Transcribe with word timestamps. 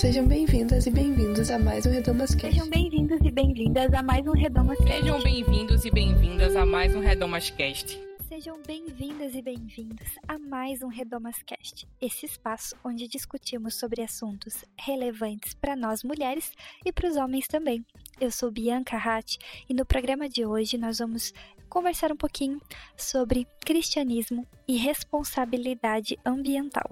Sejam 0.00 0.26
bem-vindas 0.26 0.86
e 0.86 0.90
bem-vindos 0.90 1.50
a 1.50 1.58
mais 1.58 1.84
um 1.84 1.90
Redomas 1.90 2.34
Cast. 2.34 2.54
Sejam 2.54 2.70
bem-vindos 2.70 3.20
e 3.22 3.30
bem-vindas 3.30 3.92
a 3.92 4.02
mais 4.02 4.26
um 4.26 4.32
Redomas 4.32 4.78
Cast. 4.78 4.98
Sejam 4.98 5.22
bem-vindos 5.22 5.84
e 5.84 5.90
bem-vindas 5.90 6.56
a 6.56 6.64
mais 6.64 6.96
um 6.96 7.00
Redomas 7.00 7.50
Cast. 7.50 8.00
Sejam 8.26 8.62
bem-vindas 8.66 9.34
e 9.34 9.42
bem-vindos 9.42 10.08
a 10.26 10.38
mais 10.38 10.80
um 10.80 10.88
Redomas 10.88 11.42
Cast, 11.42 11.86
esse 12.00 12.24
espaço 12.24 12.74
onde 12.82 13.06
discutimos 13.06 13.74
sobre 13.74 14.00
assuntos 14.00 14.64
relevantes 14.74 15.52
para 15.52 15.76
nós 15.76 16.02
mulheres 16.02 16.50
e 16.82 16.90
para 16.90 17.06
os 17.06 17.16
homens 17.16 17.46
também. 17.46 17.84
Eu 18.18 18.30
sou 18.30 18.50
Bianca 18.50 18.96
Hatt 18.96 19.36
e 19.68 19.74
no 19.74 19.84
programa 19.84 20.30
de 20.30 20.46
hoje 20.46 20.78
nós 20.78 20.98
vamos 20.98 21.34
conversar 21.68 22.10
um 22.10 22.16
pouquinho 22.16 22.58
sobre 22.96 23.46
cristianismo 23.66 24.46
e 24.66 24.78
responsabilidade 24.78 26.18
ambiental. 26.24 26.90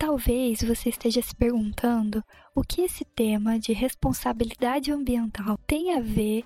Talvez 0.00 0.62
você 0.62 0.88
esteja 0.88 1.20
se 1.20 1.36
perguntando 1.36 2.24
o 2.54 2.62
que 2.62 2.80
esse 2.80 3.04
tema 3.04 3.58
de 3.58 3.74
responsabilidade 3.74 4.90
ambiental 4.90 5.58
tem 5.66 5.92
a 5.92 6.00
ver 6.00 6.42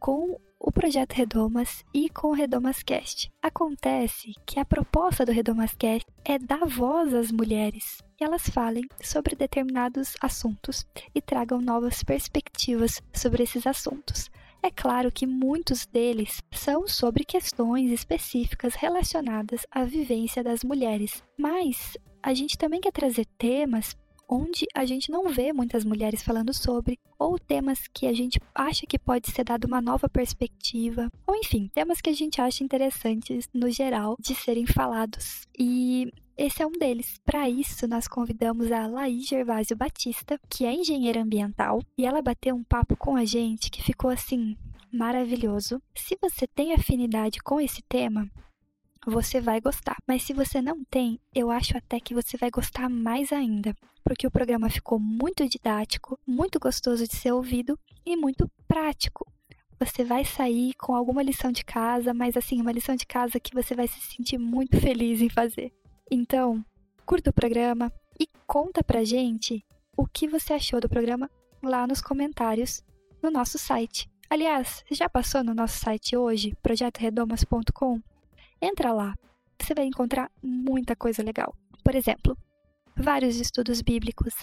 com 0.00 0.40
o 0.58 0.72
projeto 0.72 1.12
Redomas 1.12 1.84
e 1.92 2.08
com 2.08 2.28
o 2.28 2.32
Redomas 2.32 2.82
Cast. 2.82 3.30
Acontece 3.42 4.32
que 4.46 4.58
a 4.58 4.64
proposta 4.64 5.26
do 5.26 5.30
Redomas 5.30 5.74
Cast 5.74 6.06
é 6.24 6.38
dar 6.38 6.64
voz 6.64 7.12
às 7.12 7.30
mulheres 7.30 8.02
e 8.18 8.24
elas 8.24 8.48
falem 8.48 8.88
sobre 9.02 9.36
determinados 9.36 10.14
assuntos 10.22 10.86
e 11.14 11.20
tragam 11.20 11.60
novas 11.60 12.02
perspectivas 12.02 13.02
sobre 13.12 13.42
esses 13.42 13.66
assuntos. 13.66 14.30
É 14.62 14.70
claro 14.70 15.12
que 15.12 15.26
muitos 15.26 15.84
deles 15.84 16.42
são 16.50 16.88
sobre 16.88 17.26
questões 17.26 17.90
específicas 17.92 18.74
relacionadas 18.74 19.66
à 19.70 19.84
vivência 19.84 20.42
das 20.42 20.64
mulheres, 20.64 21.22
mas 21.38 21.94
a 22.26 22.34
gente 22.34 22.58
também 22.58 22.80
quer 22.80 22.90
trazer 22.90 23.24
temas 23.38 23.96
onde 24.28 24.66
a 24.74 24.84
gente 24.84 25.12
não 25.12 25.28
vê 25.28 25.52
muitas 25.52 25.84
mulheres 25.84 26.24
falando 26.24 26.52
sobre, 26.52 26.98
ou 27.16 27.38
temas 27.38 27.86
que 27.94 28.04
a 28.04 28.12
gente 28.12 28.40
acha 28.52 28.84
que 28.84 28.98
pode 28.98 29.30
ser 29.30 29.44
dado 29.44 29.66
uma 29.66 29.80
nova 29.80 30.08
perspectiva, 30.08 31.08
ou 31.24 31.36
enfim, 31.36 31.70
temas 31.72 32.00
que 32.00 32.10
a 32.10 32.12
gente 32.12 32.40
acha 32.40 32.64
interessantes 32.64 33.48
no 33.54 33.70
geral 33.70 34.16
de 34.18 34.34
serem 34.34 34.66
falados. 34.66 35.46
E 35.56 36.12
esse 36.36 36.60
é 36.60 36.66
um 36.66 36.72
deles. 36.72 37.14
Para 37.24 37.48
isso, 37.48 37.86
nós 37.86 38.08
convidamos 38.08 38.72
a 38.72 38.88
Laís 38.88 39.28
Gervásio 39.28 39.76
Batista, 39.76 40.36
que 40.50 40.66
é 40.66 40.74
engenheira 40.74 41.22
ambiental, 41.22 41.80
e 41.96 42.04
ela 42.04 42.20
bateu 42.20 42.56
um 42.56 42.64
papo 42.64 42.96
com 42.96 43.14
a 43.14 43.24
gente 43.24 43.70
que 43.70 43.80
ficou 43.80 44.10
assim 44.10 44.56
maravilhoso. 44.92 45.80
Se 45.94 46.18
você 46.20 46.44
tem 46.44 46.74
afinidade 46.74 47.38
com 47.38 47.60
esse 47.60 47.82
tema, 47.82 48.28
você 49.06 49.40
vai 49.40 49.60
gostar. 49.60 49.96
Mas 50.06 50.24
se 50.24 50.32
você 50.32 50.60
não 50.60 50.84
tem, 50.84 51.20
eu 51.34 51.50
acho 51.50 51.76
até 51.76 52.00
que 52.00 52.12
você 52.12 52.36
vai 52.36 52.50
gostar 52.50 52.88
mais 52.90 53.32
ainda, 53.32 53.74
porque 54.02 54.26
o 54.26 54.30
programa 54.30 54.68
ficou 54.68 54.98
muito 54.98 55.48
didático, 55.48 56.18
muito 56.26 56.58
gostoso 56.58 57.06
de 57.06 57.14
ser 57.14 57.32
ouvido 57.32 57.78
e 58.04 58.16
muito 58.16 58.50
prático. 58.66 59.26
Você 59.78 60.04
vai 60.04 60.24
sair 60.24 60.74
com 60.74 60.94
alguma 60.94 61.22
lição 61.22 61.52
de 61.52 61.64
casa, 61.64 62.12
mas 62.12 62.36
assim, 62.36 62.60
uma 62.60 62.72
lição 62.72 62.96
de 62.96 63.06
casa 63.06 63.38
que 63.38 63.54
você 63.54 63.74
vai 63.74 63.86
se 63.86 64.00
sentir 64.00 64.38
muito 64.38 64.80
feliz 64.80 65.20
em 65.20 65.28
fazer. 65.28 65.72
Então, 66.10 66.64
curta 67.04 67.30
o 67.30 67.32
programa 67.32 67.92
e 68.18 68.26
conta 68.46 68.82
pra 68.82 69.04
gente 69.04 69.64
o 69.96 70.06
que 70.06 70.26
você 70.26 70.54
achou 70.54 70.80
do 70.80 70.88
programa 70.88 71.30
lá 71.62 71.86
nos 71.86 72.00
comentários 72.00 72.82
no 73.22 73.30
nosso 73.30 73.58
site. 73.58 74.10
Aliás, 74.28 74.84
já 74.90 75.08
passou 75.08 75.44
no 75.44 75.54
nosso 75.54 75.78
site 75.78 76.16
hoje, 76.16 76.54
projetoredomas.com? 76.62 78.00
Entra 78.60 78.92
lá, 78.92 79.14
você 79.60 79.74
vai 79.74 79.84
encontrar 79.84 80.30
muita 80.42 80.96
coisa 80.96 81.22
legal. 81.22 81.54
Por 81.84 81.94
exemplo, 81.94 82.36
vários 82.96 83.36
estudos 83.36 83.82
bíblicos, 83.82 84.34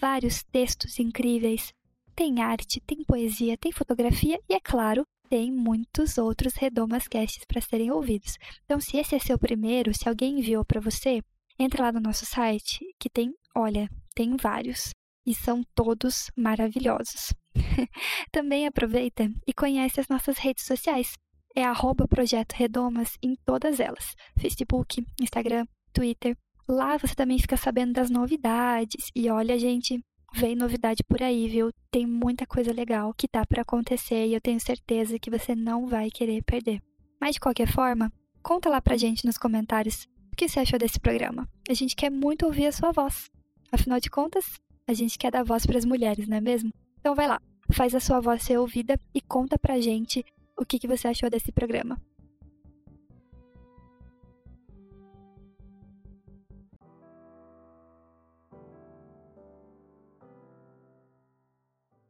vários 0.00 0.42
textos 0.44 0.98
incríveis, 0.98 1.72
tem 2.14 2.40
arte, 2.42 2.80
tem 2.80 3.04
poesia, 3.04 3.56
tem 3.56 3.70
fotografia 3.70 4.40
e, 4.48 4.54
é 4.54 4.60
claro, 4.60 5.06
tem 5.28 5.52
muitos 5.52 6.18
outros 6.18 6.54
Redomas 6.54 7.06
Casts 7.06 7.44
para 7.44 7.60
serem 7.60 7.90
ouvidos. 7.90 8.36
Então, 8.64 8.80
se 8.80 8.96
esse 8.96 9.14
é 9.14 9.18
seu 9.18 9.38
primeiro, 9.38 9.94
se 9.94 10.08
alguém 10.08 10.38
enviou 10.38 10.64
para 10.64 10.80
você, 10.80 11.22
entra 11.58 11.84
lá 11.84 11.92
no 11.92 12.00
nosso 12.00 12.24
site 12.24 12.80
que 12.98 13.10
tem, 13.10 13.32
olha, 13.54 13.88
tem 14.14 14.36
vários 14.36 14.90
e 15.26 15.34
são 15.34 15.62
todos 15.74 16.30
maravilhosos. 16.34 17.34
Também 18.32 18.66
aproveita 18.66 19.30
e 19.46 19.52
conhece 19.52 20.00
as 20.00 20.08
nossas 20.08 20.38
redes 20.38 20.64
sociais 20.64 21.12
é 21.58 21.64
arroba 21.64 22.06
Projeto 22.06 22.52
Redomas 22.52 23.18
em 23.20 23.34
todas 23.44 23.80
elas: 23.80 24.14
Facebook, 24.38 25.04
Instagram, 25.20 25.66
Twitter. 25.92 26.36
Lá 26.68 26.96
você 26.96 27.14
também 27.14 27.38
fica 27.38 27.56
sabendo 27.56 27.94
das 27.94 28.10
novidades. 28.10 29.10
E 29.14 29.28
olha, 29.28 29.58
gente, 29.58 30.00
vem 30.34 30.54
novidade 30.54 31.02
por 31.02 31.20
aí, 31.20 31.48
viu? 31.48 31.70
Tem 31.90 32.06
muita 32.06 32.46
coisa 32.46 32.72
legal 32.72 33.12
que 33.12 33.26
tá 33.26 33.44
para 33.44 33.62
acontecer 33.62 34.26
e 34.26 34.34
eu 34.34 34.40
tenho 34.40 34.60
certeza 34.60 35.18
que 35.18 35.30
você 35.30 35.54
não 35.54 35.86
vai 35.86 36.10
querer 36.10 36.42
perder. 36.44 36.80
Mas 37.20 37.34
de 37.34 37.40
qualquer 37.40 37.66
forma, 37.66 38.12
conta 38.42 38.68
lá 38.68 38.80
pra 38.80 38.96
gente 38.96 39.26
nos 39.26 39.36
comentários 39.36 40.06
o 40.32 40.36
que 40.36 40.48
você 40.48 40.60
achou 40.60 40.78
desse 40.78 41.00
programa. 41.00 41.48
A 41.68 41.74
gente 41.74 41.96
quer 41.96 42.10
muito 42.10 42.46
ouvir 42.46 42.66
a 42.66 42.72
sua 42.72 42.92
voz. 42.92 43.28
Afinal 43.72 43.98
de 43.98 44.10
contas, 44.10 44.44
a 44.86 44.92
gente 44.92 45.18
quer 45.18 45.32
dar 45.32 45.42
voz 45.42 45.66
para 45.66 45.78
as 45.78 45.84
mulheres, 45.84 46.28
não 46.28 46.36
é 46.36 46.40
mesmo? 46.40 46.70
Então 47.00 47.14
vai 47.16 47.26
lá, 47.26 47.40
faz 47.72 47.94
a 47.94 48.00
sua 48.00 48.20
voz 48.20 48.42
ser 48.42 48.58
ouvida 48.58 48.98
e 49.12 49.20
conta 49.20 49.58
pra 49.58 49.80
gente 49.80 50.24
o 50.58 50.66
que, 50.66 50.78
que 50.78 50.88
você 50.88 51.08
achou 51.08 51.30
desse 51.30 51.52
programa. 51.52 52.00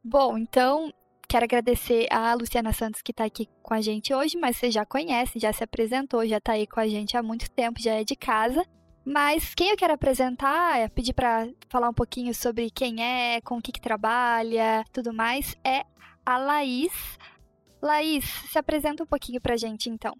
Bom, 0.03 0.37
então 0.37 0.91
quero 1.27 1.45
agradecer 1.45 2.07
a 2.09 2.33
Luciana 2.33 2.73
Santos 2.73 3.03
que 3.03 3.11
está 3.11 3.25
aqui 3.25 3.47
com 3.61 3.75
a 3.75 3.81
gente 3.81 4.11
hoje, 4.11 4.35
mas 4.35 4.57
você 4.57 4.71
já 4.71 4.83
conhece, 4.83 5.37
já 5.37 5.53
se 5.53 5.63
apresentou, 5.63 6.25
já 6.25 6.37
está 6.37 6.53
aí 6.53 6.65
com 6.65 6.79
a 6.79 6.87
gente 6.87 7.15
há 7.15 7.21
muito 7.21 7.47
tempo, 7.51 7.79
já 7.79 7.93
é 7.93 8.03
de 8.03 8.15
casa. 8.15 8.65
Mas 9.05 9.53
quem 9.53 9.69
eu 9.69 9.77
quero 9.77 9.93
apresentar, 9.93 10.79
é 10.79 10.87
pedir 10.87 11.13
para 11.13 11.47
falar 11.69 11.89
um 11.89 11.93
pouquinho 11.93 12.33
sobre 12.33 12.71
quem 12.71 13.03
é, 13.03 13.39
com 13.41 13.57
o 13.57 13.61
que, 13.61 13.71
que 13.71 13.79
trabalha, 13.79 14.83
tudo 14.91 15.13
mais, 15.13 15.55
é 15.63 15.83
a 16.25 16.37
Laís. 16.37 16.91
Laís, 17.81 18.25
se 18.51 18.59
apresenta 18.59 19.03
um 19.03 19.07
pouquinho 19.07 19.39
pra 19.39 19.55
gente, 19.55 19.89
então. 19.89 20.13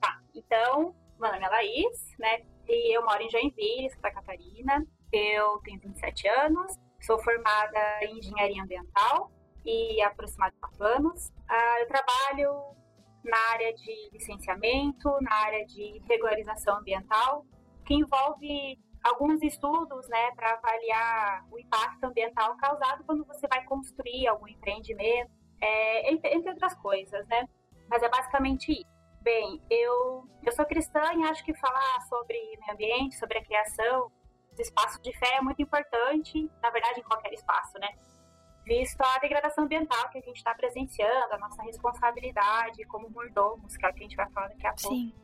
Tá, 0.00 0.20
então, 0.34 0.94
meu 1.18 1.32
nome 1.32 1.44
é 1.44 1.48
Laís, 1.48 2.14
né? 2.18 2.42
E 2.68 2.96
eu 2.96 3.04
moro 3.04 3.22
em 3.22 3.30
Joinville, 3.30 3.90
Santa 3.90 4.12
Catarina. 4.12 4.86
Eu 5.12 5.58
tenho 5.64 5.80
27 5.80 6.28
anos, 6.28 6.78
sou 7.00 7.18
formada 7.18 7.80
em 8.02 8.18
engenharia 8.18 8.62
ambiental 8.62 9.32
e 9.64 10.00
aproximadamente 10.02 10.60
4 10.60 10.84
anos. 10.84 11.28
Uh, 11.28 11.80
eu 11.80 11.88
trabalho 11.88 12.76
na 13.24 13.38
área 13.52 13.74
de 13.74 14.10
licenciamento, 14.12 15.10
na 15.20 15.34
área 15.34 15.66
de 15.66 16.00
regularização 16.08 16.78
ambiental, 16.78 17.44
que 17.84 17.94
envolve 17.94 18.78
alguns 19.02 19.42
estudos, 19.42 20.08
né, 20.08 20.30
para 20.36 20.52
avaliar 20.52 21.46
o 21.50 21.58
impacto 21.58 22.04
ambiental 22.04 22.56
causado 22.56 23.04
quando 23.04 23.24
você 23.24 23.46
vai 23.48 23.64
construir 23.64 24.26
algum 24.28 24.46
empreendimento 24.46 25.37
é, 25.60 26.12
entre 26.12 26.50
outras 26.50 26.74
coisas, 26.74 27.26
né? 27.28 27.48
Mas 27.88 28.02
é 28.02 28.08
basicamente 28.08 28.72
isso. 28.72 28.98
Bem, 29.20 29.60
eu, 29.68 30.24
eu 30.44 30.52
sou 30.52 30.64
cristã 30.64 31.02
e 31.14 31.24
acho 31.24 31.44
que 31.44 31.52
falar 31.54 32.00
sobre 32.08 32.34
meio 32.34 32.72
ambiente, 32.72 33.16
sobre 33.16 33.38
a 33.38 33.44
criação, 33.44 34.10
os 34.52 34.58
espaços 34.58 35.00
de 35.02 35.12
fé 35.18 35.36
é 35.36 35.40
muito 35.40 35.60
importante, 35.60 36.50
na 36.62 36.70
verdade, 36.70 37.00
em 37.00 37.02
qualquer 37.02 37.32
espaço, 37.32 37.78
né? 37.78 37.88
Visto 38.64 39.00
a 39.00 39.18
degradação 39.18 39.64
ambiental 39.64 40.08
que 40.10 40.18
a 40.18 40.20
gente 40.20 40.36
está 40.36 40.54
presenciando, 40.54 41.32
a 41.32 41.38
nossa 41.38 41.62
responsabilidade 41.62 42.84
como 42.86 43.10
mordomos, 43.10 43.76
que 43.76 43.84
é 43.84 43.88
o 43.88 43.94
que 43.94 44.00
a 44.00 44.02
gente 44.02 44.16
vai 44.16 44.30
falar 44.30 44.48
daqui 44.48 44.66
a 44.66 44.74
pouco. 44.74 44.94
Sim. 44.94 45.14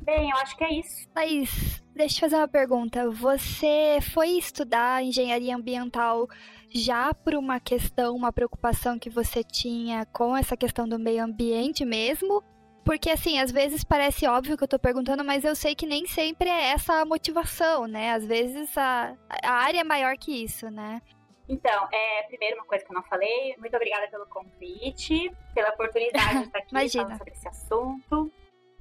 Bem, 0.00 0.30
eu 0.30 0.36
acho 0.38 0.56
que 0.56 0.64
é 0.64 0.72
isso. 0.72 1.08
Mas, 1.14 1.82
deixa 1.94 2.16
eu 2.16 2.20
fazer 2.20 2.36
uma 2.36 2.48
pergunta. 2.48 3.10
Você 3.10 3.98
foi 4.12 4.30
estudar 4.30 5.02
engenharia 5.02 5.54
ambiental 5.54 6.26
já 6.72 7.12
por 7.12 7.34
uma 7.34 7.58
questão, 7.58 8.14
uma 8.14 8.32
preocupação 8.32 8.98
que 8.98 9.10
você 9.10 9.42
tinha 9.42 10.06
com 10.06 10.36
essa 10.36 10.56
questão 10.56 10.88
do 10.88 10.98
meio 10.98 11.24
ambiente 11.24 11.84
mesmo? 11.84 12.42
Porque, 12.84 13.10
assim, 13.10 13.38
às 13.38 13.50
vezes 13.50 13.84
parece 13.84 14.26
óbvio 14.26 14.56
que 14.56 14.64
eu 14.64 14.68
tô 14.68 14.78
perguntando, 14.78 15.24
mas 15.24 15.44
eu 15.44 15.54
sei 15.54 15.74
que 15.74 15.86
nem 15.86 16.06
sempre 16.06 16.48
é 16.48 16.72
essa 16.72 16.94
a 16.94 17.04
motivação, 17.04 17.86
né? 17.86 18.12
Às 18.12 18.24
vezes 18.24 18.76
a, 18.76 19.14
a 19.42 19.52
área 19.52 19.80
é 19.80 19.84
maior 19.84 20.16
que 20.16 20.42
isso, 20.42 20.70
né? 20.70 21.02
Então, 21.48 21.88
é, 21.92 22.22
primeiro, 22.24 22.56
uma 22.56 22.64
coisa 22.64 22.84
que 22.84 22.92
eu 22.92 22.94
não 22.94 23.02
falei, 23.02 23.56
muito 23.58 23.74
obrigada 23.74 24.06
pelo 24.08 24.24
convite, 24.26 25.30
pela 25.52 25.70
oportunidade 25.70 26.38
de 26.38 26.44
estar 26.46 26.58
aqui 26.58 26.92
falando 26.92 27.18
sobre 27.18 27.32
esse 27.32 27.48
assunto. 27.48 28.32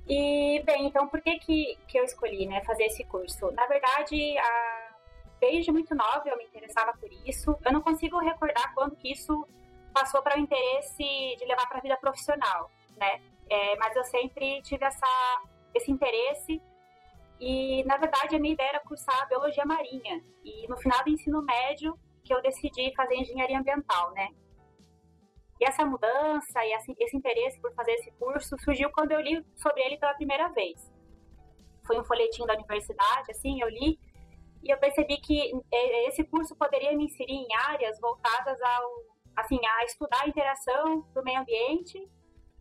E, 0.07 0.61
bem, 0.65 0.85
então, 0.87 1.07
por 1.07 1.21
que, 1.21 1.37
que, 1.39 1.77
que 1.87 1.99
eu 1.99 2.03
escolhi 2.03 2.47
né, 2.47 2.61
fazer 2.63 2.85
esse 2.85 3.03
curso? 3.03 3.51
Na 3.51 3.65
verdade, 3.65 4.37
a, 4.37 4.88
desde 5.39 5.71
muito 5.71 5.93
nova 5.95 6.23
eu 6.25 6.37
me 6.37 6.45
interessava 6.45 6.93
por 6.93 7.09
isso. 7.25 7.57
Eu 7.65 7.73
não 7.73 7.81
consigo 7.81 8.19
recordar 8.19 8.73
quando 8.73 8.95
que 8.95 9.11
isso 9.11 9.47
passou 9.93 10.21
para 10.21 10.37
o 10.37 10.39
interesse 10.39 11.03
de 11.37 11.45
levar 11.45 11.67
para 11.67 11.79
a 11.79 11.81
vida 11.81 11.97
profissional, 11.97 12.69
né? 12.97 13.21
É, 13.49 13.75
mas 13.77 13.95
eu 13.95 14.03
sempre 14.03 14.61
tive 14.61 14.85
essa, 14.85 15.41
esse 15.73 15.91
interesse 15.91 16.61
E, 17.39 17.83
na 17.85 17.97
verdade, 17.97 18.35
a 18.35 18.39
minha 18.39 18.53
ideia 18.53 18.69
era 18.69 18.79
cursar 18.81 19.27
biologia 19.29 19.65
marinha. 19.65 20.21
E 20.43 20.67
no 20.67 20.77
final 20.77 21.03
do 21.03 21.09
ensino 21.09 21.41
médio, 21.41 21.97
que 22.23 22.33
eu 22.33 22.41
decidi 22.41 22.93
fazer 22.95 23.15
engenharia 23.15 23.57
ambiental, 23.57 24.11
né? 24.11 24.27
E 25.59 25.65
essa 25.65 25.85
mudança 25.85 26.59
e 26.65 26.71
esse 26.99 27.17
interesse 27.17 27.59
por 27.61 27.73
fazer 27.73 27.91
esse 27.93 28.11
curso 28.11 28.57
surgiu 28.59 28.89
quando 28.91 29.11
eu 29.11 29.19
li 29.21 29.45
sobre 29.55 29.81
ele 29.83 29.97
pela 29.97 30.13
primeira 30.13 30.49
vez. 30.49 30.91
Foi 31.85 31.99
um 31.99 32.03
folhetim 32.03 32.45
da 32.45 32.53
universidade, 32.53 33.31
assim, 33.31 33.61
eu 33.61 33.69
li 33.69 33.99
e 34.63 34.71
eu 34.71 34.77
percebi 34.77 35.17
que 35.17 35.51
é, 35.71 36.07
esse 36.07 36.23
curso 36.23 36.55
poderia 36.55 36.95
me 36.95 37.05
inserir 37.05 37.33
em 37.33 37.47
áreas 37.67 37.99
voltadas 37.99 38.61
ao, 38.61 38.91
assim, 39.35 39.59
a 39.65 39.85
estudar 39.85 40.23
a 40.23 40.27
interação 40.27 41.01
do 41.13 41.23
meio 41.23 41.39
ambiente, 41.39 42.09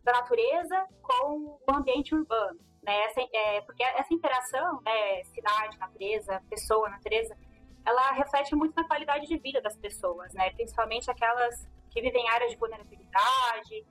da 0.03 0.13
natureza, 0.13 0.87
com 1.01 1.59
o 1.69 1.75
ambiente 1.75 2.15
urbano, 2.15 2.59
né? 2.81 3.05
Essa, 3.05 3.21
é, 3.21 3.61
porque 3.61 3.83
essa 3.83 4.13
interação, 4.13 4.81
né, 4.81 5.23
cidade, 5.25 5.77
natureza, 5.77 6.41
pessoa, 6.49 6.89
natureza, 6.89 7.37
ela 7.85 8.11
reflete 8.11 8.55
muito 8.55 8.75
na 8.75 8.87
qualidade 8.87 9.27
de 9.27 9.37
vida 9.37 9.61
das 9.61 9.75
pessoas, 9.77 10.33
né? 10.33 10.51
Principalmente 10.51 11.11
aquelas 11.11 11.67
que 11.89 12.01
vivem 12.01 12.23
em 12.23 12.29
áreas 12.29 12.51
de 12.51 12.57
vulnerabilidade 12.57 13.85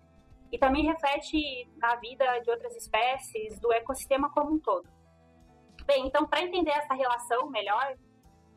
e 0.51 0.59
também 0.59 0.87
reflete 0.87 1.69
na 1.77 1.97
vida 1.97 2.39
de 2.39 2.51
outras 2.51 2.75
espécies, 2.75 3.59
do 3.61 3.73
ecossistema 3.73 4.31
como 4.31 4.55
um 4.55 4.59
todo. 4.59 4.89
Bem, 5.89 6.07
então, 6.07 6.27
para 6.27 6.43
entender 6.43 6.71
essa 6.73 6.93
relação 6.93 7.49
melhor, 7.49 7.97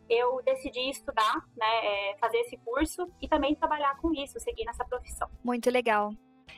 eu 0.10 0.42
decidi 0.44 0.90
estudar, 0.90 1.38
né, 1.56 1.86
é, 2.12 2.18
fazer 2.18 2.38
esse 2.40 2.58
curso 2.58 3.10
e 3.22 3.28
também 3.30 3.56
trabalhar 3.56 3.96
com 4.02 4.14
isso, 4.14 4.38
seguir 4.42 4.66
nessa 4.66 4.84
profissão. 4.84 5.30
Muito 5.42 5.70
legal. 5.70 6.12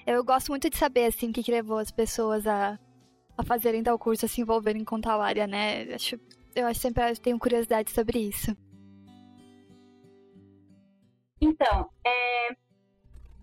Eu 0.04 0.24
gosto 0.24 0.50
muito 0.50 0.72
de 0.72 0.76
saber, 0.76 1.06
assim, 1.06 1.30
o 1.30 1.32
que, 1.32 1.44
que 1.44 1.52
levou 1.52 1.78
as 1.78 1.92
pessoas 1.92 2.48
a, 2.48 2.80
a 3.38 3.44
fazerem 3.44 3.84
tal 3.84 4.00
curso, 4.00 4.26
a 4.26 4.28
se 4.28 4.42
envolverem 4.42 4.84
com 4.84 5.00
tal 5.00 5.22
área, 5.22 5.46
né? 5.46 5.94
Acho, 5.94 6.20
eu 6.56 6.66
acho 6.66 6.80
sempre 6.80 7.08
eu 7.08 7.18
tenho 7.18 7.38
curiosidade 7.38 7.92
sobre 7.92 8.18
isso. 8.18 8.58
Então, 11.40 11.88
é, 12.04 12.56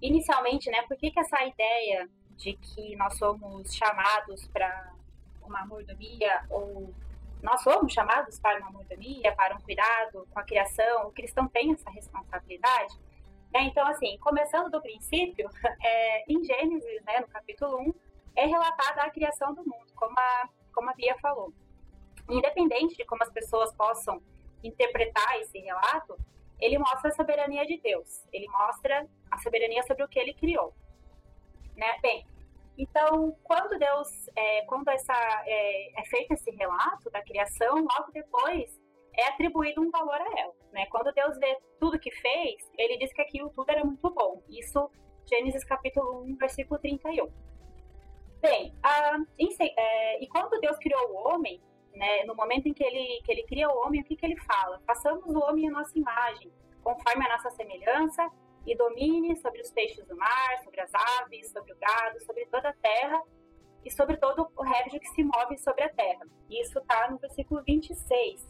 inicialmente, 0.03 0.69
né, 0.69 0.83
por 0.83 0.97
que, 0.97 1.13
que 1.13 1.21
essa 1.21 1.45
ideia 1.45 2.11
de 2.37 2.55
que 2.55 2.97
nós 2.97 3.17
somos 3.17 3.73
chamados 3.73 4.49
para 4.49 4.95
uma 5.45 5.65
mordomia 5.65 6.45
ou 6.51 6.93
nós 7.43 7.63
somos 7.63 7.93
chamados 7.93 8.39
para 8.39 8.59
uma 8.61 8.71
monogamia, 8.71 9.35
para 9.35 9.57
um 9.57 9.61
cuidado 9.61 10.27
com 10.31 10.39
a 10.39 10.43
criação, 10.43 11.09
o 11.09 11.13
cristão 11.13 11.49
tem 11.49 11.73
essa 11.73 11.91
responsabilidade. 11.91 12.99
Né? 13.53 13.63
Então, 13.65 13.87
assim, 13.87 14.19
começando 14.19 14.71
do 14.71 14.81
princípio, 14.81 15.49
é, 15.83 16.25
em 16.33 16.43
Gênesis, 16.45 17.03
né, 17.05 17.21
no 17.21 17.29
capítulo 17.29 17.81
1, 17.81 17.95
é 18.37 18.47
relatada 18.47 19.03
a 19.03 19.11
criação 19.11 19.55
do 19.55 19.63
mundo, 19.63 19.93
como 19.95 20.19
a, 20.19 20.49
como 20.73 20.91
a 20.91 20.95
Bia 20.95 21.17
falou. 21.19 21.53
Independente 22.29 22.97
de 22.97 23.05
como 23.05 23.23
as 23.23 23.31
pessoas 23.31 23.75
possam 23.75 24.23
interpretar 24.63 25.41
esse 25.41 25.59
relato, 25.59 26.17
ele 26.61 26.79
mostra 26.79 27.09
a 27.09 27.13
soberania 27.13 27.67
de 27.67 27.79
Deus, 27.79 28.25
ele 28.33 28.47
mostra 28.49 29.09
a 29.31 29.39
soberania 29.39 29.83
sobre 29.85 30.05
o 30.05 30.09
que 30.09 30.19
ele 30.19 30.35
criou. 30.35 30.75
Né? 31.75 31.99
Bem, 32.03 32.27
então, 32.83 33.37
quando 33.43 33.79
Deus, 33.79 34.09
é, 34.35 34.63
quando 34.63 34.89
essa, 34.89 35.13
é, 35.45 36.01
é, 36.01 36.05
feito 36.07 36.33
esse 36.33 36.51
relato 36.53 37.11
da 37.11 37.23
criação, 37.23 37.75
logo 37.75 38.11
depois 38.13 38.81
é 39.19 39.29
atribuído 39.29 39.83
um 39.83 39.91
valor 39.91 40.15
a 40.15 40.41
ela. 40.41 40.55
Né? 40.73 40.87
Quando 40.87 41.13
Deus 41.13 41.39
vê 41.39 41.59
tudo 41.79 41.99
que 41.99 42.11
fez, 42.11 42.57
ele 42.79 42.97
diz 42.97 43.13
que 43.13 43.21
aquilo 43.21 43.51
tudo 43.51 43.69
era 43.69 43.85
muito 43.85 44.09
bom. 44.11 44.43
Isso, 44.49 44.91
Gênesis 45.29 45.63
capítulo 45.65 46.23
1, 46.23 46.37
versículo 46.37 46.81
31. 46.81 47.31
Bem, 48.41 48.75
a, 48.83 49.19
em, 49.39 49.49
é, 49.61 50.23
e 50.23 50.27
quando 50.29 50.59
Deus 50.61 50.79
criou 50.79 51.11
o 51.11 51.29
homem, 51.29 51.61
né, 51.95 52.25
no 52.25 52.35
momento 52.35 52.67
em 52.67 52.73
que 52.73 52.83
ele, 52.83 53.21
que 53.25 53.31
ele 53.31 53.43
cria 53.43 53.69
o 53.69 53.77
homem, 53.85 54.01
o 54.01 54.05
que, 54.05 54.17
que 54.17 54.25
ele 54.25 54.41
fala? 54.41 54.81
Façamos 54.87 55.27
o 55.27 55.39
homem 55.41 55.69
a 55.69 55.73
nossa 55.73 55.99
imagem, 55.99 56.51
conforme 56.83 57.27
a 57.27 57.37
nossa 57.37 57.51
semelhança, 57.51 58.31
e 58.71 58.77
domine 58.77 59.37
sobre 59.37 59.61
os 59.61 59.71
peixes 59.73 60.07
do 60.07 60.17
mar, 60.17 60.63
sobre 60.63 60.81
as 60.81 60.95
aves, 60.95 61.51
sobre 61.51 61.73
o 61.73 61.77
gado, 61.77 62.21
sobre 62.25 62.47
toda 62.47 62.69
a 62.69 62.73
terra 62.75 63.21
e 63.85 63.91
sobre 63.91 64.17
todo 64.17 64.49
o 64.57 64.63
réptil 64.63 65.01
que 65.01 65.09
se 65.09 65.25
move 65.25 65.59
sobre 65.59 65.83
a 65.83 65.89
terra. 65.89 66.25
Isso 66.49 66.79
está 66.79 67.11
no 67.11 67.19
versículo 67.19 67.65
26. 67.65 68.47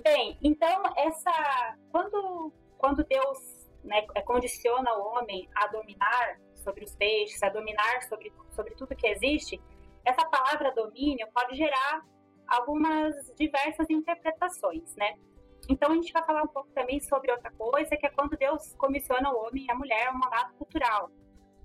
Bem, 0.00 0.38
então 0.40 0.84
essa 0.96 1.76
quando 1.90 2.52
quando 2.78 3.02
Deus 3.02 3.68
né, 3.82 4.02
condiciona 4.24 4.94
o 4.96 5.02
homem 5.08 5.48
a 5.52 5.66
dominar 5.66 6.38
sobre 6.54 6.84
os 6.84 6.94
peixes, 6.94 7.42
a 7.42 7.48
dominar 7.48 8.02
sobre 8.02 8.32
sobre 8.52 8.76
tudo 8.76 8.94
que 8.94 9.08
existe, 9.08 9.60
essa 10.04 10.24
palavra 10.24 10.72
domínio 10.72 11.26
pode 11.34 11.56
gerar 11.56 12.06
algumas 12.46 13.12
diversas 13.36 13.90
interpretações, 13.90 14.94
né? 14.94 15.18
Então 15.68 15.90
a 15.90 15.94
gente 15.94 16.12
vai 16.12 16.24
falar 16.24 16.42
um 16.42 16.48
pouco 16.48 16.70
também 16.70 17.00
sobre 17.00 17.30
outra 17.30 17.50
coisa, 17.50 17.96
que 17.96 18.06
é 18.06 18.10
quando 18.10 18.36
Deus 18.36 18.74
comissiona 18.74 19.32
o 19.32 19.46
homem 19.46 19.64
e 19.64 19.70
a 19.70 19.74
mulher 19.74 20.10
um 20.10 20.18
mandato 20.18 20.54
cultural. 20.54 21.10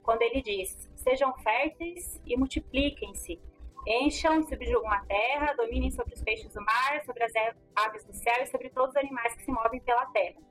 Quando 0.02 0.22
ele 0.24 0.42
diz: 0.42 0.90
sejam 0.96 1.34
férteis 1.40 2.20
e 2.26 2.36
multipliquem-se, 2.36 3.40
encham 3.86 4.40
e 4.40 4.44
subjugam 4.44 4.92
a 4.92 5.02
terra, 5.06 5.54
dominem 5.54 5.92
sobre 5.92 6.14
os 6.16 6.22
peixes 6.24 6.52
do 6.54 6.62
mar, 6.64 7.02
sobre 7.06 7.24
as 7.24 7.32
aves 7.76 8.04
do 8.06 8.14
céu 8.14 8.42
e 8.42 8.48
sobre 8.48 8.70
todos 8.70 8.90
os 8.90 8.98
animais 8.98 9.36
que 9.36 9.44
se 9.44 9.52
movem 9.52 9.80
pela 9.82 10.06
terra. 10.08 10.42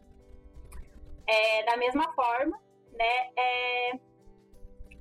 É, 1.27 1.65
da 1.65 1.77
mesma 1.77 2.13
forma, 2.13 2.59
né, 2.93 3.31
é, 3.37 3.99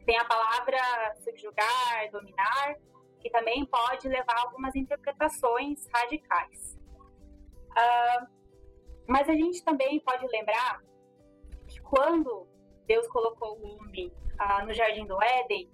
tem 0.06 0.18
a 0.18 0.26
palavra 0.26 0.78
subjugar, 1.24 2.10
dominar, 2.12 2.76
que 3.20 3.30
também 3.30 3.66
pode 3.66 4.08
levar 4.08 4.38
a 4.38 4.42
algumas 4.42 4.76
interpretações 4.76 5.88
radicais. 5.94 6.78
Uh, 7.72 8.39
mas 9.10 9.28
a 9.28 9.34
gente 9.34 9.64
também 9.64 10.00
pode 10.02 10.26
lembrar 10.28 10.84
que 11.68 11.82
quando 11.82 12.48
Deus 12.86 13.08
colocou 13.08 13.58
o 13.60 13.68
homem 13.76 14.14
ah, 14.38 14.64
no 14.64 14.72
jardim 14.72 15.06
do 15.08 15.22
Éden, 15.22 15.68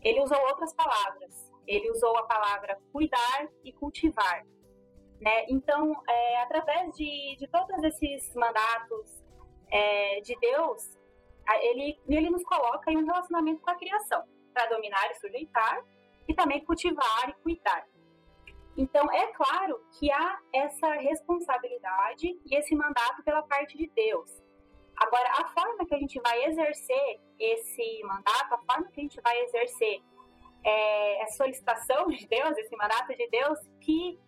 ele 0.00 0.22
usou 0.22 0.38
outras 0.42 0.72
palavras. 0.72 1.52
Ele 1.66 1.90
usou 1.90 2.16
a 2.16 2.22
palavra 2.22 2.78
cuidar 2.92 3.48
e 3.64 3.72
cultivar. 3.72 4.46
Né? 5.20 5.46
Então, 5.48 6.00
é, 6.08 6.42
através 6.42 6.94
de, 6.94 7.36
de 7.36 7.48
todos 7.48 7.82
esses 7.82 8.32
mandatos 8.36 9.24
é, 9.68 10.20
de 10.20 10.38
Deus, 10.38 10.96
ele, 11.62 11.98
ele 12.08 12.30
nos 12.30 12.44
coloca 12.44 12.92
em 12.92 12.98
um 12.98 13.04
relacionamento 13.04 13.60
com 13.62 13.70
a 13.70 13.74
criação, 13.74 14.22
para 14.54 14.66
dominar 14.66 15.10
e 15.10 15.14
sujeitar, 15.16 15.84
e 16.28 16.34
também 16.34 16.64
cultivar 16.64 17.30
e 17.30 17.42
cuidar. 17.42 17.84
Então, 18.76 19.10
é 19.10 19.26
claro 19.28 19.80
que 19.98 20.10
há 20.10 20.38
essa 20.52 20.92
responsabilidade 20.94 22.38
e 22.44 22.56
esse 22.56 22.74
mandato 22.74 23.22
pela 23.22 23.42
parte 23.42 23.76
de 23.76 23.86
Deus. 23.88 24.30
Agora, 24.96 25.28
a 25.38 25.48
forma 25.48 25.86
que 25.86 25.94
a 25.94 25.98
gente 25.98 26.20
vai 26.20 26.44
exercer 26.44 27.20
esse 27.38 28.02
mandato, 28.04 28.54
a 28.54 28.58
forma 28.58 28.90
que 28.90 29.00
a 29.00 29.02
gente 29.02 29.20
vai 29.20 29.38
exercer 29.44 30.02
é, 30.64 31.22
a 31.22 31.26
solicitação 31.28 32.06
de 32.08 32.26
Deus, 32.26 32.56
esse 32.58 32.76
mandato 32.76 33.14
de 33.16 33.28
Deus, 33.28 33.58
que 33.80 34.18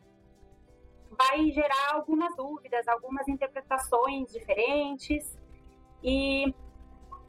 vai 1.10 1.50
gerar 1.50 1.94
algumas 1.94 2.34
dúvidas, 2.36 2.86
algumas 2.86 3.26
interpretações 3.28 4.30
diferentes. 4.30 5.38
E 6.02 6.54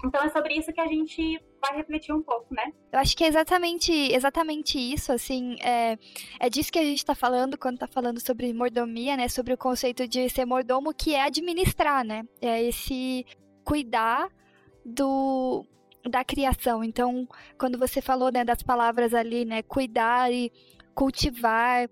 então 0.04 0.24
é 0.24 0.30
sobre 0.30 0.54
isso 0.54 0.72
que 0.72 0.82
a 0.82 0.88
gente 0.88 1.44
vai 1.60 1.76
refletir 1.78 2.14
um 2.14 2.22
pouco, 2.22 2.54
né? 2.54 2.72
Eu 2.92 3.00
acho 3.00 3.16
que 3.16 3.24
é 3.24 3.28
exatamente, 3.28 3.92
exatamente 3.92 4.78
isso, 4.78 5.12
assim, 5.12 5.56
é, 5.62 5.98
é 6.40 6.50
disso 6.50 6.72
que 6.72 6.80
a 6.80 6.84
gente 6.84 6.98
está 6.98 7.16
falando 7.16 7.58
quando 7.58 7.76
está 7.76 7.88
falando 7.88 8.20
sobre 8.20 8.54
mordomia, 8.54 9.18
né? 9.18 9.28
Sobre 9.28 9.54
o 9.54 9.58
conceito 9.58 10.08
de 10.08 10.30
ser 10.30 10.46
mordomo, 10.46 10.94
que 10.94 11.16
é 11.16 11.22
administrar, 11.22 12.04
né? 12.04 12.24
É 12.42 12.64
esse 12.64 13.26
cuidar 13.64 14.30
do 14.86 15.66
da 16.10 16.24
criação. 16.24 16.84
Então, 16.84 17.28
quando 17.58 17.78
você 17.78 18.02
falou 18.02 18.32
né, 18.32 18.44
das 18.44 18.64
palavras 18.64 19.14
ali, 19.14 19.46
né? 19.46 19.62
Cuidar 19.62 20.32
e 20.32 20.52
cultivar, 20.96 21.90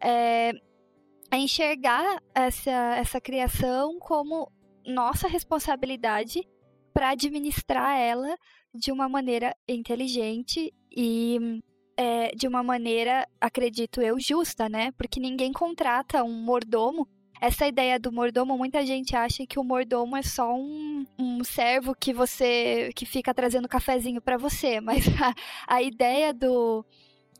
é, 0.00 0.52
é 1.30 1.36
enxergar 1.36 2.22
essa, 2.34 2.70
essa 2.70 3.20
criação 3.20 3.98
como 3.98 4.50
nossa 4.86 5.26
responsabilidade 5.26 6.46
para 6.92 7.10
administrar 7.10 7.98
ela 7.98 8.38
de 8.74 8.92
uma 8.92 9.08
maneira 9.08 9.54
inteligente 9.68 10.72
e 10.90 11.62
é, 11.96 12.28
de 12.34 12.46
uma 12.46 12.62
maneira, 12.62 13.26
acredito 13.40 14.00
eu, 14.02 14.20
justa, 14.20 14.68
né? 14.68 14.92
Porque 14.92 15.18
ninguém 15.18 15.52
contrata 15.52 16.22
um 16.22 16.32
mordomo. 16.32 17.08
Essa 17.40 17.66
ideia 17.66 17.98
do 17.98 18.12
mordomo, 18.12 18.56
muita 18.56 18.84
gente 18.84 19.14
acha 19.14 19.46
que 19.46 19.58
o 19.58 19.64
mordomo 19.64 20.16
é 20.16 20.22
só 20.22 20.54
um, 20.54 21.04
um 21.18 21.44
servo 21.44 21.94
que 21.94 22.12
você 22.12 22.90
que 22.94 23.04
fica 23.04 23.34
trazendo 23.34 23.68
cafezinho 23.68 24.20
para 24.20 24.38
você, 24.38 24.80
mas 24.80 25.04
a, 25.20 25.34
a 25.66 25.82
ideia 25.82 26.32
do, 26.32 26.84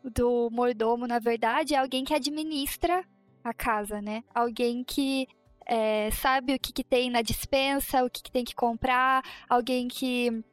do 0.05 0.49
mordomo, 0.51 1.07
na 1.07 1.19
verdade, 1.19 1.75
é 1.75 1.79
alguém 1.79 2.05
que 2.05 2.15
administra 2.15 3.05
a 3.43 3.55
casa, 3.55 4.03
né? 4.03 4.23
Alguém 4.35 4.83
que 4.85 5.27
é, 5.67 6.11
sabe 6.13 6.55
o 6.55 6.59
que, 6.59 6.73
que 6.73 6.85
tem 6.85 7.11
na 7.11 7.23
dispensa, 7.23 8.05
o 8.05 8.11
que, 8.11 8.23
que 8.23 8.31
tem 8.31 8.45
que 8.45 8.55
comprar, 8.55 9.23
alguém 9.49 9.89
que 9.89 10.45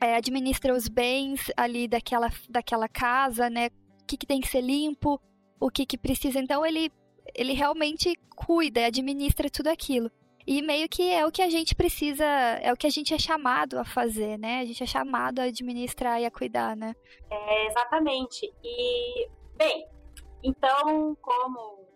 é, 0.00 0.16
administra 0.16 0.74
os 0.74 0.88
bens 0.88 1.50
ali 1.56 1.86
daquela, 1.86 2.30
daquela 2.48 2.88
casa, 2.88 3.48
né? 3.48 3.68
O 4.02 4.06
que, 4.06 4.16
que 4.16 4.26
tem 4.26 4.40
que 4.40 4.48
ser 4.48 4.60
limpo, 4.60 5.20
o 5.60 5.70
que, 5.70 5.86
que 5.86 5.96
precisa. 5.96 6.38
Então 6.38 6.64
ele, 6.64 6.90
ele 7.34 7.52
realmente 7.52 8.14
cuida, 8.34 8.86
administra 8.86 9.48
tudo 9.50 9.68
aquilo. 9.68 10.10
E 10.46 10.60
meio 10.60 10.88
que 10.88 11.12
é 11.12 11.24
o 11.24 11.30
que 11.30 11.40
a 11.40 11.48
gente 11.48 11.74
precisa, 11.74 12.24
é 12.24 12.72
o 12.72 12.76
que 12.76 12.86
a 12.86 12.90
gente 12.90 13.14
é 13.14 13.18
chamado 13.18 13.78
a 13.78 13.84
fazer, 13.84 14.36
né? 14.38 14.60
A 14.60 14.64
gente 14.64 14.82
é 14.82 14.86
chamado 14.86 15.38
a 15.38 15.44
administrar 15.44 16.20
e 16.20 16.26
a 16.26 16.30
cuidar, 16.30 16.76
né? 16.76 16.94
É, 17.30 17.66
exatamente. 17.68 18.52
E, 18.64 19.28
bem, 19.56 19.86
então, 20.42 21.16
como 21.22 21.86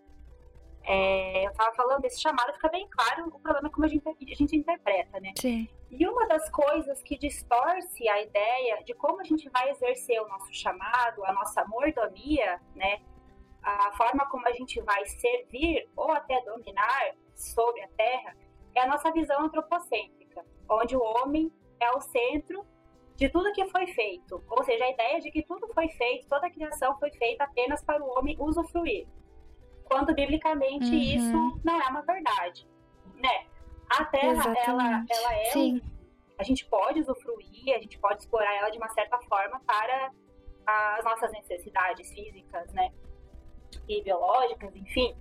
é, 0.85 1.45
eu 1.45 1.51
estava 1.51 1.75
falando, 1.75 2.05
esse 2.05 2.21
chamado 2.21 2.53
fica 2.55 2.69
bem 2.69 2.87
claro 2.89 3.27
o 3.27 3.41
problema 3.41 3.67
é 3.67 3.71
como 3.71 3.85
a 3.85 3.89
gente, 3.89 4.09
a 4.09 4.35
gente 4.35 4.57
interpreta, 4.57 5.19
né? 5.19 5.33
Sim. 5.37 5.69
E 5.99 6.07
uma 6.07 6.27
das 6.29 6.51
coisas 6.51 7.03
que 7.03 7.17
distorce 7.17 8.07
a 8.07 8.21
ideia 8.21 8.85
de 8.85 8.93
como 8.93 9.21
a 9.21 9.25
gente 9.25 9.49
vai 9.49 9.71
exercer 9.71 10.21
o 10.21 10.29
nosso 10.29 10.53
chamado, 10.53 11.25
a 11.25 11.33
nossa 11.33 11.65
mordomia, 11.65 12.61
né? 12.75 13.01
A 13.63 13.93
forma 13.93 14.29
como 14.29 14.47
a 14.47 14.53
gente 14.53 14.79
vai 14.83 15.07
servir 15.07 15.89
ou 15.97 16.11
até 16.11 16.39
dominar 16.43 17.15
sobre 17.35 17.83
a 17.83 17.89
Terra 17.89 18.37
é 18.75 18.83
a 18.83 18.87
nossa 18.87 19.11
visão 19.11 19.41
antropocêntrica, 19.41 20.45
onde 20.69 20.95
o 20.95 21.01
homem 21.01 21.51
é 21.81 21.91
o 21.93 22.01
centro 22.03 22.67
de 23.17 23.31
tudo 23.31 23.53
que 23.53 23.67
foi 23.71 23.87
feito. 23.87 24.45
Ou 24.51 24.63
seja, 24.65 24.85
a 24.85 24.91
ideia 24.91 25.19
de 25.21 25.31
que 25.31 25.43
tudo 25.43 25.67
foi 25.73 25.89
feito, 25.89 26.29
toda 26.29 26.47
a 26.47 26.51
criação 26.51 26.99
foi 26.99 27.11
feita 27.13 27.45
apenas 27.45 27.83
para 27.83 28.05
o 28.05 28.19
homem 28.19 28.37
usufruir. 28.39 29.09
Quando 29.85 30.15
biblicamente 30.15 30.91
uhum. 30.91 30.95
isso 30.95 31.61
não 31.65 31.81
é 31.81 31.89
uma 31.89 32.03
verdade, 32.03 32.69
né? 33.15 33.47
A 33.91 34.05
Terra, 34.05 34.55
ela, 34.67 35.05
ela 35.09 35.35
é. 35.35 35.45
Sim. 35.53 35.81
a 36.39 36.43
gente 36.43 36.65
pode 36.67 37.01
usufruir, 37.01 37.75
a 37.75 37.81
gente 37.81 37.99
pode 37.99 38.21
explorar 38.21 38.53
ela 38.55 38.71
de 38.71 38.79
uma 38.79 38.89
certa 38.89 39.19
forma 39.21 39.61
para 39.61 40.13
as 40.67 41.05
nossas 41.05 41.31
necessidades 41.33 42.13
físicas, 42.13 42.73
né? 42.73 42.93
E 43.89 44.03
biológicas, 44.03 44.75
enfim. 44.75 45.15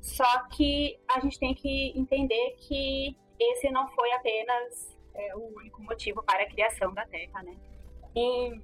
Só 0.00 0.48
que 0.48 0.98
a 1.08 1.20
gente 1.20 1.38
tem 1.38 1.54
que 1.54 1.92
entender 1.98 2.56
que 2.58 3.16
esse 3.38 3.70
não 3.70 3.88
foi 3.88 4.10
apenas 4.12 4.96
é, 5.14 5.36
o 5.36 5.56
único 5.56 5.82
motivo 5.82 6.22
para 6.22 6.42
a 6.42 6.46
criação 6.46 6.92
da 6.94 7.04
Terra, 7.06 7.42
né? 7.42 7.56
E, 8.14 8.60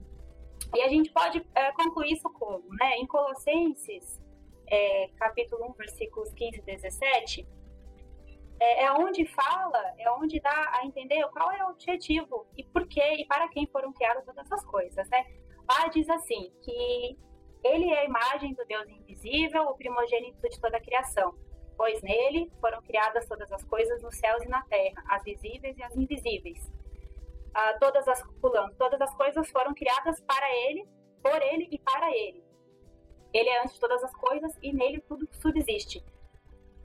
e 0.74 0.82
a 0.82 0.88
gente 0.88 1.10
pode 1.10 1.44
é, 1.54 1.72
concluir 1.72 2.12
isso 2.12 2.30
como, 2.30 2.64
né? 2.74 2.96
Em 2.96 3.06
Colossenses, 3.06 4.20
é, 4.66 5.08
capítulo 5.16 5.70
1, 5.70 5.72
versículos 5.74 6.32
15 6.32 6.58
e 6.58 6.62
17, 6.62 7.46
é, 8.60 8.84
é 8.84 8.92
onde 8.92 9.26
fala, 9.26 9.82
é 9.98 10.10
onde 10.12 10.40
dá 10.40 10.72
a 10.74 10.86
entender 10.86 11.26
qual 11.28 11.50
é 11.52 11.64
o 11.64 11.70
objetivo 11.70 12.46
e 12.56 12.64
por 12.64 12.86
que 12.86 13.02
e 13.02 13.26
para 13.26 13.48
quem 13.48 13.66
foram 13.66 13.92
criadas 13.92 14.24
todas 14.24 14.44
essas 14.46 14.64
coisas, 14.64 15.08
né? 15.08 15.24
Lá 15.68 15.88
diz 15.88 16.08
assim, 16.10 16.52
que 16.62 17.18
ele 17.64 17.90
é 17.90 18.00
a 18.00 18.04
imagem 18.04 18.54
do 18.54 18.64
Deus 18.66 18.86
invisível, 18.88 19.64
o 19.64 19.74
primogênito 19.74 20.48
de 20.48 20.60
toda 20.60 20.76
a 20.76 20.80
criação, 20.80 21.34
pois 21.76 22.02
nele 22.02 22.50
foram 22.60 22.80
criadas 22.82 23.26
todas 23.26 23.50
as 23.50 23.64
coisas 23.64 24.02
nos 24.02 24.16
céus 24.16 24.42
e 24.42 24.48
na 24.48 24.62
terra, 24.64 25.02
as 25.08 25.24
visíveis 25.24 25.76
e 25.76 25.82
as 25.82 25.96
invisíveis. 25.96 26.70
Ah, 27.54 27.76
todas 27.80 28.06
as 28.06 28.22
pulando, 28.40 28.74
todas 28.76 29.00
as 29.00 29.14
coisas 29.14 29.48
foram 29.50 29.72
criadas 29.74 30.20
para 30.20 30.46
ele, 30.66 30.86
por 31.22 31.40
ele 31.40 31.68
e 31.70 31.78
para 31.78 32.10
ele. 32.10 32.44
Ele 33.32 33.48
é 33.48 33.62
antes 33.62 33.74
de 33.74 33.80
todas 33.80 34.02
as 34.04 34.14
coisas 34.14 34.52
e 34.62 34.72
nele 34.72 35.00
tudo 35.00 35.26
subsiste. 35.32 36.04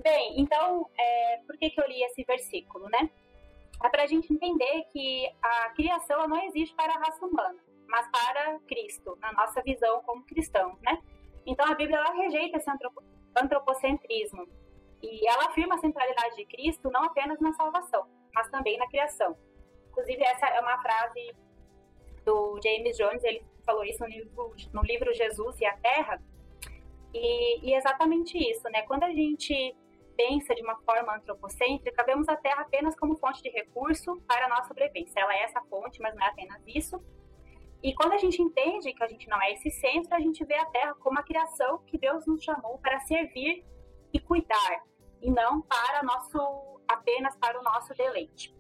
Bem, 0.02 0.40
então, 0.40 0.90
é, 0.98 1.42
por 1.46 1.58
que, 1.58 1.70
que 1.70 1.82
eu 1.82 1.88
li 1.88 2.02
esse 2.04 2.24
versículo, 2.24 2.88
né? 2.90 3.10
É 3.84 3.90
para 3.90 4.04
a 4.04 4.08
gente 4.08 4.32
entender 4.34 4.86
que 4.94 5.30
a 5.42 5.70
criação 5.72 6.28
não 6.28 6.42
existe 6.46 6.74
para 6.76 6.94
a 6.94 7.00
raça 7.00 7.26
humana, 7.26 7.60
mas 7.88 8.10
para 8.10 8.60
Cristo, 8.60 9.18
na 9.22 9.34
nossa 9.34 9.62
visão 9.62 10.02
como 10.04 10.24
cristãos, 10.26 10.80
né? 10.82 11.02
Então 11.46 11.66
a 11.70 11.76
Bíblia 11.76 11.98
ela 11.98 12.14
rejeita 12.14 12.58
esse 12.58 12.70
antropocentrismo 13.36 14.48
e 15.02 15.28
ela 15.28 15.48
afirma 15.48 15.76
a 15.76 15.80
centralidade 15.80 16.36
de 16.36 16.46
Cristo 16.46 16.90
não 16.92 17.04
apenas 17.04 17.40
na 17.40 17.54
salvação, 17.54 18.06
mas 18.34 18.50
também 18.50 18.78
na 18.78 18.88
criação. 18.88 19.38
Inclusive 19.90 20.24
essa 20.24 20.48
é 20.48 20.62
uma 20.62 20.82
frase 20.82 21.36
do 22.26 22.60
James 22.64 22.96
Jones, 22.98 23.24
ele 23.24 23.44
falou 23.66 23.84
isso 23.84 24.02
no 24.02 24.10
livro, 24.10 24.56
no 24.74 24.82
livro 24.82 25.14
Jesus 25.14 25.60
e 25.60 25.66
a 25.66 25.76
Terra, 25.78 26.22
e, 27.14 27.70
e 27.70 27.74
exatamente 27.74 28.38
isso, 28.38 28.70
né? 28.70 28.84
Quando 28.84 29.04
a 29.04 29.12
gente 29.12 29.76
pensa 30.20 30.54
de 30.54 30.62
uma 30.62 30.76
forma 30.82 31.16
antropocêntrica, 31.16 32.04
vemos 32.04 32.28
a 32.28 32.36
Terra 32.36 32.64
apenas 32.64 32.94
como 33.00 33.16
fonte 33.16 33.42
de 33.42 33.50
recurso 33.50 34.22
para 34.28 34.48
a 34.48 34.50
nossa 34.50 34.68
sobrevivência. 34.68 35.18
Ela 35.18 35.34
é 35.34 35.44
essa 35.44 35.62
fonte, 35.70 36.02
mas 36.02 36.14
não 36.14 36.22
é 36.22 36.28
apenas 36.28 36.62
isso. 36.68 37.02
E 37.82 37.96
quando 37.96 38.12
a 38.12 38.18
gente 38.18 38.42
entende 38.42 38.94
que 38.94 39.02
a 39.02 39.08
gente 39.08 39.30
não 39.30 39.42
é 39.42 39.54
esse 39.54 39.72
centro, 39.72 40.14
a 40.14 40.20
gente 40.20 40.44
vê 40.44 40.56
a 40.56 40.66
Terra 40.66 40.94
como 40.96 41.18
a 41.18 41.24
criação 41.24 41.82
que 41.88 41.98
Deus 41.98 42.28
nos 42.28 42.44
chamou 42.44 42.78
para 42.80 43.00
servir 43.00 43.64
e 44.12 44.20
cuidar, 44.20 44.84
e 45.22 45.32
não 45.32 45.62
para 45.62 46.04
nosso 46.04 46.38
apenas 46.86 47.34
para 47.38 47.58
o 47.58 47.64
nosso 47.64 47.94
deleite. 47.94 48.54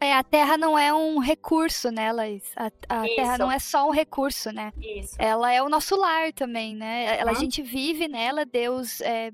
É, 0.00 0.12
a 0.12 0.24
Terra 0.24 0.58
não 0.58 0.76
é 0.76 0.92
um 0.92 1.20
recurso, 1.20 1.90
né, 1.90 2.10
Laís? 2.10 2.52
A, 2.56 2.66
a 2.88 3.02
Terra 3.02 3.38
não 3.38 3.52
é 3.52 3.60
só 3.60 3.86
um 3.86 3.92
recurso, 3.92 4.50
né? 4.50 4.72
Isso. 4.76 5.14
Ela 5.18 5.52
é 5.52 5.62
o 5.62 5.68
nosso 5.68 5.94
lar 5.94 6.32
também, 6.32 6.74
né? 6.74 7.18
Ela, 7.18 7.30
A 7.30 7.34
gente 7.34 7.62
vive 7.62 8.08
nela, 8.08 8.44
Deus 8.44 9.00
é, 9.00 9.30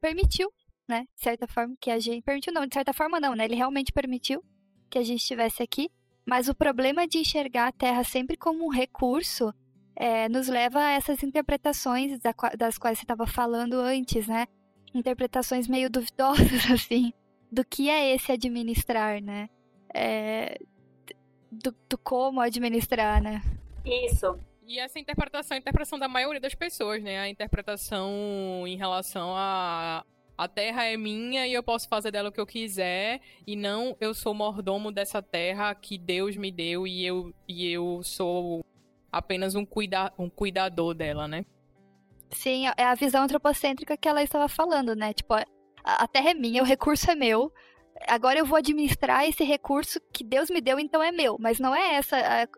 permitiu 0.00 0.52
né? 0.88 1.06
De 1.14 1.22
certa 1.22 1.46
forma, 1.46 1.74
que 1.80 1.90
a 1.90 1.98
gente. 1.98 2.22
Permitiu, 2.22 2.52
não, 2.52 2.66
de 2.66 2.74
certa 2.74 2.92
forma, 2.92 3.20
não, 3.20 3.34
né? 3.34 3.44
Ele 3.44 3.54
realmente 3.54 3.92
permitiu 3.92 4.42
que 4.90 4.98
a 4.98 5.02
gente 5.02 5.20
estivesse 5.20 5.62
aqui. 5.62 5.90
Mas 6.26 6.48
o 6.48 6.54
problema 6.54 7.06
de 7.06 7.18
enxergar 7.18 7.68
a 7.68 7.72
Terra 7.72 8.02
sempre 8.02 8.36
como 8.36 8.64
um 8.64 8.70
recurso 8.70 9.52
é, 9.96 10.28
nos 10.28 10.48
leva 10.48 10.80
a 10.80 10.92
essas 10.92 11.22
interpretações 11.22 12.18
das 12.56 12.78
quais 12.78 12.98
você 12.98 13.04
estava 13.04 13.26
falando 13.26 13.74
antes, 13.74 14.26
né? 14.26 14.46
Interpretações 14.94 15.68
meio 15.68 15.90
duvidosas, 15.90 16.70
assim, 16.72 17.12
do 17.50 17.64
que 17.64 17.90
é 17.90 18.14
esse 18.14 18.32
administrar, 18.32 19.22
né? 19.22 19.48
É, 19.94 20.58
do, 21.50 21.74
do 21.88 21.98
como 21.98 22.40
administrar, 22.40 23.22
né? 23.22 23.42
Isso. 23.84 24.38
E 24.66 24.78
essa 24.78 24.98
interpretação 24.98 25.54
é 25.54 25.58
a 25.58 25.60
interpretação 25.60 25.98
da 25.98 26.08
maioria 26.08 26.40
das 26.40 26.54
pessoas, 26.54 27.02
né? 27.02 27.20
A 27.20 27.28
interpretação 27.28 28.10
em 28.66 28.76
relação 28.76 29.34
a, 29.36 30.04
a 30.36 30.48
terra 30.48 30.84
é 30.84 30.96
minha 30.96 31.46
e 31.46 31.54
eu 31.54 31.62
posso 31.62 31.88
fazer 31.88 32.10
dela 32.10 32.28
o 32.28 32.32
que 32.32 32.40
eu 32.40 32.46
quiser 32.46 33.20
e 33.46 33.54
não 33.54 33.96
eu 34.00 34.12
sou 34.12 34.34
mordomo 34.34 34.90
dessa 34.90 35.22
terra 35.22 35.74
que 35.74 35.96
Deus 35.96 36.36
me 36.36 36.50
deu 36.50 36.86
e 36.86 37.06
eu, 37.06 37.32
e 37.48 37.70
eu 37.70 38.02
sou 38.02 38.64
apenas 39.12 39.54
um, 39.54 39.64
cuida, 39.64 40.12
um 40.18 40.28
cuidador 40.28 40.92
dela, 40.92 41.28
né? 41.28 41.44
Sim, 42.30 42.66
é 42.76 42.84
a 42.84 42.96
visão 42.96 43.22
antropocêntrica 43.22 43.96
que 43.96 44.08
ela 44.08 44.22
estava 44.22 44.48
falando, 44.48 44.96
né? 44.96 45.12
Tipo, 45.12 45.34
a 45.84 46.08
terra 46.08 46.30
é 46.30 46.34
minha, 46.34 46.62
o 46.62 46.66
recurso 46.66 47.08
é 47.08 47.14
meu, 47.14 47.52
agora 48.08 48.40
eu 48.40 48.44
vou 48.44 48.58
administrar 48.58 49.24
esse 49.24 49.44
recurso 49.44 50.00
que 50.12 50.24
Deus 50.24 50.50
me 50.50 50.60
deu, 50.60 50.80
então 50.80 51.00
é 51.00 51.12
meu. 51.12 51.36
Mas 51.38 51.60
não 51.60 51.72
é 51.72 51.94
essa 51.94 52.16
a, 52.16 52.48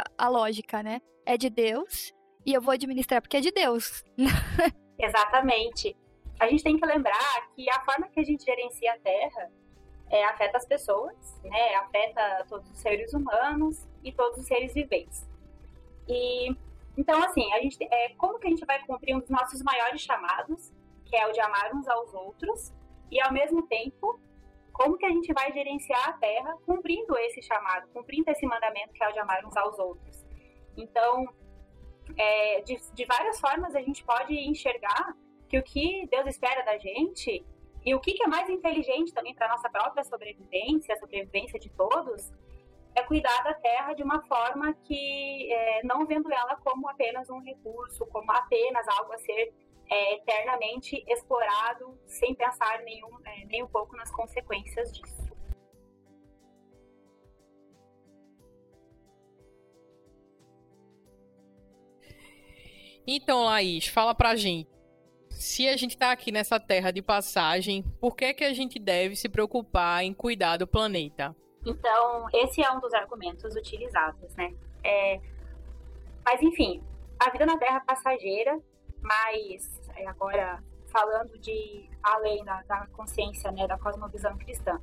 a, 0.00 0.04
a 0.18 0.28
lógica, 0.28 0.82
né? 0.82 1.00
É 1.24 1.36
de 1.36 1.48
Deus 1.48 2.12
e 2.44 2.52
eu 2.52 2.60
vou 2.60 2.72
administrar 2.72 3.22
porque 3.22 3.36
é 3.36 3.40
de 3.40 3.52
Deus. 3.52 4.02
Exatamente 4.98 5.96
a 6.40 6.48
gente 6.48 6.64
tem 6.64 6.76
que 6.78 6.86
lembrar 6.86 7.50
que 7.54 7.70
a 7.70 7.80
forma 7.84 8.08
que 8.08 8.18
a 8.18 8.24
gente 8.24 8.44
gerencia 8.44 8.94
a 8.94 8.98
Terra 8.98 9.52
é, 10.08 10.24
afeta 10.24 10.56
as 10.56 10.66
pessoas, 10.66 11.38
né? 11.44 11.74
Afeta 11.76 12.46
todos 12.48 12.68
os 12.70 12.78
seres 12.78 13.12
humanos 13.12 13.86
e 14.02 14.10
todos 14.10 14.38
os 14.38 14.46
seres 14.46 14.72
viventes. 14.72 15.28
E 16.08 16.56
então, 16.96 17.22
assim, 17.22 17.52
a 17.52 17.60
gente, 17.60 17.76
é, 17.82 18.08
como 18.14 18.38
que 18.38 18.46
a 18.46 18.50
gente 18.50 18.64
vai 18.64 18.84
cumprir 18.84 19.14
um 19.14 19.20
dos 19.20 19.30
nossos 19.30 19.62
maiores 19.62 20.00
chamados, 20.00 20.72
que 21.04 21.16
é 21.16 21.26
o 21.26 21.32
de 21.32 21.40
amar 21.40 21.74
uns 21.74 21.86
aos 21.86 22.12
outros, 22.12 22.72
e 23.10 23.20
ao 23.20 23.32
mesmo 23.32 23.62
tempo, 23.66 24.18
como 24.72 24.96
que 24.96 25.06
a 25.06 25.10
gente 25.10 25.32
vai 25.32 25.52
gerenciar 25.52 26.08
a 26.08 26.12
Terra 26.14 26.56
cumprindo 26.64 27.16
esse 27.18 27.42
chamado, 27.42 27.86
cumprindo 27.92 28.30
esse 28.30 28.46
mandamento 28.46 28.92
que 28.92 29.04
é 29.04 29.08
o 29.08 29.12
de 29.12 29.18
amar 29.18 29.44
uns 29.44 29.56
aos 29.56 29.78
outros. 29.78 30.24
Então, 30.76 31.28
é, 32.16 32.60
de, 32.62 32.76
de 32.94 33.04
várias 33.04 33.38
formas 33.38 33.74
a 33.74 33.80
gente 33.80 34.02
pode 34.04 34.34
enxergar 34.34 35.14
que 35.50 35.58
o 35.58 35.62
que 35.64 36.06
Deus 36.06 36.26
espera 36.28 36.62
da 36.62 36.78
gente 36.78 37.44
e 37.84 37.94
o 37.94 37.98
que 37.98 38.22
é 38.22 38.26
mais 38.28 38.48
inteligente 38.48 39.12
também 39.12 39.34
para 39.34 39.48
nossa 39.48 39.68
própria 39.68 40.04
sobrevivência, 40.04 40.94
a 40.94 40.98
sobrevivência 40.98 41.58
de 41.58 41.68
todos, 41.70 42.32
é 42.94 43.02
cuidar 43.02 43.42
da 43.42 43.54
terra 43.54 43.92
de 43.92 44.02
uma 44.02 44.22
forma 44.22 44.72
que 44.84 45.52
é, 45.52 45.82
não 45.82 46.06
vendo 46.06 46.32
ela 46.32 46.54
como 46.56 46.88
apenas 46.88 47.28
um 47.28 47.40
recurso, 47.40 48.06
como 48.06 48.30
apenas 48.30 48.86
algo 48.96 49.12
a 49.12 49.18
ser 49.18 49.52
é, 49.90 50.14
eternamente 50.14 51.02
explorado, 51.08 51.98
sem 52.06 52.32
pensar 52.32 52.80
nenhum, 52.82 53.10
é, 53.24 53.44
nem 53.46 53.64
um 53.64 53.68
pouco 53.68 53.96
nas 53.96 54.10
consequências 54.12 54.92
disso. 54.92 55.30
Então, 63.04 63.44
Laís, 63.44 63.88
fala 63.88 64.14
pra 64.14 64.36
gente 64.36 64.79
se 65.40 65.66
a 65.68 65.76
gente 65.76 65.92
está 65.92 66.12
aqui 66.12 66.30
nessa 66.30 66.60
terra 66.60 66.90
de 66.90 67.00
passagem, 67.00 67.82
por 67.98 68.14
que, 68.14 68.34
que 68.34 68.44
a 68.44 68.52
gente 68.52 68.78
deve 68.78 69.16
se 69.16 69.28
preocupar 69.28 70.04
em 70.04 70.12
cuidar 70.12 70.58
do 70.58 70.66
planeta? 70.66 71.34
Então, 71.64 72.26
esse 72.34 72.62
é 72.62 72.70
um 72.70 72.78
dos 72.78 72.92
argumentos 72.92 73.56
utilizados, 73.56 74.34
né? 74.36 74.54
É... 74.84 75.18
Mas, 76.24 76.42
enfim, 76.42 76.82
a 77.18 77.30
vida 77.30 77.46
na 77.46 77.58
Terra 77.58 77.78
é 77.78 77.80
passageira, 77.80 78.60
mas 79.00 79.80
é, 79.96 80.06
agora 80.06 80.62
falando 80.88 81.38
de 81.38 81.88
além 82.02 82.44
da, 82.44 82.62
da 82.62 82.86
consciência, 82.88 83.50
né, 83.50 83.66
da 83.66 83.78
cosmovisão 83.78 84.36
cristã. 84.36 84.78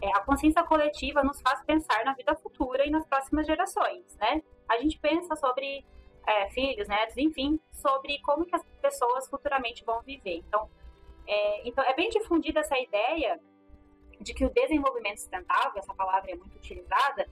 É, 0.00 0.08
a 0.14 0.20
consciência 0.20 0.62
coletiva 0.64 1.22
nos 1.22 1.40
faz 1.40 1.62
pensar 1.64 2.04
na 2.04 2.12
vida 2.12 2.34
futura 2.34 2.86
e 2.86 2.90
nas 2.90 3.06
próximas 3.06 3.46
gerações, 3.46 4.04
né? 4.16 4.42
A 4.68 4.76
gente 4.78 4.98
pensa 4.98 5.36
sobre 5.36 5.84
é, 6.26 6.48
filhos, 6.50 6.88
netos, 6.88 7.16
enfim, 7.16 7.58
sobre 7.72 8.18
como 8.20 8.44
que 8.44 8.54
as 8.54 8.62
pessoas 8.80 9.28
futuramente 9.28 9.84
vão 9.84 10.00
viver. 10.02 10.42
Então, 10.46 10.68
é, 11.26 11.68
então, 11.68 11.84
é 11.84 11.94
bem 11.94 12.08
difundida 12.08 12.60
essa 12.60 12.78
ideia 12.78 13.40
de 14.20 14.32
que 14.34 14.44
o 14.44 14.50
desenvolvimento 14.50 15.18
sustentável, 15.18 15.72
essa 15.76 15.94
palavra 15.94 16.30
é 16.30 16.34
muito 16.34 16.56
utilizada, 16.56 17.28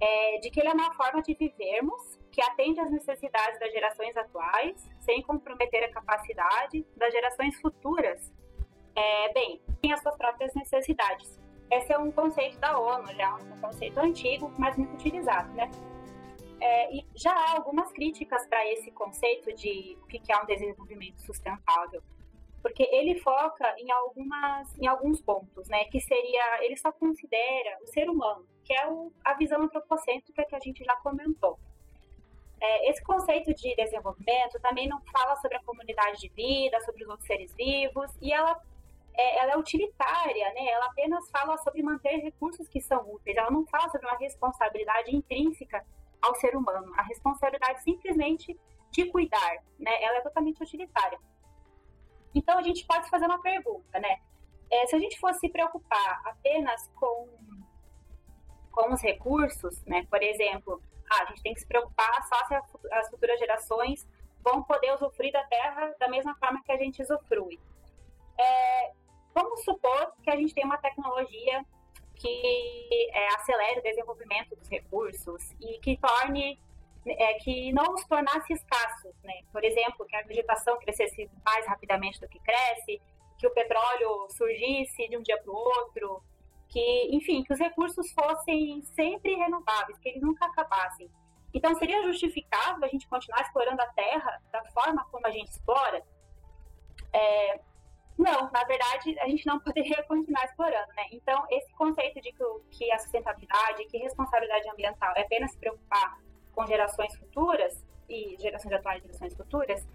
é, 0.00 0.38
de 0.38 0.50
que 0.50 0.60
ele 0.60 0.68
é 0.68 0.72
uma 0.72 0.94
forma 0.94 1.22
de 1.22 1.34
vivermos 1.34 2.18
que 2.30 2.42
atende 2.42 2.80
às 2.80 2.90
necessidades 2.90 3.58
das 3.58 3.72
gerações 3.72 4.16
atuais, 4.16 4.76
sem 5.00 5.22
comprometer 5.22 5.84
a 5.84 5.90
capacidade 5.90 6.86
das 6.96 7.12
gerações 7.12 7.58
futuras. 7.60 8.32
É, 8.94 9.32
bem, 9.32 9.60
tem 9.80 9.92
as 9.92 10.00
suas 10.00 10.16
próprias 10.16 10.54
necessidades. 10.54 11.38
Esse 11.70 11.92
é 11.92 11.98
um 11.98 12.10
conceito 12.10 12.58
da 12.58 12.78
ONU, 12.78 13.12
já 13.14 13.34
um 13.34 13.60
conceito 13.60 13.98
antigo, 13.98 14.52
mas 14.58 14.76
muito 14.76 14.94
utilizado, 14.94 15.52
né? 15.54 15.70
É, 16.60 16.94
e 16.94 17.06
já 17.14 17.32
há 17.32 17.56
algumas 17.56 17.92
críticas 17.92 18.46
para 18.46 18.64
esse 18.72 18.90
conceito 18.90 19.54
de 19.54 19.96
o 20.02 20.06
que 20.06 20.20
é 20.32 20.42
um 20.42 20.46
desenvolvimento 20.46 21.20
sustentável, 21.20 22.02
porque 22.62 22.82
ele 22.82 23.18
foca 23.20 23.74
em 23.78 23.90
algumas, 23.90 24.78
em 24.78 24.86
alguns 24.86 25.20
pontos, 25.20 25.68
né? 25.68 25.84
Que 25.84 26.00
seria, 26.00 26.64
ele 26.64 26.76
só 26.76 26.90
considera 26.92 27.78
o 27.82 27.86
ser 27.88 28.08
humano, 28.08 28.46
que 28.64 28.72
é 28.72 28.88
o, 28.88 29.12
a 29.24 29.34
visão 29.34 29.62
antropocêntrica 29.62 30.44
que 30.46 30.56
a 30.56 30.60
gente 30.60 30.82
já 30.82 30.96
comentou. 30.96 31.58
É, 32.58 32.90
esse 32.90 33.02
conceito 33.04 33.52
de 33.54 33.76
desenvolvimento 33.76 34.58
também 34.62 34.88
não 34.88 35.00
fala 35.12 35.36
sobre 35.36 35.58
a 35.58 35.62
comunidade 35.62 36.20
de 36.20 36.28
vida, 36.30 36.80
sobre 36.80 37.04
os 37.04 37.10
outros 37.10 37.26
seres 37.26 37.54
vivos, 37.54 38.10
e 38.20 38.32
ela 38.32 38.58
é, 39.16 39.38
ela 39.40 39.52
é 39.52 39.56
utilitária, 39.56 40.52
né? 40.54 40.66
Ela 40.68 40.86
apenas 40.86 41.28
fala 41.30 41.56
sobre 41.58 41.82
manter 41.82 42.16
recursos 42.16 42.68
que 42.68 42.80
são 42.80 43.10
úteis. 43.10 43.36
Ela 43.36 43.50
não 43.50 43.66
fala 43.66 43.88
sobre 43.90 44.06
uma 44.06 44.18
responsabilidade 44.18 45.14
intrínseca 45.14 45.84
ao 46.26 46.34
ser 46.36 46.56
humano. 46.56 46.92
A 46.96 47.02
responsabilidade 47.02 47.82
simplesmente 47.82 48.58
de 48.90 49.10
cuidar, 49.10 49.56
né? 49.78 50.02
Ela 50.02 50.18
é 50.18 50.20
totalmente 50.20 50.62
utilitária. 50.62 51.18
Então 52.34 52.58
a 52.58 52.62
gente 52.62 52.86
pode 52.86 53.08
fazer 53.08 53.26
uma 53.26 53.40
pergunta, 53.40 53.98
né? 53.98 54.20
É, 54.70 54.86
se 54.86 54.96
a 54.96 54.98
gente 54.98 55.18
fosse 55.18 55.40
se 55.40 55.48
preocupar 55.48 56.22
apenas 56.24 56.88
com 56.94 57.28
com 58.72 58.92
os 58.92 59.00
recursos, 59.00 59.82
né? 59.86 60.06
Por 60.10 60.22
exemplo, 60.22 60.82
ah, 61.10 61.22
a 61.22 61.26
gente 61.26 61.42
tem 61.42 61.54
que 61.54 61.60
se 61.60 61.66
preocupar 61.66 62.22
só 62.28 62.46
se 62.46 62.54
as 62.92 63.08
futuras 63.08 63.38
gerações 63.38 64.06
vão 64.44 64.62
poder 64.62 64.92
usufruir 64.92 65.32
da 65.32 65.42
terra 65.44 65.94
da 65.98 66.08
mesma 66.08 66.34
forma 66.36 66.62
que 66.62 66.70
a 66.70 66.76
gente 66.76 67.00
usufrui. 67.02 67.58
É, 68.38 68.92
vamos 69.34 69.64
supor 69.64 70.12
que 70.22 70.30
a 70.30 70.36
gente 70.36 70.54
tem 70.54 70.64
uma 70.64 70.76
tecnologia 70.76 71.64
que 72.16 73.10
é, 73.12 73.28
acelere 73.34 73.80
o 73.80 73.82
desenvolvimento 73.82 74.56
dos 74.56 74.68
recursos 74.68 75.52
e 75.60 75.78
que 75.78 75.96
torne 75.98 76.58
é, 77.06 77.34
que 77.34 77.72
não 77.72 77.94
os 77.94 78.04
tornasse 78.04 78.52
escassos, 78.52 79.14
né? 79.22 79.34
Por 79.52 79.62
exemplo, 79.64 80.04
que 80.06 80.16
a 80.16 80.22
vegetação 80.22 80.76
crescesse 80.78 81.30
mais 81.44 81.66
rapidamente 81.66 82.20
do 82.20 82.28
que 82.28 82.40
cresce, 82.40 83.00
que 83.38 83.46
o 83.46 83.50
petróleo 83.50 84.28
surgisse 84.30 85.08
de 85.08 85.16
um 85.16 85.22
dia 85.22 85.40
para 85.40 85.52
o 85.52 85.56
outro, 85.56 86.22
que, 86.68 87.08
enfim, 87.12 87.44
que 87.44 87.52
os 87.52 87.58
recursos 87.58 88.10
fossem 88.12 88.82
sempre 88.94 89.34
renováveis, 89.34 89.98
que 89.98 90.08
eles 90.08 90.22
nunca 90.22 90.46
acabassem. 90.46 91.08
Então, 91.54 91.74
seria 91.76 92.02
justificável 92.02 92.84
a 92.84 92.88
gente 92.88 93.08
continuar 93.08 93.40
explorando 93.42 93.80
a 93.80 93.86
Terra 93.88 94.42
da 94.50 94.64
forma 94.66 95.06
como 95.10 95.26
a 95.26 95.30
gente 95.30 95.48
explora? 95.48 96.02
É, 97.12 97.60
não, 98.18 98.50
na 98.50 98.64
verdade, 98.64 99.18
a 99.20 99.28
gente 99.28 99.46
não 99.46 99.58
poderia 99.60 100.02
continuar 100.04 100.44
explorando, 100.44 100.92
né? 100.94 101.04
Então, 101.12 101.44
esse 101.50 101.72
conceito 101.74 102.20
de 102.20 102.32
que, 102.32 102.44
que 102.70 102.92
a 102.92 102.98
sustentabilidade, 102.98 103.84
que 103.86 103.98
responsabilidade 103.98 104.68
ambiental 104.70 105.12
é 105.16 105.22
apenas 105.22 105.52
se 105.52 105.58
preocupar 105.58 106.18
com 106.52 106.66
gerações 106.66 107.14
futuras, 107.16 107.84
e 108.08 108.36
gerações 108.38 108.72
atuais 108.72 109.02
e 109.02 109.06
gerações 109.06 109.34
futuras, 109.34 109.86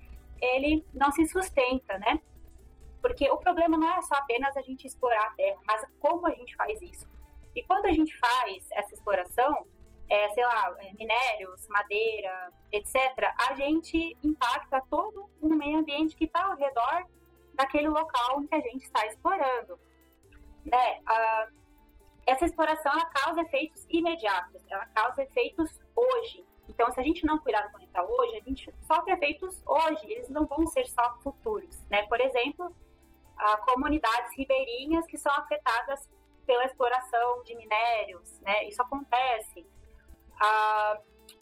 ele 0.42 0.86
não 0.94 1.12
se 1.12 1.26
sustenta, 1.28 1.98
né? 2.00 2.20
Porque 3.02 3.30
o 3.32 3.38
problema 3.38 3.78
não 3.78 3.90
é 3.98 4.02
só 4.02 4.16
apenas 4.16 4.56
a 4.56 4.62
gente 4.62 4.86
explorar 4.86 5.28
a 5.28 5.32
terra, 5.32 5.60
mas 5.66 5.86
como 6.00 6.28
a 6.28 6.32
gente 6.32 6.56
faz 6.56 6.82
isso. 6.82 7.08
E 7.56 7.64
quando 7.64 7.86
a 7.86 7.92
gente 7.92 8.16
faz 8.18 8.68
essa 8.72 8.94
exploração, 8.94 9.66
é, 10.10 10.30
sei 10.30 10.44
lá, 10.46 10.76
é, 10.80 10.94
minérios, 10.94 11.68
madeira, 11.68 12.52
etc., 12.72 12.96
a 13.50 13.56
gente 13.56 14.18
impacta 14.24 14.82
todo 14.90 15.30
o 15.42 15.50
meio 15.50 15.80
ambiente 15.80 16.16
que 16.16 16.26
está 16.26 16.46
ao 16.46 16.56
redor 16.56 17.06
daquele 17.54 17.90
local 17.90 18.42
que 18.44 18.56
a 18.56 18.60
gente 18.60 18.84
está 18.84 19.06
explorando. 19.08 19.80
Né? 20.66 21.00
Essa 22.26 22.46
exploração 22.46 22.92
ela 22.92 23.06
causa 23.06 23.42
efeitos 23.42 23.86
imediatos, 23.90 24.62
ela 24.70 24.86
causa 24.88 25.24
efeitos 25.24 25.80
hoje. 25.96 26.46
Então, 26.70 26.92
se 26.92 27.00
a 27.00 27.04
gente 27.04 27.26
não 27.26 27.38
cuidar 27.40 27.64
do 27.64 27.72
planeta 27.72 28.04
hoje, 28.04 28.38
a 28.38 28.42
gente 28.42 28.74
sofre 28.88 29.14
efeitos 29.14 29.62
hoje, 29.66 30.12
eles 30.12 30.30
não 30.30 30.46
vão 30.46 30.66
ser 30.68 30.86
só 30.88 31.18
futuros. 31.22 31.84
Né? 31.90 32.04
Por 32.08 32.22
exemplo, 32.22 32.74
comunidades 33.66 34.36
ribeirinhas 34.38 35.06
que 35.08 35.18
são 35.18 35.34
afetadas 35.34 36.08
pela 36.46 36.66
exploração 36.66 37.44
de 37.44 37.56
minérios, 37.56 38.40
né? 38.42 38.68
Isso 38.68 38.82
acontece. 38.82 39.66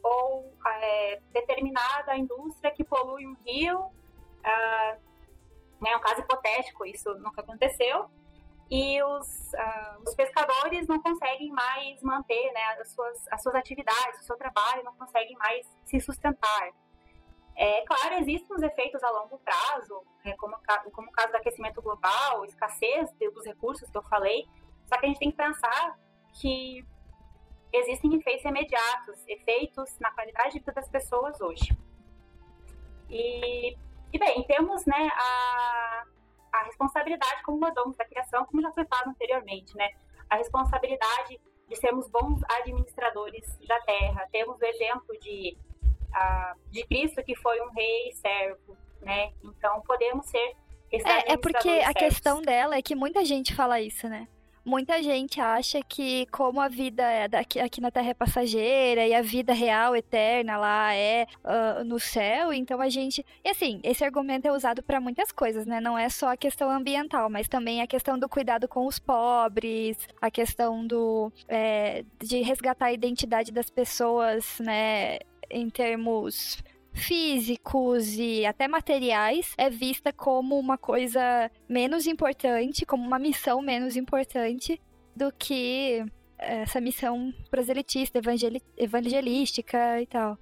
Ou 0.02 0.54
é, 0.66 1.22
determinada 1.32 2.16
indústria 2.16 2.72
que 2.72 2.84
polui 2.84 3.26
um 3.26 3.36
rio, 3.46 3.92
né, 5.82 5.96
um 5.96 6.00
caso 6.00 6.22
hipotético, 6.22 6.86
isso 6.86 7.14
nunca 7.16 7.42
aconteceu, 7.42 8.10
e 8.70 9.02
os, 9.02 9.54
ah, 9.56 9.98
os 10.06 10.14
pescadores 10.14 10.88
não 10.88 11.02
conseguem 11.02 11.50
mais 11.52 12.02
manter 12.04 12.52
né, 12.54 12.62
as, 12.80 12.92
suas, 12.92 13.28
as 13.32 13.42
suas 13.42 13.56
atividades, 13.56 14.22
o 14.22 14.24
seu 14.24 14.38
trabalho, 14.38 14.84
não 14.84 14.94
conseguem 14.96 15.36
mais 15.38 15.66
se 15.86 16.00
sustentar. 16.00 16.70
É 17.56 17.82
claro, 17.86 18.16
existem 18.16 18.56
os 18.56 18.62
efeitos 18.62 19.04
a 19.04 19.10
longo 19.10 19.40
prazo, 19.40 20.04
é, 20.24 20.34
como, 20.38 20.56
como 20.94 21.10
o 21.10 21.12
caso 21.12 21.32
do 21.32 21.38
aquecimento 21.38 21.82
global, 21.82 22.46
escassez 22.46 23.10
dos 23.34 23.46
recursos 23.46 23.90
que 23.90 23.98
eu 23.98 24.04
falei, 24.04 24.48
só 24.86 24.98
que 24.98 25.06
a 25.06 25.10
gente 25.10 25.20
tem 25.20 25.32
que 25.32 25.38
pensar 25.38 26.00
que 26.40 26.86
existem 27.74 28.16
efeitos 28.16 28.46
imediatos, 28.46 29.28
efeitos 29.28 29.98
na 30.00 30.12
qualidade 30.12 30.54
de 30.54 30.60
vida 30.60 30.72
das 30.72 30.88
pessoas 30.90 31.40
hoje. 31.42 31.78
E, 33.10 33.76
e 34.12 34.18
bem, 34.18 34.44
temos 34.44 34.86
né, 34.86 35.10
a, 35.14 36.04
a 36.54 36.64
responsabilidade 36.64 37.44
como 37.44 37.60
mordomos 37.60 37.96
da 37.98 38.06
criação, 38.06 38.46
como 38.46 38.62
já 38.62 38.72
foi 38.72 38.86
falado 38.86 39.10
anteriormente, 39.10 39.76
né? 39.76 39.90
A 40.30 40.36
responsabilidade 40.36 41.40
de 41.68 41.76
sermos 41.76 42.10
bons 42.10 42.42
administradores 42.62 43.58
da 43.68 43.80
terra. 43.82 44.28
Temos 44.32 44.60
o 44.60 44.66
exemplo 44.66 45.18
de 45.20 45.58
de 46.72 46.84
Cristo 46.88 47.24
que 47.24 47.36
foi 47.36 47.62
um 47.62 47.70
rei 47.72 48.12
servo, 48.14 48.76
né? 49.02 49.32
Então 49.44 49.82
podemos 49.82 50.26
ser 50.26 50.56
é, 50.92 51.34
é 51.34 51.38
porque 51.38 51.70
a 51.70 51.94
questão 51.94 52.42
dela 52.42 52.76
é 52.76 52.82
que 52.82 52.96
muita 52.96 53.24
gente 53.24 53.56
fala 53.56 53.80
isso, 53.80 54.10
né? 54.10 54.28
Muita 54.66 55.02
gente 55.02 55.40
acha 55.40 55.82
que 55.82 56.26
como 56.28 56.60
a 56.60 56.68
vida 56.68 57.04
é 57.04 57.28
daqui, 57.28 57.60
aqui 57.60 57.82
na 57.82 57.92
Terra 57.92 58.10
é 58.10 58.14
passageira 58.14 59.08
e 59.08 59.14
a 59.14 59.22
vida 59.22 59.54
real, 59.54 59.96
eterna 59.96 60.58
lá 60.58 60.94
é 60.94 61.26
uh, 61.44 61.84
no 61.84 62.00
céu, 62.00 62.54
então 62.54 62.82
a 62.82 62.90
gente... 62.90 63.26
E 63.44 63.50
assim, 63.50 63.80
esse 63.84 64.04
argumento 64.04 64.48
é 64.48 64.52
usado 64.52 64.84
para 64.84 65.00
muitas 65.00 65.32
coisas, 65.32 65.66
né? 65.66 65.80
Não 65.80 65.98
é 65.98 66.10
só 66.10 66.32
a 66.32 66.38
questão 66.38 66.70
ambiental, 66.70 67.30
mas 67.30 67.48
também 67.48 67.82
a 67.82 67.88
questão 67.88 68.18
do 68.18 68.30
cuidado 68.30 68.68
com 68.68 68.86
os 68.86 69.00
pobres, 69.00 69.98
a 70.22 70.30
questão 70.30 70.86
do... 70.86 71.32
É, 71.48 72.04
de 72.20 72.42
resgatar 72.42 72.88
a 72.88 72.94
identidade 72.94 73.52
das 73.52 73.70
pessoas, 73.70 74.60
né? 74.60 75.20
em 75.50 75.70
termos 75.70 76.64
físicos 76.94 78.16
e 78.18 78.46
até 78.46 78.68
materiais 78.68 79.54
é 79.58 79.70
vista 79.70 80.12
como 80.12 80.58
uma 80.60 80.78
coisa 80.78 81.50
menos 81.68 82.08
importante, 82.08 82.86
como 82.86 83.06
uma 83.06 83.20
missão 83.20 83.62
menos 83.62 83.96
importante 83.96 84.80
do 85.16 85.32
que 85.32 86.04
essa 86.38 86.80
missão 86.80 87.34
proselitista, 87.50 88.20
evangelística 88.78 90.02
e 90.02 90.08
tal. 90.08 90.38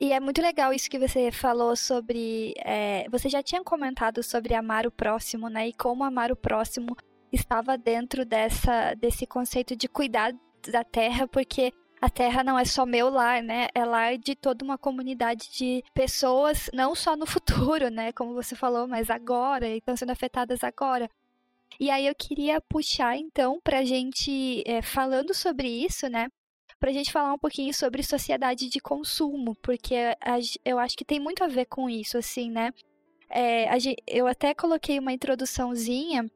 E 0.00 0.12
é 0.12 0.20
muito 0.20 0.40
legal 0.40 0.72
isso 0.72 0.88
que 0.88 0.98
você 0.98 1.32
falou 1.32 1.74
sobre. 1.74 2.54
É, 2.58 3.06
você 3.10 3.28
já 3.28 3.42
tinha 3.42 3.62
comentado 3.64 4.22
sobre 4.22 4.54
amar 4.54 4.86
o 4.86 4.92
próximo, 4.92 5.48
né? 5.48 5.68
E 5.68 5.72
como 5.72 6.04
amar 6.04 6.30
o 6.30 6.36
próximo 6.36 6.96
estava 7.32 7.76
dentro 7.76 8.24
dessa, 8.24 8.94
desse 8.94 9.26
conceito 9.26 9.74
de 9.74 9.88
cuidar 9.88 10.32
da 10.70 10.84
terra, 10.84 11.26
porque 11.26 11.72
a 12.00 12.08
Terra 12.10 12.44
não 12.44 12.58
é 12.58 12.64
só 12.64 12.86
meu 12.86 13.08
lar, 13.08 13.42
né? 13.42 13.68
É 13.74 13.84
lar 13.84 14.16
de 14.18 14.34
toda 14.34 14.64
uma 14.64 14.78
comunidade 14.78 15.50
de 15.52 15.84
pessoas, 15.94 16.70
não 16.72 16.94
só 16.94 17.16
no 17.16 17.26
futuro, 17.26 17.90
né? 17.90 18.12
Como 18.12 18.34
você 18.34 18.54
falou, 18.54 18.86
mas 18.86 19.10
agora, 19.10 19.68
e 19.68 19.78
estão 19.78 19.96
sendo 19.96 20.10
afetadas 20.12 20.62
agora. 20.64 21.10
E 21.80 21.90
aí 21.90 22.06
eu 22.06 22.14
queria 22.14 22.60
puxar, 22.60 23.16
então, 23.16 23.60
pra 23.62 23.84
gente, 23.84 24.62
é, 24.66 24.82
falando 24.82 25.34
sobre 25.34 25.68
isso, 25.68 26.08
né? 26.08 26.28
Pra 26.80 26.92
gente 26.92 27.12
falar 27.12 27.32
um 27.32 27.38
pouquinho 27.38 27.74
sobre 27.74 28.02
sociedade 28.02 28.68
de 28.68 28.80
consumo, 28.80 29.54
porque 29.56 29.94
a, 30.20 30.38
eu 30.64 30.78
acho 30.78 30.96
que 30.96 31.04
tem 31.04 31.20
muito 31.20 31.42
a 31.44 31.48
ver 31.48 31.66
com 31.66 31.90
isso, 31.90 32.18
assim, 32.18 32.50
né? 32.50 32.72
é, 33.30 33.68
eu 34.06 34.26
até 34.26 34.54
coloquei 34.54 34.98
uma 34.98 35.12
introduçãozinha 35.12 36.30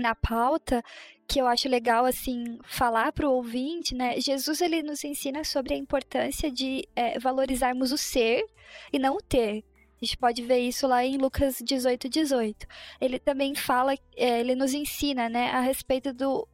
na 0.00 0.14
pauta 0.14 0.82
que 1.28 1.40
eu 1.40 1.46
acho 1.46 1.68
legal 1.68 2.04
assim 2.04 2.58
falar 2.64 3.12
para 3.12 3.28
o 3.28 3.32
ouvinte, 3.32 3.94
né? 3.94 4.20
Jesus 4.20 4.60
ele 4.60 4.82
nos 4.82 5.04
ensina 5.04 5.44
sobre 5.44 5.74
a 5.74 5.76
importância 5.76 6.50
de 6.50 6.88
é, 6.96 7.18
valorizarmos 7.20 7.92
o 7.92 7.98
ser 7.98 8.44
e 8.92 8.98
não 8.98 9.16
o 9.16 9.22
ter. 9.22 9.64
A 10.02 10.04
gente 10.04 10.16
pode 10.16 10.42
ver 10.42 10.58
isso 10.58 10.86
lá 10.86 11.04
em 11.04 11.18
Lucas 11.18 11.58
18, 11.62 12.08
18. 12.08 12.66
Ele 13.00 13.18
também 13.18 13.54
fala, 13.54 13.94
é, 14.16 14.40
ele 14.40 14.54
nos 14.54 14.74
ensina, 14.74 15.28
né, 15.28 15.50
a 15.50 15.60
respeito 15.60 16.12
do, 16.12 16.48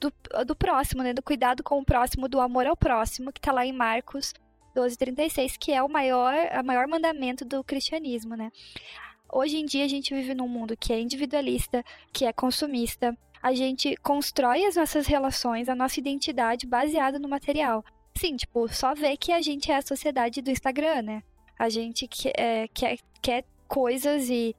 do, 0.00 0.12
do 0.44 0.56
próximo, 0.56 1.02
né, 1.02 1.12
do 1.12 1.22
cuidado 1.22 1.62
com 1.62 1.78
o 1.78 1.84
próximo, 1.84 2.28
do 2.28 2.40
amor 2.40 2.66
ao 2.66 2.76
próximo, 2.76 3.30
que 3.30 3.38
está 3.38 3.52
lá 3.52 3.64
em 3.66 3.72
Marcos 3.72 4.32
12, 4.74 4.96
36, 4.96 5.56
que 5.58 5.70
é 5.70 5.82
o 5.82 5.88
maior, 5.88 6.34
a 6.50 6.62
maior 6.62 6.88
mandamento 6.88 7.44
do 7.44 7.62
cristianismo, 7.62 8.34
né. 8.34 8.50
Hoje 9.34 9.56
em 9.56 9.64
dia 9.64 9.86
a 9.86 9.88
gente 9.88 10.14
vive 10.14 10.34
num 10.34 10.46
mundo 10.46 10.76
que 10.76 10.92
é 10.92 11.00
individualista, 11.00 11.82
que 12.12 12.26
é 12.26 12.32
consumista. 12.34 13.16
A 13.42 13.54
gente 13.54 13.96
constrói 14.02 14.66
as 14.66 14.76
nossas 14.76 15.06
relações, 15.06 15.70
a 15.70 15.74
nossa 15.74 15.98
identidade 15.98 16.66
baseada 16.66 17.18
no 17.18 17.30
material. 17.30 17.82
Sim, 18.14 18.36
tipo, 18.36 18.68
só 18.68 18.94
ver 18.94 19.16
que 19.16 19.32
a 19.32 19.40
gente 19.40 19.72
é 19.72 19.76
a 19.76 19.82
sociedade 19.82 20.42
do 20.42 20.50
Instagram, 20.50 21.00
né? 21.00 21.22
A 21.58 21.70
gente 21.70 22.06
quer, 22.06 22.32
é, 22.36 22.68
quer, 22.68 22.98
quer 23.22 23.44
coisas 23.66 24.28
e, 24.28 24.54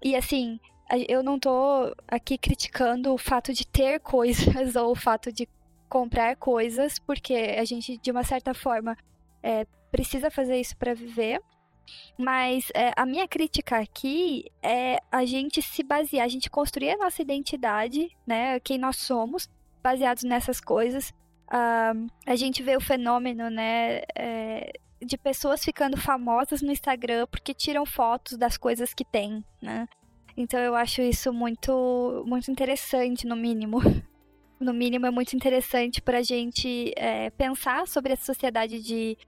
e 0.00 0.14
assim, 0.14 0.60
eu 1.08 1.20
não 1.20 1.36
tô 1.36 1.92
aqui 2.06 2.38
criticando 2.38 3.12
o 3.12 3.18
fato 3.18 3.52
de 3.52 3.66
ter 3.66 3.98
coisas 4.00 4.76
ou 4.76 4.92
o 4.92 4.96
fato 4.96 5.32
de 5.32 5.48
comprar 5.88 6.36
coisas, 6.36 6.98
porque 7.00 7.34
a 7.34 7.64
gente, 7.64 7.98
de 7.98 8.10
uma 8.12 8.22
certa 8.22 8.54
forma, 8.54 8.96
é, 9.42 9.66
precisa 9.90 10.30
fazer 10.30 10.60
isso 10.60 10.76
para 10.76 10.94
viver. 10.94 11.42
Mas 12.18 12.70
é, 12.74 12.92
a 12.96 13.06
minha 13.06 13.26
crítica 13.26 13.78
aqui 13.78 14.50
é 14.62 14.98
a 15.10 15.24
gente 15.24 15.62
se 15.62 15.82
basear, 15.82 16.24
a 16.24 16.28
gente 16.28 16.50
construir 16.50 16.90
a 16.90 16.98
nossa 16.98 17.22
identidade, 17.22 18.10
né? 18.26 18.60
Quem 18.60 18.78
nós 18.78 18.96
somos, 18.96 19.48
baseados 19.82 20.22
nessas 20.22 20.60
coisas. 20.60 21.10
Uh, 21.48 22.06
a 22.26 22.36
gente 22.36 22.62
vê 22.62 22.76
o 22.76 22.80
fenômeno, 22.80 23.50
né? 23.50 24.02
É, 24.16 24.72
de 25.04 25.18
pessoas 25.18 25.64
ficando 25.64 25.96
famosas 25.96 26.62
no 26.62 26.70
Instagram 26.70 27.26
porque 27.26 27.52
tiram 27.52 27.84
fotos 27.84 28.38
das 28.38 28.56
coisas 28.56 28.94
que 28.94 29.04
têm, 29.04 29.44
né? 29.60 29.88
Então 30.36 30.58
eu 30.60 30.74
acho 30.74 31.02
isso 31.02 31.32
muito, 31.32 32.24
muito 32.26 32.50
interessante, 32.50 33.26
no 33.26 33.36
mínimo. 33.36 33.78
No 34.60 34.72
mínimo 34.72 35.04
é 35.04 35.10
muito 35.10 35.34
interessante 35.34 36.00
para 36.00 36.18
a 36.18 36.22
gente 36.22 36.92
é, 36.96 37.30
pensar 37.30 37.88
sobre 37.88 38.12
a 38.12 38.16
sociedade 38.16 38.80
de, 38.80 39.18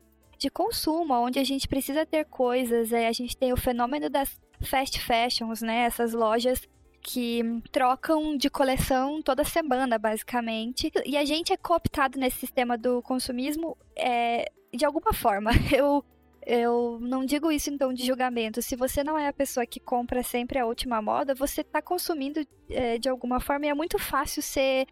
de 0.45 0.51
consumo, 0.51 1.15
onde 1.15 1.39
a 1.39 1.45
gente 1.45 1.67
precisa 1.67 2.05
ter 2.05 2.25
coisas. 2.27 2.93
É, 2.93 3.09
a 3.09 3.13
gente 3.13 3.37
tem 3.37 3.53
o 3.53 3.57
fenômeno 3.57 4.11
das 4.11 4.39
fast 4.61 5.01
fashions, 5.01 5.63
né? 5.63 5.85
Essas 5.85 6.13
lojas 6.13 6.69
que 7.01 7.43
trocam 7.73 8.37
de 8.37 8.51
coleção 8.51 9.23
toda 9.23 9.43
semana, 9.45 9.99
basicamente. 9.99 10.93
E 11.07 11.17
a 11.17 11.25
gente 11.25 11.53
é 11.53 11.57
cooptado 11.57 12.19
nesse 12.19 12.39
sistema 12.41 12.77
do 12.77 13.03
consumismo 13.03 13.77
é, 13.97 14.51
de 14.73 14.85
alguma 14.85 15.13
forma. 15.13 15.51
Eu, 15.73 16.05
eu 16.47 16.99
não 17.01 17.25
digo 17.25 17.51
isso 17.51 17.71
então 17.71 17.91
de 17.91 18.05
julgamento. 18.05 18.61
Se 18.61 18.77
você 18.77 19.03
não 19.03 19.19
é 19.19 19.29
a 19.29 19.33
pessoa 19.33 19.65
que 19.65 19.81
compra 19.81 20.23
sempre 20.23 20.59
a 20.59 20.67
última 20.67 21.01
moda, 21.01 21.35
você 21.35 21.63
está 21.63 21.81
consumindo 21.81 22.47
é, 22.69 22.99
de 22.99 23.09
alguma 23.09 23.41
forma 23.41 23.65
e 23.65 23.71
é 23.71 23.75
muito 23.75 23.99
fácil 23.99 24.43
ser 24.43 24.87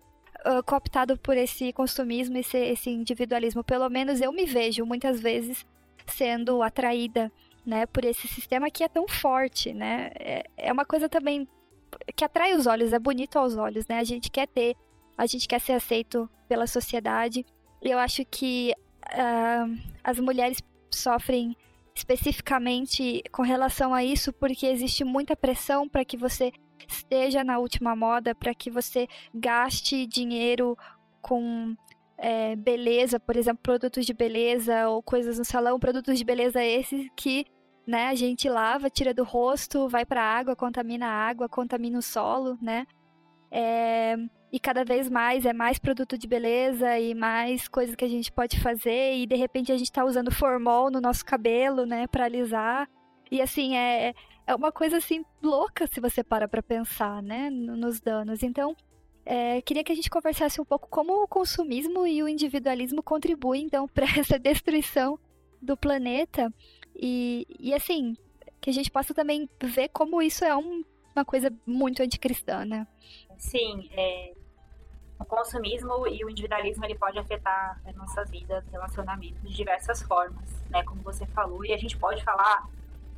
uh, 0.46 0.62
cooptado 0.64 1.16
por 1.18 1.37
esse 1.37 1.72
consumismo, 1.72 2.37
esse, 2.38 2.57
esse 2.57 2.90
individualismo. 2.90 3.62
Pelo 3.64 3.88
menos 3.88 4.20
eu 4.20 4.33
me 4.33 4.44
vejo 4.44 4.85
muitas 4.85 5.20
vezes 5.20 5.66
sendo 6.07 6.62
atraída 6.62 7.31
né, 7.64 7.87
por 7.87 8.05
esse 8.05 8.26
sistema 8.26 8.70
que 8.70 8.83
é 8.83 8.88
tão 8.88 9.07
forte, 9.07 9.72
né? 9.72 10.11
É, 10.18 10.44
é 10.57 10.72
uma 10.72 10.85
coisa 10.85 11.09
também 11.09 11.46
que 12.16 12.24
atrai 12.24 12.55
os 12.55 12.66
olhos, 12.66 12.92
é 12.92 12.98
bonito 12.98 13.38
aos 13.38 13.57
olhos, 13.57 13.87
né? 13.87 13.98
A 13.98 14.05
gente 14.05 14.31
quer 14.31 14.48
ter, 14.48 14.76
a 15.16 15.26
gente 15.26 15.46
quer 15.46 15.61
ser 15.61 15.72
aceito 15.72 16.28
pela 16.48 16.66
sociedade. 16.66 17.46
E 17.81 17.90
eu 17.90 17.98
acho 17.98 18.24
que 18.24 18.74
uh, 19.07 19.78
as 20.02 20.18
mulheres 20.18 20.59
sofrem 20.90 21.57
especificamente 21.94 23.22
com 23.31 23.42
relação 23.42 23.94
a 23.94 24.02
isso 24.02 24.33
porque 24.33 24.66
existe 24.66 25.05
muita 25.05 25.37
pressão 25.37 25.88
para 25.88 26.05
que 26.05 26.16
você 26.16 26.50
esteja 26.88 27.44
na 27.44 27.58
última 27.58 27.94
moda, 27.96 28.34
para 28.34 28.54
que 28.54 28.70
você 28.70 29.08
gaste 29.34 30.06
dinheiro 30.06 30.76
com 31.20 31.74
é, 32.18 32.54
beleza, 32.56 33.18
por 33.18 33.36
exemplo, 33.36 33.62
produtos 33.62 34.06
de 34.06 34.14
beleza 34.14 34.88
ou 34.88 35.02
coisas 35.02 35.38
no 35.38 35.44
salão, 35.44 35.78
produtos 35.78 36.18
de 36.18 36.24
beleza 36.24 36.62
esses 36.62 37.08
que 37.16 37.46
né, 37.86 38.08
a 38.08 38.14
gente 38.14 38.48
lava, 38.48 38.88
tira 38.88 39.12
do 39.12 39.24
rosto, 39.24 39.88
vai 39.88 40.04
para 40.04 40.22
a 40.22 40.38
água, 40.38 40.54
contamina 40.54 41.06
a 41.06 41.28
água, 41.28 41.48
contamina 41.48 41.98
o 41.98 42.02
solo, 42.02 42.56
né? 42.62 42.86
É, 43.50 44.16
e 44.52 44.60
cada 44.60 44.84
vez 44.84 45.10
mais 45.10 45.44
é 45.44 45.52
mais 45.52 45.78
produto 45.78 46.16
de 46.16 46.28
beleza 46.28 46.98
e 46.98 47.14
mais 47.14 47.68
coisas 47.68 47.94
que 47.96 48.04
a 48.04 48.08
gente 48.08 48.30
pode 48.30 48.60
fazer 48.60 49.16
e 49.16 49.26
de 49.26 49.34
repente 49.34 49.72
a 49.72 49.76
gente 49.76 49.86
está 49.86 50.04
usando 50.04 50.30
formol 50.30 50.90
no 50.90 51.00
nosso 51.00 51.24
cabelo, 51.24 51.84
né, 51.84 52.06
para 52.06 52.24
alisar. 52.24 52.88
E 53.30 53.40
assim, 53.40 53.76
é, 53.76 54.14
é 54.46 54.55
uma 54.55 54.72
coisa 54.72 54.96
assim 54.98 55.24
louca 55.42 55.87
se 55.87 56.00
você 56.00 56.22
para 56.22 56.48
para 56.48 56.62
pensar, 56.62 57.22
né, 57.22 57.50
nos 57.50 58.00
danos. 58.00 58.42
Então, 58.42 58.76
é, 59.24 59.62
queria 59.62 59.85
que 59.85 59.92
a 59.92 59.94
gente 59.94 60.11
conversasse 60.11 60.61
um 60.61 60.64
pouco 60.64 60.88
como 60.88 61.22
o 61.22 61.28
consumismo 61.28 62.07
e 62.07 62.22
o 62.22 62.28
individualismo 62.28 63.02
contribuem 63.02 63.64
então 63.64 63.87
para 63.94 64.07
essa 64.18 64.38
destruição 64.38 65.18
do 65.61 65.76
planeta 65.76 66.52
e, 66.94 67.46
e 67.59 67.72
assim 67.72 68.16
que 68.61 68.70
a 68.70 68.72
gente 68.72 68.90
possa 68.90 69.12
também 69.12 69.48
ver 69.61 69.88
como 69.88 70.22
isso 70.22 70.44
é 70.44 70.57
um, 70.57 70.85
uma 71.14 71.24
coisa 71.24 71.52
muito 71.66 72.00
anticristã, 72.00 72.64
né? 72.64 72.87
Sim, 73.37 73.90
é, 73.92 74.33
o 75.18 75.24
consumismo 75.24 76.07
e 76.07 76.24
o 76.24 76.31
individualismo 76.31 76.85
ele 76.85 76.94
pode 76.94 77.18
afetar 77.18 77.81
as 77.85 77.94
nossas 77.96 78.31
vidas, 78.31 78.64
relacionamentos 78.70 79.42
de 79.42 79.57
diversas 79.57 80.02
formas, 80.02 80.48
né? 80.70 80.85
Como 80.85 81.02
você 81.02 81.26
falou, 81.26 81.64
e 81.64 81.72
a 81.72 81.76
gente 81.76 81.98
pode 81.98 82.22
falar 82.22 82.68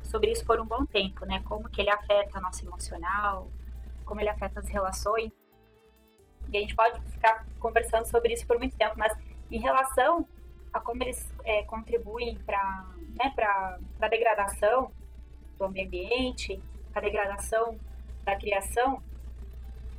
sobre 0.05 0.31
isso 0.31 0.45
por 0.45 0.59
um 0.59 0.65
bom 0.65 0.85
tempo, 0.85 1.25
né? 1.25 1.41
Como 1.45 1.69
que 1.69 1.81
ele 1.81 1.89
afeta 1.89 2.37
o 2.37 2.41
nosso 2.41 2.65
emocional, 2.65 3.49
como 4.05 4.21
ele 4.21 4.29
afeta 4.29 4.59
as 4.59 4.67
relações. 4.67 5.31
E 6.51 6.57
a 6.57 6.61
gente 6.61 6.75
pode 6.75 6.99
ficar 7.11 7.45
conversando 7.59 8.05
sobre 8.05 8.33
isso 8.33 8.45
por 8.45 8.57
muito 8.57 8.75
tempo, 8.77 8.95
mas 8.97 9.17
em 9.51 9.59
relação 9.59 10.27
a 10.71 10.79
como 10.79 11.03
eles 11.03 11.31
é, 11.43 11.63
contribuem 11.63 12.37
para 12.39 12.89
né, 13.15 13.33
a 14.01 14.07
degradação 14.07 14.91
do 15.57 15.65
ambiente, 15.65 16.61
a 16.93 16.99
degradação 16.99 17.79
da 18.23 18.35
criação, 18.35 19.01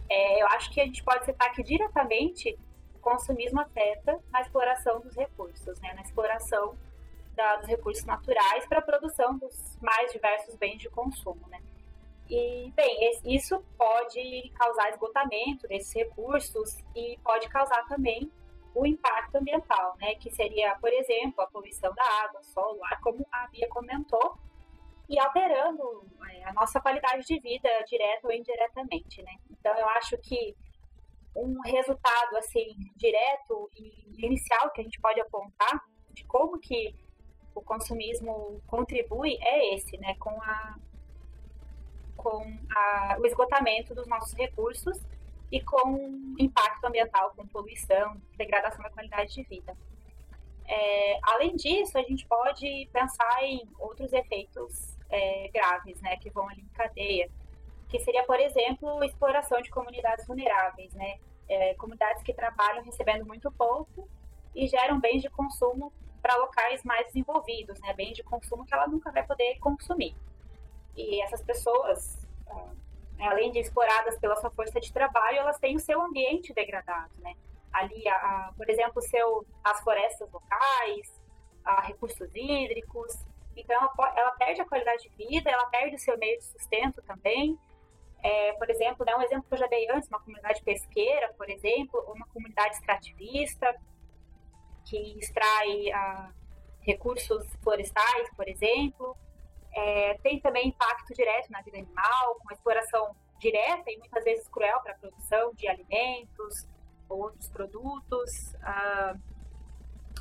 é, 0.08 0.42
eu 0.42 0.46
acho 0.48 0.70
que 0.70 0.80
a 0.80 0.84
gente 0.84 1.02
pode 1.02 1.24
citar 1.24 1.52
que 1.52 1.62
diretamente 1.62 2.56
o 2.94 2.98
consumismo 2.98 3.60
afeta 3.60 4.18
na 4.30 4.40
exploração 4.40 5.00
dos 5.00 5.14
recursos, 5.16 5.80
né? 5.80 5.94
na 5.94 6.02
exploração 6.02 6.76
da, 7.36 7.56
dos 7.56 7.68
recursos 7.68 8.04
naturais 8.04 8.66
para 8.66 8.78
a 8.78 8.82
produção 8.82 9.38
dos 9.38 9.78
mais 9.80 10.10
diversos 10.10 10.56
bens 10.56 10.78
de 10.78 10.88
consumo. 10.88 11.46
Né? 11.48 11.60
E, 12.28 12.72
bem, 12.74 12.98
isso 13.24 13.62
pode 13.78 14.50
causar 14.54 14.90
esgotamento 14.90 15.68
desses 15.68 15.92
recursos 15.94 16.82
e 16.94 17.18
pode 17.22 17.48
causar 17.48 17.86
também 17.86 18.30
o 18.74 18.86
impacto 18.86 19.36
ambiental, 19.36 19.96
né? 20.00 20.16
que 20.16 20.30
seria, 20.30 20.74
por 20.80 20.92
exemplo, 20.92 21.40
a 21.42 21.46
poluição 21.46 21.92
da 21.94 22.04
água, 22.24 22.42
solo, 22.42 22.82
ar, 22.84 23.00
como 23.00 23.26
a 23.30 23.46
Bia 23.48 23.68
comentou, 23.68 24.38
e 25.08 25.18
alterando 25.20 26.04
é, 26.28 26.44
a 26.44 26.52
nossa 26.52 26.80
qualidade 26.80 27.24
de 27.24 27.38
vida, 27.38 27.68
direta 27.86 28.26
ou 28.26 28.32
indiretamente, 28.32 29.22
né? 29.22 29.36
Então, 29.48 29.72
eu 29.78 29.88
acho 29.90 30.18
que 30.18 30.56
um 31.36 31.60
resultado, 31.60 32.36
assim, 32.36 32.74
direto 32.96 33.70
e 33.76 34.26
inicial 34.26 34.70
que 34.72 34.80
a 34.80 34.84
gente 34.84 35.00
pode 35.00 35.20
apontar 35.20 35.80
de 36.12 36.24
como 36.24 36.58
que 36.58 36.92
o 37.56 37.62
consumismo 37.62 38.60
contribui 38.66 39.38
é 39.40 39.74
esse, 39.74 39.96
né? 39.98 40.14
Com, 40.20 40.40
a, 40.42 40.76
com 42.16 42.56
a, 42.74 43.16
o 43.18 43.26
esgotamento 43.26 43.94
dos 43.94 44.06
nossos 44.06 44.34
recursos 44.34 45.00
e 45.50 45.60
com 45.60 46.34
impacto 46.38 46.84
ambiental, 46.84 47.32
com 47.34 47.46
poluição, 47.46 48.20
degradação 48.36 48.82
da 48.82 48.90
qualidade 48.90 49.34
de 49.34 49.42
vida. 49.44 49.76
É, 50.68 51.18
além 51.22 51.56
disso, 51.56 51.96
a 51.96 52.02
gente 52.02 52.26
pode 52.26 52.88
pensar 52.92 53.42
em 53.44 53.66
outros 53.78 54.12
efeitos 54.12 54.96
é, 55.08 55.48
graves, 55.48 56.00
né, 56.02 56.16
que 56.16 56.28
vão 56.30 56.48
ali 56.48 56.60
em 56.60 56.76
cadeia, 56.76 57.30
que 57.88 58.00
seria, 58.00 58.24
por 58.24 58.38
exemplo, 58.40 59.02
exploração 59.04 59.62
de 59.62 59.70
comunidades 59.70 60.26
vulneráveis, 60.26 60.92
né, 60.94 61.18
é, 61.48 61.74
comunidades 61.74 62.22
que 62.24 62.34
trabalham 62.34 62.82
recebendo 62.82 63.24
muito 63.24 63.50
pouco 63.52 64.08
e 64.54 64.66
geram 64.66 64.98
bens 64.98 65.22
de 65.22 65.30
consumo 65.30 65.92
para 66.26 66.36
locais 66.38 66.82
mais 66.82 67.06
desenvolvidos, 67.06 67.78
né, 67.80 67.94
bens 67.94 68.14
de 68.14 68.24
consumo 68.24 68.66
que 68.66 68.74
ela 68.74 68.88
nunca 68.88 69.12
vai 69.12 69.24
poder 69.24 69.60
consumir. 69.60 70.12
E 70.96 71.22
essas 71.22 71.40
pessoas, 71.40 72.26
ah, 72.48 72.72
né, 73.16 73.28
além 73.28 73.52
de 73.52 73.60
exploradas 73.60 74.18
pela 74.18 74.34
sua 74.34 74.50
força 74.50 74.80
de 74.80 74.92
trabalho, 74.92 75.38
elas 75.38 75.56
têm 75.60 75.76
o 75.76 75.78
seu 75.78 76.02
ambiente 76.02 76.52
degradado, 76.52 77.12
né? 77.20 77.32
Ali, 77.72 78.08
a, 78.08 78.16
a, 78.16 78.52
por 78.56 78.68
exemplo, 78.68 79.00
seu, 79.02 79.46
as 79.62 79.80
florestas 79.82 80.28
locais, 80.32 81.22
a 81.64 81.80
recursos 81.82 82.28
hídricos, 82.34 83.14
Então, 83.56 83.76
ela, 83.76 84.12
ela 84.16 84.30
perde 84.32 84.60
a 84.60 84.66
qualidade 84.66 85.04
de 85.04 85.10
vida, 85.16 85.50
ela 85.50 85.66
perde 85.66 85.96
o 85.96 85.98
seu 85.98 86.18
meio 86.18 86.38
de 86.38 86.44
sustento 86.44 87.00
também. 87.02 87.58
É, 88.22 88.52
por 88.54 88.68
exemplo, 88.68 89.06
né, 89.06 89.14
um 89.16 89.22
exemplo 89.22 89.44
que 89.48 89.54
eu 89.54 89.58
já 89.58 89.66
dei 89.66 89.88
antes, 89.90 90.08
uma 90.08 90.20
comunidade 90.20 90.62
pesqueira, 90.62 91.32
por 91.38 91.48
exemplo, 91.48 92.02
ou 92.06 92.14
uma 92.14 92.26
comunidade 92.26 92.74
extrativista, 92.74 93.74
que 94.86 95.18
extrai 95.18 95.90
ah, 95.92 96.30
recursos 96.80 97.44
florestais, 97.62 98.30
por 98.34 98.48
exemplo. 98.48 99.16
É, 99.74 100.14
tem 100.22 100.40
também 100.40 100.68
impacto 100.68 101.12
direto 101.12 101.50
na 101.50 101.60
vida 101.60 101.76
animal, 101.76 102.36
com 102.42 102.54
exploração 102.54 103.14
direta 103.38 103.90
e 103.90 103.98
muitas 103.98 104.24
vezes 104.24 104.48
cruel 104.48 104.80
para 104.80 104.92
a 104.92 104.96
produção 104.96 105.52
de 105.54 105.68
alimentos 105.68 106.66
ou 107.08 107.24
outros 107.24 107.48
produtos. 107.50 108.54
Ah, 108.62 109.14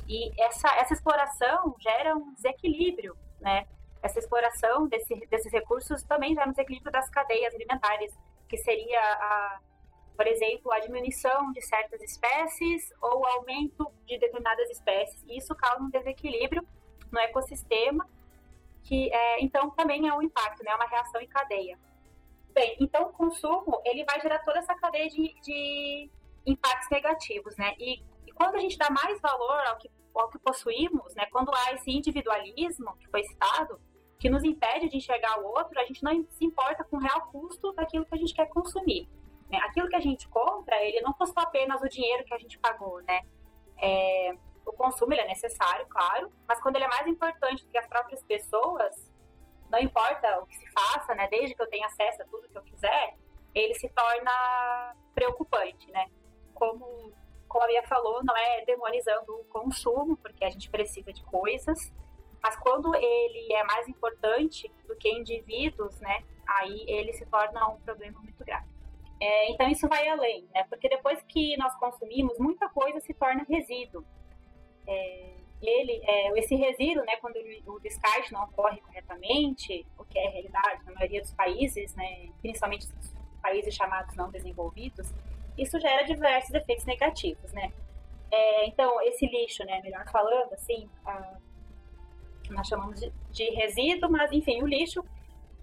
e 0.08 0.30
essa, 0.40 0.68
essa 0.76 0.94
exploração 0.94 1.74
gera 1.80 2.14
um 2.14 2.34
desequilíbrio, 2.34 3.16
né? 3.40 3.66
Essa 4.02 4.18
exploração 4.18 4.86
desse, 4.86 5.14
desses 5.26 5.50
recursos 5.52 6.02
também 6.04 6.34
gera 6.34 6.48
um 6.48 6.52
desequilíbrio 6.52 6.92
das 6.92 7.08
cadeias 7.10 7.52
alimentares, 7.54 8.14
que 8.48 8.56
seria, 8.58 9.00
a, 9.00 9.60
por 10.16 10.26
exemplo, 10.26 10.72
a 10.72 10.80
diminuição 10.80 11.52
de 11.52 11.60
certas 11.60 12.00
espécies 12.02 12.92
ou 13.02 13.20
o 13.20 13.26
aumento 13.26 13.92
de 14.06 14.18
determinadas 14.18 14.70
espécies. 14.70 15.22
Isso 15.28 15.54
causa 15.54 15.82
um 15.82 15.90
desequilíbrio 15.90 16.66
no 17.12 17.20
ecossistema, 17.20 18.08
que 18.82 19.12
é, 19.12 19.42
então 19.42 19.70
também 19.70 20.08
é 20.08 20.14
um 20.14 20.22
impacto, 20.22 20.64
né? 20.64 20.70
É 20.70 20.74
uma 20.74 20.86
reação 20.88 21.20
em 21.20 21.26
cadeia. 21.26 21.78
Bem, 22.54 22.76
então 22.80 23.02
o 23.02 23.12
consumo 23.12 23.82
ele 23.84 24.04
vai 24.04 24.20
gerar 24.20 24.38
toda 24.38 24.58
essa 24.58 24.74
cadeia 24.74 25.08
de, 25.08 25.34
de 25.42 26.10
impactos 26.46 26.88
negativos, 26.90 27.56
né? 27.56 27.74
E, 27.78 28.02
e, 28.26 28.32
quando 28.32 28.54
a 28.54 28.60
gente 28.60 28.78
dá 28.78 28.88
mais 28.88 29.20
valor 29.20 29.60
ao 29.66 29.76
que, 29.76 29.90
ao 30.14 30.30
que 30.30 30.38
possuímos, 30.38 31.14
né? 31.14 31.26
Quando 31.26 31.50
há 31.54 31.72
esse 31.74 31.90
individualismo 31.90 32.96
que 32.96 33.08
foi 33.08 33.22
citado, 33.24 33.78
que 34.18 34.30
nos 34.30 34.42
impede 34.44 34.88
de 34.88 34.96
enxergar 34.96 35.38
o 35.40 35.46
outro, 35.46 35.78
a 35.78 35.84
gente 35.84 36.02
não 36.02 36.24
se 36.30 36.44
importa 36.44 36.82
com 36.84 36.96
o 36.96 37.00
real 37.00 37.26
custo 37.30 37.72
daquilo 37.72 38.06
que 38.06 38.14
a 38.14 38.18
gente 38.18 38.32
quer 38.32 38.48
consumir. 38.48 39.06
Né? 39.50 39.58
Aquilo 39.58 39.88
que 39.88 39.96
a 39.96 40.00
gente 40.00 40.28
compra, 40.28 40.82
ele 40.82 41.00
não 41.00 41.12
custou 41.12 41.42
apenas 41.42 41.80
o 41.80 41.88
dinheiro 41.88 42.24
que 42.24 42.34
a 42.34 42.38
gente 42.38 42.58
pagou, 42.58 43.00
né? 43.02 43.22
É, 43.78 44.34
o 44.64 44.72
consumo 44.72 45.12
ele 45.12 45.22
é 45.22 45.28
necessário, 45.28 45.86
claro, 45.86 46.32
mas 46.48 46.60
quando 46.60 46.76
ele 46.76 46.84
é 46.84 46.88
mais 46.88 47.06
importante 47.06 47.64
do 47.64 47.70
que 47.70 47.78
as 47.78 47.86
próprias 47.86 48.22
pessoas, 48.24 49.12
não 49.70 49.78
importa 49.78 50.40
o 50.40 50.46
que 50.46 50.56
se 50.56 50.66
faça, 50.72 51.14
né? 51.14 51.28
Desde 51.28 51.54
que 51.54 51.62
eu 51.62 51.68
tenha 51.68 51.86
acesso 51.86 52.22
a 52.22 52.24
tudo 52.26 52.48
que 52.48 52.58
eu 52.58 52.62
quiser, 52.62 53.16
ele 53.54 53.74
se 53.74 53.88
torna 53.90 54.94
preocupante, 55.14 55.90
né? 55.90 56.08
Como, 56.54 57.12
como 57.48 57.64
a 57.64 57.66
Bia 57.66 57.82
falou, 57.84 58.22
não 58.24 58.36
é 58.36 58.64
demonizando 58.64 59.34
o 59.34 59.44
consumo, 59.44 60.16
porque 60.16 60.44
a 60.44 60.50
gente 60.50 60.68
precisa 60.70 61.12
de 61.12 61.22
coisas, 61.24 61.92
mas 62.42 62.56
quando 62.56 62.94
ele 62.94 63.52
é 63.52 63.64
mais 63.64 63.88
importante 63.88 64.70
do 64.86 64.96
que 64.96 65.08
indivíduos, 65.08 65.98
né? 66.00 66.24
Aí 66.46 66.84
ele 66.86 67.12
se 67.12 67.26
torna 67.26 67.68
um 67.68 67.80
problema 67.80 68.20
muito 68.20 68.44
grave. 68.44 68.65
É, 69.20 69.50
então 69.50 69.68
isso 69.68 69.88
vai 69.88 70.06
além, 70.08 70.46
né? 70.54 70.64
Porque 70.68 70.88
depois 70.88 71.22
que 71.22 71.56
nós 71.56 71.74
consumimos, 71.76 72.38
muita 72.38 72.68
coisa 72.68 73.00
se 73.00 73.14
torna 73.14 73.44
resíduo. 73.48 74.04
É, 74.86 75.36
ele, 75.62 76.00
é, 76.04 76.38
esse 76.38 76.54
resíduo, 76.54 77.04
né, 77.04 77.16
quando 77.16 77.36
o 77.66 77.80
descarte 77.80 78.32
não 78.32 78.44
ocorre 78.44 78.80
corretamente, 78.82 79.86
o 79.98 80.04
que 80.04 80.18
é 80.18 80.28
realidade 80.28 80.84
na 80.84 80.92
maioria 80.92 81.22
dos 81.22 81.32
países, 81.32 81.94
né, 81.94 82.28
principalmente 82.42 82.86
os 82.86 83.14
países 83.40 83.74
chamados 83.74 84.14
não 84.16 84.30
desenvolvidos, 84.30 85.12
isso 85.56 85.80
gera 85.80 86.04
diversos 86.04 86.52
efeitos 86.52 86.84
negativos, 86.84 87.52
né. 87.52 87.72
É, 88.30 88.66
então, 88.66 89.00
esse 89.02 89.26
lixo, 89.26 89.64
né, 89.64 89.80
melhor 89.82 90.06
falando, 90.10 90.52
assim, 90.52 90.88
a, 91.06 91.38
nós 92.50 92.66
chamamos 92.66 93.00
de, 93.00 93.10
de, 93.30 93.44
resíduo, 93.50 94.10
mas, 94.10 94.30
enfim, 94.32 94.62
o 94.62 94.66
lixo 94.66 95.02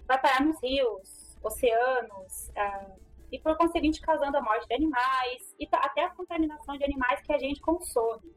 vai 0.06 0.20
parar 0.20 0.42
nos 0.44 0.60
rios, 0.60 1.38
oceanos, 1.42 2.50
a, 2.56 2.86
e, 3.34 3.40
por 3.40 3.56
conseguinte, 3.56 4.00
causando 4.00 4.36
a 4.36 4.40
morte 4.40 4.68
de 4.68 4.74
animais 4.74 5.54
e 5.58 5.68
até 5.72 6.04
a 6.04 6.10
contaminação 6.10 6.78
de 6.78 6.84
animais 6.84 7.20
que 7.20 7.32
a 7.32 7.38
gente 7.38 7.60
consome. 7.60 8.32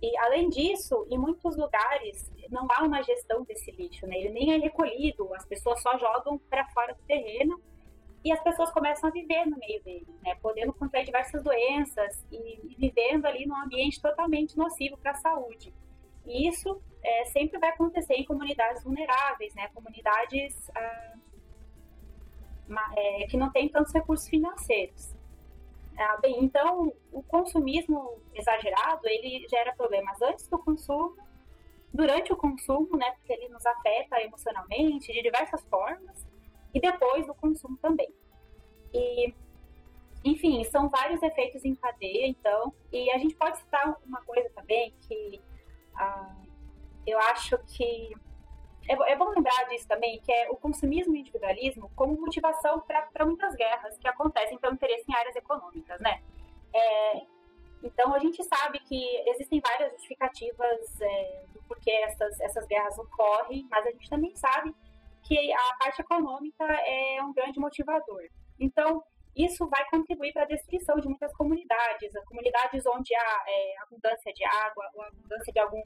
E, 0.00 0.16
além 0.20 0.48
disso, 0.48 1.06
em 1.10 1.18
muitos 1.18 1.54
lugares 1.54 2.32
não 2.50 2.66
há 2.70 2.82
uma 2.82 3.02
gestão 3.02 3.44
desse 3.44 3.70
lixo, 3.72 4.06
né? 4.06 4.16
Ele 4.16 4.30
nem 4.30 4.54
é 4.54 4.56
recolhido, 4.56 5.34
as 5.34 5.44
pessoas 5.44 5.82
só 5.82 5.98
jogam 5.98 6.38
para 6.48 6.66
fora 6.68 6.94
do 6.94 7.02
terreno 7.02 7.60
e 8.24 8.32
as 8.32 8.42
pessoas 8.42 8.70
começam 8.70 9.10
a 9.10 9.12
viver 9.12 9.44
no 9.44 9.58
meio 9.58 9.82
dele, 9.82 10.06
né? 10.24 10.34
Podendo 10.36 10.72
contrair 10.72 11.04
diversas 11.04 11.42
doenças 11.42 12.24
e, 12.32 12.72
e 12.72 12.74
vivendo 12.78 13.26
ali 13.26 13.44
num 13.44 13.62
ambiente 13.62 14.00
totalmente 14.00 14.56
nocivo 14.56 14.96
para 14.96 15.10
a 15.10 15.16
saúde. 15.16 15.74
E 16.24 16.48
isso 16.48 16.80
é, 17.04 17.26
sempre 17.26 17.58
vai 17.58 17.68
acontecer 17.68 18.14
em 18.14 18.24
comunidades 18.24 18.82
vulneráveis, 18.82 19.54
né? 19.54 19.68
Comunidades 19.74 20.70
ah, 20.74 21.14
é, 22.96 23.26
que 23.26 23.36
não 23.36 23.50
têm 23.50 23.68
tantos 23.68 23.92
recursos 23.92 24.28
financeiros. 24.28 25.14
Ah, 25.98 26.16
bem, 26.22 26.44
então 26.44 26.92
o 27.10 27.22
consumismo 27.22 28.20
exagerado 28.32 29.00
ele 29.04 29.46
gera 29.48 29.74
problemas 29.74 30.20
antes 30.22 30.46
do 30.46 30.58
consumo, 30.58 31.16
durante 31.92 32.32
o 32.32 32.36
consumo, 32.36 32.96
né, 32.96 33.10
porque 33.12 33.32
ele 33.32 33.48
nos 33.48 33.64
afeta 33.66 34.20
emocionalmente 34.22 35.12
de 35.12 35.22
diversas 35.22 35.64
formas, 35.64 36.24
e 36.72 36.80
depois 36.80 37.26
do 37.26 37.34
consumo 37.34 37.76
também. 37.78 38.12
E, 38.94 39.34
enfim, 40.24 40.62
são 40.64 40.88
vários 40.88 41.22
efeitos 41.22 41.64
em 41.64 41.74
cadeia, 41.74 42.28
então, 42.28 42.72
e 42.92 43.10
a 43.10 43.18
gente 43.18 43.34
pode 43.34 43.58
citar 43.58 43.96
uma 44.06 44.20
coisa 44.22 44.48
também 44.50 44.94
que 45.00 45.40
ah, 45.96 46.36
eu 47.06 47.18
acho 47.18 47.58
que 47.66 48.14
é, 48.88 49.12
é, 49.12 49.16
bom 49.16 49.28
lembrar 49.28 49.64
disso 49.68 49.86
também, 49.86 50.18
que 50.20 50.32
é 50.32 50.50
o 50.50 50.56
consumismo 50.56 51.14
e 51.14 51.18
o 51.18 51.20
individualismo 51.20 51.90
como 51.94 52.18
motivação 52.18 52.80
para 52.80 53.26
muitas 53.26 53.54
guerras 53.54 53.96
que 53.98 54.08
acontecem 54.08 54.58
pelo 54.58 54.74
interesse 54.74 55.04
em 55.08 55.14
áreas 55.14 55.36
econômicas, 55.36 56.00
né? 56.00 56.22
É, 56.74 57.22
então, 57.82 58.14
a 58.14 58.18
gente 58.18 58.42
sabe 58.42 58.80
que 58.80 59.22
existem 59.28 59.60
várias 59.60 59.92
justificativas 59.92 61.00
é, 61.00 61.44
do 61.52 61.62
porquê 61.64 61.90
essas, 61.90 62.40
essas 62.40 62.66
guerras 62.66 62.98
ocorrem, 62.98 63.66
mas 63.70 63.86
a 63.86 63.90
gente 63.90 64.08
também 64.08 64.34
sabe 64.34 64.74
que 65.22 65.52
a 65.52 65.74
parte 65.78 66.00
econômica 66.00 66.64
é 66.64 67.22
um 67.22 67.32
grande 67.32 67.60
motivador. 67.60 68.22
Então, 68.58 69.04
isso 69.36 69.68
vai 69.68 69.84
contribuir 69.90 70.32
para 70.32 70.42
a 70.42 70.46
destruição 70.46 70.96
de 70.96 71.06
muitas 71.06 71.32
comunidades, 71.34 72.12
comunidades 72.26 72.84
onde 72.86 73.14
há 73.14 73.44
é, 73.46 73.74
abundância 73.82 74.32
de 74.32 74.44
água, 74.44 74.90
ou 74.94 75.02
abundância 75.02 75.52
de 75.52 75.60
algum 75.60 75.82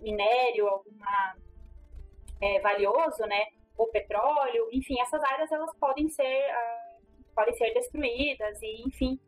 minério, 0.00 0.68
alguma 0.68 1.36
é, 2.40 2.60
valioso, 2.60 3.22
né? 3.26 3.46
O 3.76 3.86
petróleo, 3.86 4.68
enfim, 4.72 5.00
essas 5.00 5.22
áreas 5.22 5.50
elas 5.52 5.74
podem 5.76 6.08
ser 6.08 6.44
uh, 6.50 7.24
podem 7.34 7.54
ser 7.54 7.72
destruídas 7.72 8.60
e 8.60 8.82
enfim 8.86 9.20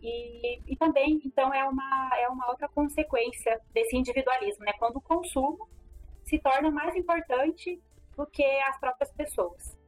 e, 0.00 0.60
e 0.66 0.76
também 0.76 1.20
então 1.24 1.52
é 1.52 1.64
uma 1.64 2.10
é 2.18 2.28
uma 2.28 2.48
outra 2.50 2.68
consequência 2.68 3.60
desse 3.72 3.96
individualismo, 3.96 4.64
né? 4.64 4.72
Quando 4.78 4.96
o 4.96 5.00
consumo 5.00 5.68
se 6.24 6.38
torna 6.38 6.70
mais 6.70 6.94
importante 6.96 7.80
do 8.16 8.26
que 8.26 8.44
as 8.44 8.78
próprias 8.78 9.12
pessoas. 9.12 9.81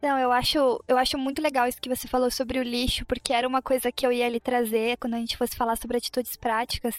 Não, 0.00 0.16
eu 0.16 0.30
acho, 0.30 0.82
eu 0.86 0.96
acho 0.96 1.18
muito 1.18 1.42
legal 1.42 1.66
isso 1.66 1.80
que 1.80 1.88
você 1.88 2.06
falou 2.06 2.30
sobre 2.30 2.60
o 2.60 2.62
lixo, 2.62 3.04
porque 3.04 3.32
era 3.32 3.48
uma 3.48 3.60
coisa 3.60 3.90
que 3.90 4.06
eu 4.06 4.12
ia 4.12 4.28
lhe 4.28 4.38
trazer 4.38 4.96
quando 4.98 5.14
a 5.14 5.18
gente 5.18 5.36
fosse 5.36 5.56
falar 5.56 5.76
sobre 5.76 5.96
atitudes 5.96 6.36
práticas. 6.36 6.94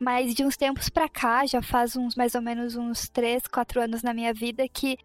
Mas 0.00 0.34
de 0.34 0.44
uns 0.44 0.56
tempos 0.56 0.88
para 0.88 1.08
cá, 1.08 1.44
já 1.44 1.60
faz 1.60 1.96
uns 1.96 2.14
mais 2.14 2.36
ou 2.36 2.42
menos 2.42 2.76
uns 2.76 3.08
3, 3.08 3.48
4 3.48 3.80
anos 3.82 4.02
na 4.04 4.14
minha 4.14 4.32
vida 4.32 4.68
que 4.68 4.96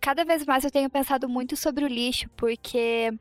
cada 0.00 0.24
vez 0.24 0.44
mais 0.46 0.64
eu 0.64 0.70
tenho 0.70 0.88
pensado 0.88 1.28
muito 1.28 1.54
sobre 1.56 1.84
o 1.84 1.88
lixo, 1.88 2.30
porque 2.36 3.12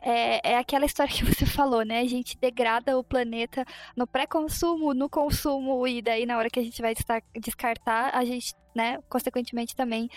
é, 0.00 0.52
é, 0.52 0.58
aquela 0.58 0.86
história 0.86 1.12
que 1.12 1.24
você 1.24 1.44
falou, 1.46 1.84
né? 1.84 2.00
A 2.00 2.06
gente 2.06 2.38
degrada 2.38 2.96
o 2.96 3.02
planeta 3.02 3.64
no 3.96 4.06
pré-consumo, 4.06 4.94
no 4.94 5.08
consumo, 5.10 5.86
e 5.88 6.00
daí 6.00 6.24
na 6.24 6.38
hora 6.38 6.48
que 6.48 6.60
a 6.60 6.62
gente 6.62 6.80
vai 6.80 6.94
descartar, 7.34 8.14
a 8.14 8.24
gente, 8.24 8.54
né, 8.74 8.98
consequentemente 9.08 9.74
também 9.74 10.08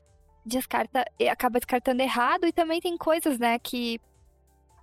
descarta, 0.49 1.05
acaba 1.31 1.59
descartando 1.59 2.01
errado 2.01 2.45
e 2.45 2.51
também 2.51 2.81
tem 2.81 2.97
coisas, 2.97 3.39
né, 3.39 3.57
que 3.59 4.01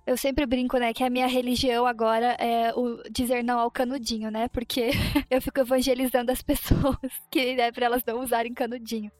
eu 0.07 0.15
sempre 0.15 0.45
brinco, 0.45 0.77
né, 0.77 0.93
que 0.93 1.03
a 1.03 1.09
minha 1.09 1.27
religião 1.27 1.85
agora 1.85 2.37
é 2.39 2.73
o 2.73 3.03
dizer 3.11 3.43
não 3.43 3.59
ao 3.59 3.69
canudinho, 3.69 4.31
né? 4.31 4.47
Porque 4.47 4.91
eu 5.29 5.41
fico 5.41 5.59
evangelizando 5.59 6.31
as 6.31 6.41
pessoas 6.41 6.97
que, 7.29 7.55
né, 7.55 7.73
pra 7.73 7.87
elas 7.87 8.03
não 8.05 8.21
usarem 8.21 8.53
canudinho. 8.53 9.11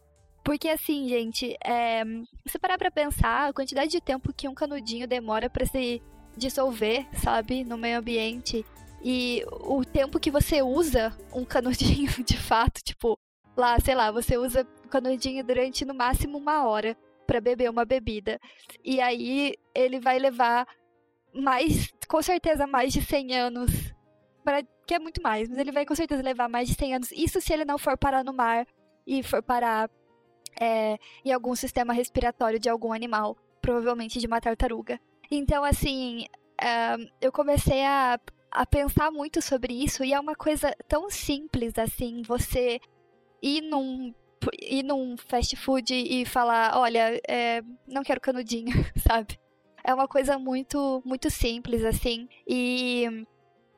Porque 0.46 0.70
assim, 0.70 1.10
gente, 1.10 1.58
é, 1.62 2.04
se 2.46 2.58
parar 2.58 2.78
pra 2.78 2.90
pensar, 2.90 3.50
a 3.50 3.54
quantidade 3.54 3.92
de 3.92 4.00
tempo 4.00 4.32
que 4.34 4.48
um 4.48 4.54
canudinho 4.54 5.06
demora 5.06 5.50
para 5.50 5.66
se 5.66 6.02
dissolver, 6.38 7.06
sabe, 7.22 7.66
no 7.66 7.78
meio 7.78 8.00
ambiente, 8.00 8.66
e 9.04 9.44
o 9.52 9.84
tempo 9.84 10.22
que 10.22 10.32
você 10.32 10.62
usa 10.62 11.14
um 11.34 11.44
canudinho 11.44 12.10
de 12.24 12.38
fato, 12.38 12.82
tipo, 12.82 13.20
lá, 13.58 13.78
sei 13.80 13.94
lá, 13.94 14.10
você 14.10 14.38
usa 14.38 14.66
canudinho 14.88 15.44
durante 15.44 15.86
no 15.86 15.94
máximo 15.94 16.38
uma 16.38 16.66
hora 16.68 16.96
para 17.26 17.42
beber 17.42 17.70
uma 17.70 17.86
bebida. 17.86 18.40
E 18.84 19.02
aí 19.02 19.56
ele 19.76 20.00
vai 20.00 20.18
levar 20.18 20.66
mais, 21.34 21.94
com 22.08 22.22
certeza, 22.22 22.66
mais 22.66 22.94
de 22.94 23.02
100 23.02 23.36
anos. 23.36 23.72
Pra, 24.44 24.64
que 24.86 24.94
é 24.94 25.00
muito 25.00 25.22
mais, 25.22 25.50
mas 25.50 25.58
ele 25.58 25.74
vai 25.74 25.86
com 25.86 25.94
certeza 25.94 26.24
levar 26.24 26.48
mais 26.48 26.70
de 26.70 26.76
100 26.76 26.96
anos. 26.96 27.12
Isso 27.12 27.42
se 27.42 27.52
ele 27.52 27.66
não 27.66 27.78
for 27.78 27.98
parar 27.98 28.24
no 28.24 28.34
mar 28.34 28.66
e 29.06 29.22
for 29.22 29.44
parar 29.44 29.90
é, 30.60 30.98
em 31.24 31.32
algum 31.32 31.54
sistema 31.54 31.94
respiratório 31.94 32.60
de 32.60 32.70
algum 32.70 32.94
animal, 32.94 33.38
provavelmente 33.62 34.20
de 34.20 34.28
uma 34.28 34.40
tartaruga. 34.40 35.00
Então, 35.30 35.64
assim, 35.66 36.26
é, 36.62 36.96
eu 37.20 37.32
comecei 37.32 37.84
a, 37.84 38.18
a 38.50 38.66
pensar 38.66 39.12
muito 39.12 39.42
sobre 39.42 39.74
isso 39.74 40.04
e 40.04 40.14
é 40.14 40.20
uma 40.20 40.36
coisa 40.36 40.74
tão 40.88 41.10
simples 41.10 41.78
assim, 41.78 42.22
você 42.22 42.80
ir 43.42 43.62
num 43.62 44.14
ir 44.60 44.84
num 44.84 45.16
fast 45.18 45.56
food 45.56 45.94
e 45.94 46.26
falar, 46.26 46.78
olha, 46.78 47.20
é, 47.28 47.62
não 47.88 48.04
quero 48.04 48.22
canudinho, 48.22 48.74
sabe? 49.08 49.40
É 49.84 49.94
uma 49.94 50.08
coisa 50.08 50.38
muito, 50.38 51.02
muito 51.06 51.30
simples, 51.30 51.84
assim. 51.84 52.28
E, 52.48 53.26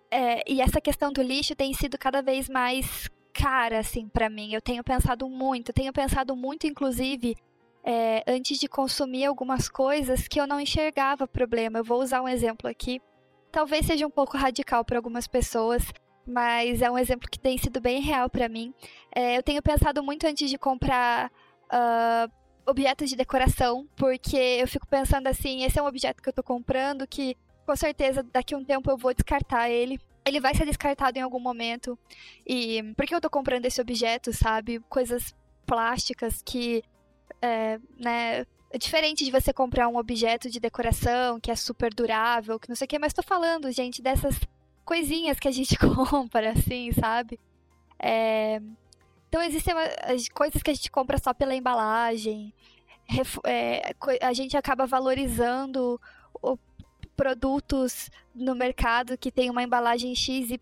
é, 0.10 0.52
e 0.52 0.62
essa 0.62 0.82
questão 0.82 1.12
do 1.12 1.22
lixo 1.22 1.56
tem 1.56 1.74
sido 1.74 1.98
cada 1.98 2.22
vez 2.22 2.50
mais 2.50 3.10
cara, 3.34 3.80
assim, 3.80 4.08
para 4.10 4.30
mim. 4.30 4.54
Eu 4.54 4.62
tenho 4.62 4.84
pensado 4.84 5.30
muito, 5.30 5.72
tenho 5.72 5.94
pensado 5.94 6.36
muito, 6.36 6.66
inclusive, 6.68 7.36
é, 7.84 8.24
antes 8.28 8.58
de 8.60 8.68
consumir 8.68 9.26
algumas 9.26 9.70
coisas 9.70 10.28
que 10.28 10.40
eu 10.40 10.48
não 10.48 10.60
enxergava 10.60 11.28
problema. 11.28 11.80
Eu 11.80 11.84
vou 11.84 12.02
usar 12.02 12.22
um 12.22 12.28
exemplo 12.28 12.70
aqui. 12.70 13.02
Talvez 13.52 13.86
seja 13.86 14.06
um 14.06 14.12
pouco 14.12 14.38
radical 14.38 14.84
para 14.86 14.98
algumas 14.98 15.28
pessoas, 15.28 15.84
mas 16.30 16.82
é 16.82 16.90
um 16.90 16.98
exemplo 16.98 17.30
que 17.30 17.40
tem 17.40 17.58
sido 17.58 17.82
bem 17.82 18.02
real 18.02 18.30
para 18.30 18.48
mim. 18.48 18.74
É, 19.14 19.38
eu 19.38 19.44
tenho 19.44 19.62
pensado 19.62 20.04
muito 20.04 20.26
antes 20.26 20.50
de 20.50 20.58
comprar 20.58 21.32
uh, 21.66 22.32
objetos 22.66 23.10
de 23.10 23.16
decoração, 23.16 23.88
porque 23.96 24.38
eu 24.38 24.68
fico 24.68 24.88
pensando 24.88 25.28
assim: 25.28 25.64
esse 25.64 25.80
é 25.80 25.82
um 25.82 25.88
objeto 25.88 26.22
que 26.22 26.30
eu 26.30 26.34
tô 26.34 26.44
comprando 26.44 27.08
que 27.08 27.36
com 27.66 27.76
certeza 27.76 28.24
daqui 28.24 28.54
a 28.54 28.58
um 28.58 28.64
tempo 28.64 28.90
eu 28.90 28.98
vou 28.98 29.14
descartar 29.14 29.70
ele. 29.70 30.00
Ele 30.26 30.40
vai 30.40 30.54
ser 30.54 30.66
descartado 30.66 31.18
em 31.18 31.22
algum 31.22 31.40
momento. 31.40 31.98
E 32.46 32.84
por 32.96 33.06
que 33.06 33.16
eu 33.16 33.22
tô 33.22 33.30
comprando 33.30 33.66
esse 33.66 33.82
objeto, 33.82 34.32
sabe? 34.34 34.80
Coisas 34.90 35.36
plásticas 35.66 36.42
que, 36.44 36.84
é, 37.42 37.80
né, 38.00 38.46
é 38.72 38.78
diferente 38.78 39.24
de 39.24 39.32
você 39.32 39.52
comprar 39.54 39.88
um 39.88 39.98
objeto 39.98 40.50
de 40.50 40.60
decoração 40.60 41.40
que 41.40 41.50
é 41.50 41.56
super 41.56 41.94
durável, 41.94 42.60
que 42.60 42.70
não 42.70 42.76
sei 42.76 42.86
o 42.86 42.88
que, 42.88 43.00
mas 43.00 43.14
tô 43.14 43.24
falando, 43.24 43.72
gente, 43.72 44.02
dessas 44.02 44.40
coisinhas 44.90 45.40
que 45.40 45.48
a 45.48 45.52
gente 45.52 45.78
compra, 45.78 46.54
assim, 46.54 46.92
sabe? 46.94 47.40
É... 48.00 48.60
Então 49.28 49.44
existem 49.44 49.76
coisas 50.34 50.64
que 50.64 50.72
a 50.72 50.74
gente 50.74 50.90
compra 50.90 51.20
só 51.20 51.32
pela 51.32 51.54
embalagem. 51.54 52.52
É, 53.44 53.94
a 54.22 54.34
gente 54.34 54.58
acaba 54.58 54.88
valorizando 54.88 56.02
o 56.42 56.58
produtos 57.16 58.10
no 58.34 58.56
mercado 58.56 59.18
que 59.18 59.30
tem 59.30 59.50
uma 59.50 59.62
embalagem 59.62 60.16
XYZ 60.16 60.58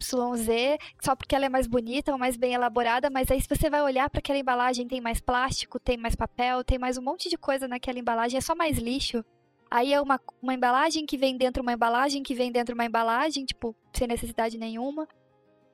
só 0.99 1.15
porque 1.15 1.35
ela 1.35 1.45
é 1.45 1.49
mais 1.49 1.67
bonita 1.67 2.11
ou 2.11 2.17
mais 2.17 2.35
bem 2.35 2.53
elaborada, 2.55 3.11
mas 3.11 3.29
aí 3.29 3.39
se 3.39 3.47
você 3.47 3.69
vai 3.69 3.83
olhar 3.83 4.09
para 4.09 4.19
aquela 4.19 4.39
embalagem 4.39 4.87
tem 4.87 4.99
mais 4.99 5.21
plástico, 5.21 5.79
tem 5.79 5.97
mais 5.97 6.15
papel, 6.15 6.63
tem 6.63 6.79
mais 6.79 6.97
um 6.97 7.03
monte 7.03 7.29
de 7.29 7.37
coisa 7.37 7.67
naquela 7.67 7.99
embalagem, 7.99 8.39
é 8.39 8.41
só 8.41 8.55
mais 8.55 8.79
lixo. 8.79 9.23
Aí 9.69 9.93
é 9.93 10.01
uma, 10.01 10.19
uma 10.41 10.53
embalagem 10.53 11.05
que 11.05 11.17
vem 11.17 11.37
dentro 11.37 11.61
uma 11.61 11.73
embalagem 11.73 12.23
que 12.23 12.33
vem 12.33 12.51
dentro 12.51 12.73
uma 12.73 12.85
embalagem, 12.85 13.45
tipo, 13.45 13.75
sem 13.93 14.07
necessidade 14.07 14.57
nenhuma. 14.57 15.07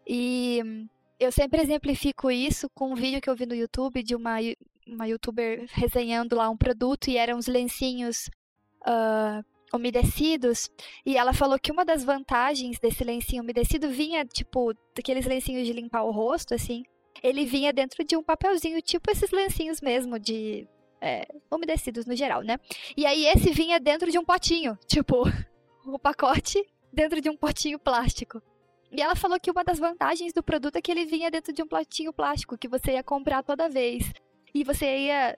E 0.07 0.87
eu 1.19 1.31
sempre 1.31 1.61
exemplifico 1.61 2.29
isso 2.29 2.69
com 2.73 2.91
um 2.91 2.95
vídeo 2.95 3.21
que 3.21 3.29
eu 3.29 3.35
vi 3.35 3.45
no 3.45 3.55
YouTube 3.55 4.03
de 4.03 4.15
uma, 4.15 4.37
uma 4.87 5.07
youtuber 5.07 5.65
resenhando 5.71 6.35
lá 6.35 6.49
um 6.49 6.57
produto 6.57 7.07
e 7.09 7.17
eram 7.17 7.37
uns 7.37 7.47
lencinhos 7.47 8.29
uh, 8.81 9.43
umedecidos. 9.73 10.69
E 11.05 11.17
ela 11.17 11.33
falou 11.33 11.57
que 11.59 11.71
uma 11.71 11.85
das 11.85 12.03
vantagens 12.03 12.79
desse 12.79 13.03
lencinho 13.03 13.43
umedecido 13.43 13.89
vinha, 13.89 14.25
tipo, 14.25 14.73
daqueles 14.95 15.25
lencinhos 15.25 15.65
de 15.65 15.73
limpar 15.73 16.03
o 16.03 16.11
rosto, 16.11 16.53
assim. 16.53 16.83
Ele 17.21 17.45
vinha 17.45 17.71
dentro 17.71 18.03
de 18.03 18.17
um 18.17 18.23
papelzinho, 18.23 18.81
tipo 18.81 19.09
esses 19.09 19.31
lencinhos 19.31 19.79
mesmo, 19.81 20.19
de 20.19 20.67
é, 21.03 21.27
umedecidos 21.51 22.05
no 22.05 22.15
geral, 22.15 22.41
né? 22.41 22.57
E 22.95 23.05
aí 23.05 23.25
esse 23.25 23.51
vinha 23.51 23.77
dentro 23.77 24.09
de 24.09 24.17
um 24.17 24.23
potinho, 24.23 24.79
tipo, 24.87 25.23
o 25.85 25.99
pacote 25.99 26.65
dentro 26.93 27.19
de 27.19 27.29
um 27.29 27.35
potinho 27.35 27.77
plástico. 27.77 28.41
E 28.89 29.01
ela 29.01 29.15
falou 29.15 29.39
que 29.39 29.51
uma 29.51 29.63
das 29.63 29.79
vantagens 29.79 30.31
do 30.31 30.41
produto 30.41 30.77
é 30.77 30.81
que 30.81 30.91
ele 30.91 31.03
vinha 31.03 31.29
dentro 31.29 31.51
de 31.51 31.61
um 31.61 31.67
potinho 31.67 32.13
plástico 32.13 32.57
que 32.57 32.67
você 32.67 32.93
ia 32.93 33.03
comprar 33.03 33.43
toda 33.43 33.67
vez. 33.67 34.13
E 34.53 34.63
você 34.63 34.97
ia 34.99 35.37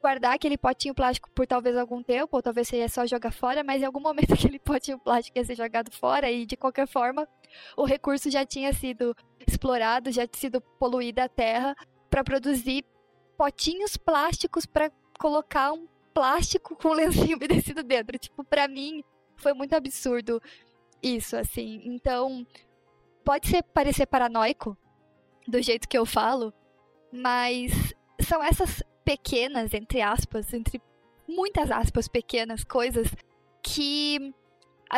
guardar 0.00 0.34
aquele 0.34 0.56
potinho 0.56 0.94
plástico 0.94 1.28
por 1.32 1.46
talvez 1.46 1.76
algum 1.76 2.02
tempo, 2.02 2.36
ou 2.36 2.42
talvez 2.42 2.68
você 2.68 2.78
ia 2.78 2.88
só 2.88 3.06
jogar 3.06 3.32
fora, 3.32 3.62
mas 3.62 3.82
em 3.82 3.84
algum 3.84 4.00
momento 4.00 4.32
aquele 4.34 4.58
potinho 4.58 4.98
plástico 4.98 5.36
ia 5.36 5.44
ser 5.44 5.56
jogado 5.56 5.92
fora 5.92 6.30
e 6.30 6.46
de 6.46 6.56
qualquer 6.56 6.86
forma 6.86 7.28
o 7.76 7.84
recurso 7.84 8.30
já 8.30 8.46
tinha 8.46 8.72
sido 8.72 9.14
explorado, 9.46 10.10
já 10.10 10.26
tinha 10.26 10.40
sido 10.40 10.60
poluída 10.60 11.24
a 11.24 11.28
terra 11.28 11.76
para 12.08 12.24
produzir 12.24 12.84
potinhos 13.36 13.96
plásticos 13.96 14.64
para 14.64 14.90
colocar 15.22 15.72
um 15.72 15.86
plástico 16.12 16.74
com 16.76 16.92
lencinho 16.92 17.36
umedecido 17.36 17.84
dentro. 17.84 18.18
Tipo, 18.18 18.42
para 18.42 18.66
mim 18.66 19.04
foi 19.36 19.54
muito 19.54 19.74
absurdo 19.74 20.42
isso, 21.00 21.36
assim. 21.36 21.80
Então, 21.84 22.44
pode 23.24 23.46
ser 23.46 23.62
parecer 23.62 24.06
paranoico 24.06 24.76
do 25.46 25.62
jeito 25.62 25.88
que 25.88 25.96
eu 25.96 26.04
falo, 26.04 26.52
mas 27.12 27.72
são 28.20 28.42
essas 28.42 28.82
pequenas, 29.04 29.72
entre 29.74 30.00
aspas, 30.00 30.52
entre 30.52 30.80
muitas 31.28 31.70
aspas 31.70 32.08
pequenas 32.08 32.64
coisas 32.64 33.08
que 33.62 34.34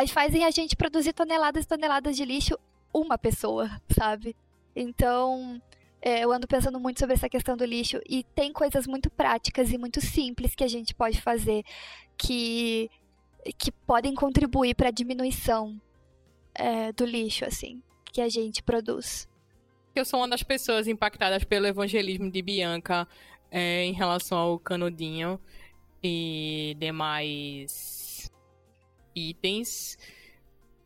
fazem 0.09 0.43
a 0.43 0.51
gente 0.51 0.75
produzir 0.75 1.13
toneladas 1.13 1.65
e 1.65 1.67
toneladas 1.67 2.15
de 2.15 2.25
lixo 2.25 2.57
uma 2.93 3.17
pessoa, 3.17 3.69
sabe? 3.89 4.35
Então, 4.75 5.61
é, 6.05 6.23
eu 6.23 6.31
ando 6.31 6.47
pensando 6.47 6.79
muito 6.79 6.99
sobre 6.99 7.15
essa 7.15 7.27
questão 7.27 7.57
do 7.57 7.65
lixo 7.65 7.99
e 8.07 8.23
tem 8.23 8.53
coisas 8.53 8.85
muito 8.85 9.09
práticas 9.09 9.71
e 9.71 9.77
muito 9.77 9.99
simples 9.99 10.53
que 10.53 10.63
a 10.63 10.67
gente 10.67 10.93
pode 10.93 11.19
fazer 11.19 11.63
que, 12.15 12.91
que 13.57 13.71
podem 13.71 14.13
contribuir 14.13 14.75
para 14.75 14.89
a 14.89 14.91
diminuição 14.91 15.81
é, 16.53 16.91
do 16.91 17.05
lixo, 17.05 17.43
assim, 17.43 17.81
que 18.13 18.21
a 18.21 18.29
gente 18.29 18.61
produz. 18.61 19.27
Eu 19.95 20.05
sou 20.05 20.19
uma 20.19 20.27
das 20.27 20.43
pessoas 20.43 20.87
impactadas 20.87 21.43
pelo 21.43 21.65
evangelismo 21.65 22.29
de 22.29 22.39
Bianca 22.43 23.07
é, 23.49 23.83
em 23.83 23.93
relação 23.93 24.37
ao 24.37 24.59
canudinho 24.59 25.39
e 26.03 26.77
demais 26.79 28.31
itens 29.15 29.97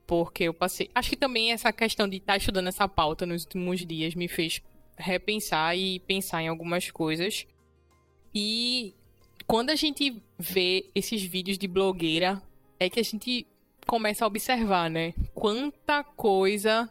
porque 0.07 0.45
eu 0.45 0.53
passei. 0.53 0.89
Acho 0.95 1.09
que 1.09 1.17
também 1.17 1.51
essa 1.51 1.73
questão 1.73 2.07
de 2.07 2.17
estar 2.17 2.33
tá 2.33 2.37
estudando 2.37 2.67
essa 2.67 2.87
pauta 2.87 3.25
nos 3.25 3.43
últimos 3.43 3.85
dias 3.85 4.15
me 4.15 4.27
fez 4.27 4.61
repensar 4.99 5.75
e 5.75 5.99
pensar 5.99 6.43
em 6.43 6.47
algumas 6.47 6.91
coisas. 6.91 7.47
E 8.33 8.93
quando 9.47 9.69
a 9.69 9.75
gente 9.75 10.21
vê 10.37 10.89
esses 10.93 11.23
vídeos 11.23 11.57
de 11.57 11.67
blogueira, 11.67 12.41
é 12.79 12.89
que 12.89 12.99
a 12.99 13.03
gente 13.03 13.47
começa 13.87 14.23
a 14.23 14.27
observar, 14.27 14.89
né? 14.89 15.13
Quanta 15.33 16.03
coisa 16.03 16.87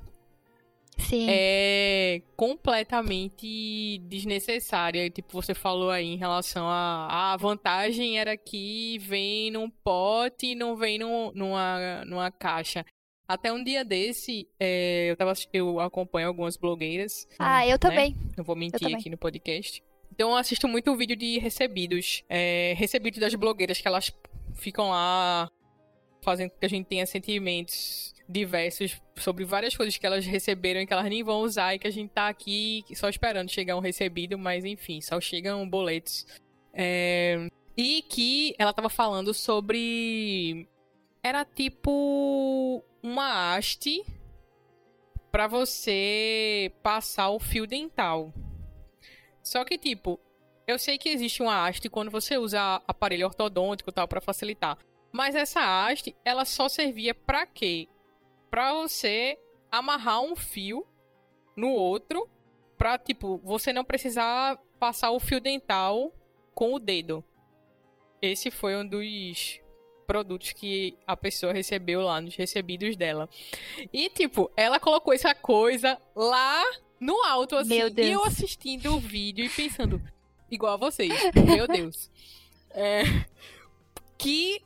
Sim. 0.99 1.27
é 1.31 2.23
completamente 2.37 3.99
desnecessária. 4.09 5.09
Tipo, 5.09 5.33
você 5.33 5.55
falou 5.55 5.91
aí 5.91 6.07
em 6.07 6.17
relação 6.17 6.67
a, 6.67 7.33
a 7.33 7.37
vantagem 7.37 8.19
era 8.19 8.37
que 8.37 8.99
vem 8.99 9.51
num 9.51 9.71
pote 9.71 10.49
e 10.49 10.55
não 10.55 10.75
vem 10.75 10.99
num, 10.99 11.31
numa, 11.33 12.05
numa 12.05 12.31
caixa. 12.31 12.85
Até 13.29 13.53
um 13.53 13.63
dia 13.63 13.85
desse, 13.85 14.49
é, 14.59 15.11
eu, 15.11 15.17
tava, 15.17 15.35
eu 15.53 15.79
acompanho 15.81 16.29
algumas 16.29 16.57
blogueiras. 16.57 17.29
Ah, 17.39 17.67
eu 17.67 17.73
né? 17.73 17.79
também. 17.79 18.17
Não 18.37 18.43
vou 18.43 18.57
mentir 18.57 18.97
aqui 18.97 19.11
no 19.11 19.19
podcast. 19.19 19.83
Então 20.11 20.31
eu 20.31 20.37
assisto 20.37 20.67
muito 20.67 20.97
vídeo 20.97 21.15
de 21.15 21.39
recebidos. 21.39 22.25
É, 22.29 22.75
recebidos 22.77 23.21
das 23.21 23.35
blogueiras, 23.35 23.81
que 23.81 23.87
elas 23.87 24.11
ficam 24.55 24.89
lá 24.89 25.51
fazendo 26.23 26.51
com 26.51 26.59
que 26.59 26.67
a 26.67 26.71
gente 26.71 26.87
tenha 26.87 27.07
sentimentos 27.07 28.15
diversos 28.29 29.01
sobre 29.17 29.45
várias 29.45 29.77
coisas 29.77 29.97
que 29.97 30.05
elas 30.05 30.27
receberam 30.27 30.81
e 30.81 30.87
que 30.87 30.93
elas 30.93 31.09
nem 31.09 31.23
vão 31.23 31.41
usar 31.41 31.75
e 31.75 31.79
que 31.79 31.87
a 31.87 31.91
gente 31.91 32.11
tá 32.11 32.29
aqui 32.29 32.85
só 32.95 33.09
esperando 33.09 33.51
chegar 33.51 33.77
um 33.77 33.81
recebido, 33.81 34.37
mas 34.39 34.65
enfim, 34.65 35.01
só 35.01 35.21
chegam 35.21 35.69
boletos. 35.69 36.27
É, 36.73 37.49
e 37.77 38.03
que 38.03 38.55
ela 38.59 38.73
tava 38.73 38.89
falando 38.89 39.33
sobre. 39.33 40.67
Era 41.23 41.45
tipo 41.45 42.83
uma 43.03 43.55
haste 43.55 44.05
para 45.31 45.47
você 45.47 46.73
passar 46.83 47.31
o 47.31 47.39
fio 47.39 47.67
dental. 47.67 48.33
Só 49.43 49.65
que 49.65 49.79
tipo, 49.79 50.19
eu 50.67 50.79
sei 50.79 50.99
que 50.99 51.09
existe 51.09 51.43
uma 51.43 51.67
haste 51.67 51.89
quando 51.89 52.11
você 52.11 52.37
usa 52.37 52.83
aparelho 52.87 53.27
ortodôntico 53.27 53.91
tal 53.91 54.07
para 54.07 54.21
facilitar. 54.21 54.79
Mas 55.11 55.35
essa 55.35 55.61
haste, 55.61 56.15
ela 56.25 56.45
só 56.45 56.69
servia 56.69 57.15
para 57.15 57.47
quê? 57.47 57.89
Para 58.51 58.73
você 58.75 59.39
amarrar 59.71 60.21
um 60.21 60.37
fio 60.37 60.87
no 61.57 61.71
outro, 61.71 62.29
para 62.77 62.99
tipo, 62.99 63.39
você 63.39 63.73
não 63.73 63.85
precisar 63.85 64.59
passar 64.79 65.11
o 65.11 65.19
fio 65.19 65.41
dental 65.41 66.13
com 66.55 66.75
o 66.75 66.79
dedo. 66.79 67.25
Esse 68.21 68.51
foi 68.51 68.77
um 68.77 68.87
dos 68.87 69.61
produtos 70.09 70.53
que 70.53 70.97
a 71.07 71.15
pessoa 71.15 71.53
recebeu 71.53 72.01
lá 72.01 72.19
nos 72.19 72.35
recebidos 72.35 72.97
dela. 72.97 73.29
E, 73.93 74.09
tipo, 74.09 74.51
ela 74.57 74.81
colocou 74.81 75.13
essa 75.13 75.35
coisa 75.35 76.01
lá 76.17 76.65
no 76.99 77.23
alto, 77.25 77.55
assim. 77.55 77.77
Meu 77.77 77.91
Deus. 77.91 78.09
E 78.09 78.11
eu 78.11 78.25
assistindo 78.25 78.95
o 78.95 78.99
vídeo 78.99 79.45
e 79.45 79.51
pensando, 79.51 80.01
igual 80.51 80.73
a 80.73 80.77
vocês, 80.79 81.13
meu 81.35 81.69
Deus. 81.69 82.11
É, 82.71 83.03
que 84.17 84.63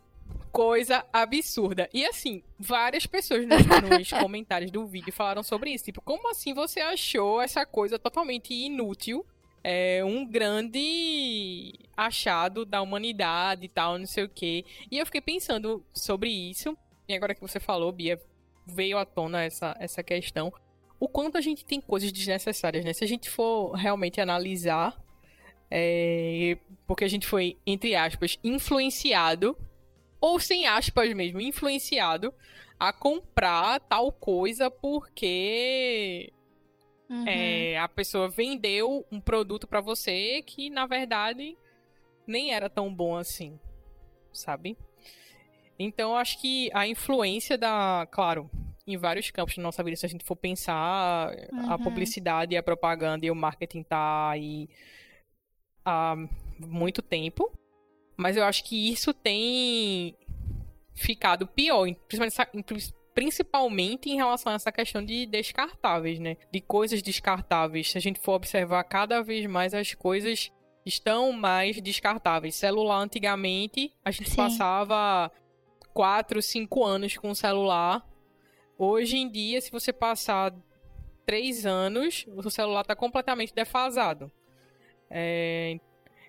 coisa 0.53 1.05
absurda. 1.13 1.91
E 1.93 2.07
assim, 2.07 2.45
várias 2.57 3.05
pessoas 3.05 3.45
nos, 3.45 3.67
nos 3.67 4.13
comentários 4.15 4.71
do 4.71 4.87
vídeo 4.87 5.13
falaram 5.13 5.43
sobre 5.43 5.71
isso. 5.71 5.87
Tipo, 5.87 6.01
como 6.03 6.31
assim 6.31 6.55
você 6.55 6.79
achou 6.79 7.43
essa 7.43 7.67
coisa 7.67 7.99
totalmente 7.99 8.55
inútil? 8.55 9.27
É 9.65 10.05
um 10.05 10.27
grande 10.27 11.73
achado 11.97 12.65
da 12.65 12.83
humanidade 12.83 13.67
e 13.67 13.69
tal, 13.69 13.99
não 13.99 14.07
sei 14.07 14.25
o 14.25 14.29
quê. 14.29 14.65
E 14.91 14.99
eu 14.99 15.07
fiquei 15.07 15.21
pensando 15.21 15.85
sobre 15.95 16.31
isso. 16.31 16.77
E 17.09 17.15
agora 17.15 17.35
que 17.35 17.41
você 17.41 17.61
falou, 17.61 17.93
Bia, 17.93 18.21
veio 18.67 18.99
à 18.99 19.05
tona 19.05 19.43
essa, 19.43 19.77
essa 19.79 20.03
questão. 20.03 20.53
O 20.99 21.09
quanto 21.09 21.37
a 21.37 21.41
gente 21.41 21.65
tem 21.65 21.81
coisas 21.81 22.13
desnecessárias, 22.13 22.85
né? 22.85 22.93
Se 22.93 23.05
a 23.05 23.09
gente 23.09 23.29
for 23.29 23.73
realmente 23.73 24.21
analisar, 24.21 25.01
é, 25.71 26.59
porque 26.87 27.05
a 27.05 27.09
gente 27.09 27.27
foi, 27.27 27.57
entre 27.67 27.95
aspas, 27.95 28.39
influenciado 28.43 29.57
ou 30.21 30.39
sem 30.39 30.67
aspas 30.67 31.13
mesmo, 31.15 31.41
influenciado 31.41 32.33
a 32.79 32.93
comprar 32.93 33.81
tal 33.81 34.13
coisa 34.13 34.71
porque 34.71 36.33
Uhum. 37.13 37.25
é, 37.27 37.79
a 37.79 37.87
pessoa 37.89 38.29
vendeu 38.29 39.07
um 39.13 39.21
produto 39.21 39.67
pra 39.67 39.81
você 39.83 40.43
que 40.43 40.71
na 40.71 40.87
verdade 40.87 41.57
nem 42.27 42.55
era 42.55 42.71
tão 42.71 42.93
bom 42.93 43.17
assim, 43.17 43.61
sabe? 44.33 44.79
Então 45.79 46.13
eu 46.13 46.17
acho 46.17 46.41
que 46.41 46.71
a 46.73 46.87
influência 46.87 47.59
da, 47.59 48.07
claro, 48.11 48.51
em 48.87 48.97
vários 48.97 49.31
campos 49.31 49.57
da 49.57 49.63
nossa 49.63 49.83
vida, 49.83 49.97
se 49.97 50.07
a 50.07 50.09
gente 50.09 50.25
for 50.25 50.37
pensar, 50.37 51.33
a 51.53 51.73
Uhum. 51.77 51.79
publicidade, 51.79 52.57
a 52.57 52.63
propaganda 52.63 53.27
e 53.27 53.31
o 53.31 53.35
marketing 53.35 53.83
tá 53.83 54.31
aí 54.31 54.69
há 55.85 56.15
muito 56.59 57.03
tempo. 57.03 57.53
Mas 58.17 58.37
eu 58.37 58.45
acho 58.45 58.65
que 58.65 58.91
isso 58.91 59.13
tem 59.13 60.17
ficado 60.95 61.47
pior, 61.47 61.87
principalmente, 62.09 62.37
principalmente 63.15 64.11
em 64.11 64.17
relação 64.17 64.53
a 64.53 64.57
essa 64.57 64.73
questão 64.73 65.05
de 65.05 65.27
descartáveis, 65.27 66.19
né? 66.19 66.37
De 66.51 66.61
coisas 66.61 67.03
descartáveis. 67.03 67.91
Se 67.91 67.99
a 67.99 68.01
gente 68.01 68.19
for 68.21 68.33
observar 68.35 68.83
cada 68.85 69.23
vez 69.23 69.47
mais 69.47 69.75
as 69.75 69.95
coisas 69.95 70.51
estão 70.85 71.33
mais 71.33 71.81
descartáveis. 71.81 72.55
Celular 72.57 72.99
antigamente, 72.99 73.93
a 74.05 74.11
gente 74.11 74.31
Sim. 74.31 74.37
passava 74.37 75.31
4, 75.95 76.41
5 76.43 76.85
anos 76.85 77.17
com 77.17 77.31
o 77.31 77.35
celular. 77.37 78.05
Hoje 78.79 79.17
em 79.19 79.31
dia, 79.31 79.61
se 79.61 79.71
você 79.71 79.93
passar 79.93 80.53
3 81.25 81.67
anos, 81.67 82.27
o 82.29 82.51
celular 82.51 82.81
está 82.81 82.97
completamente 82.97 83.55
defasado. 83.55 84.31
É, 85.09 85.79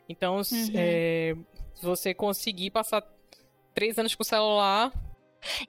então, 0.08 0.36
Uhum. 0.36 0.72
é, 0.76 1.36
se 1.74 1.84
você 1.84 2.14
conseguir 2.14 2.70
passar 2.70 3.02
3 3.74 3.98
anos 3.98 4.14
com 4.14 4.22
o 4.22 4.26
celular, 4.26 4.92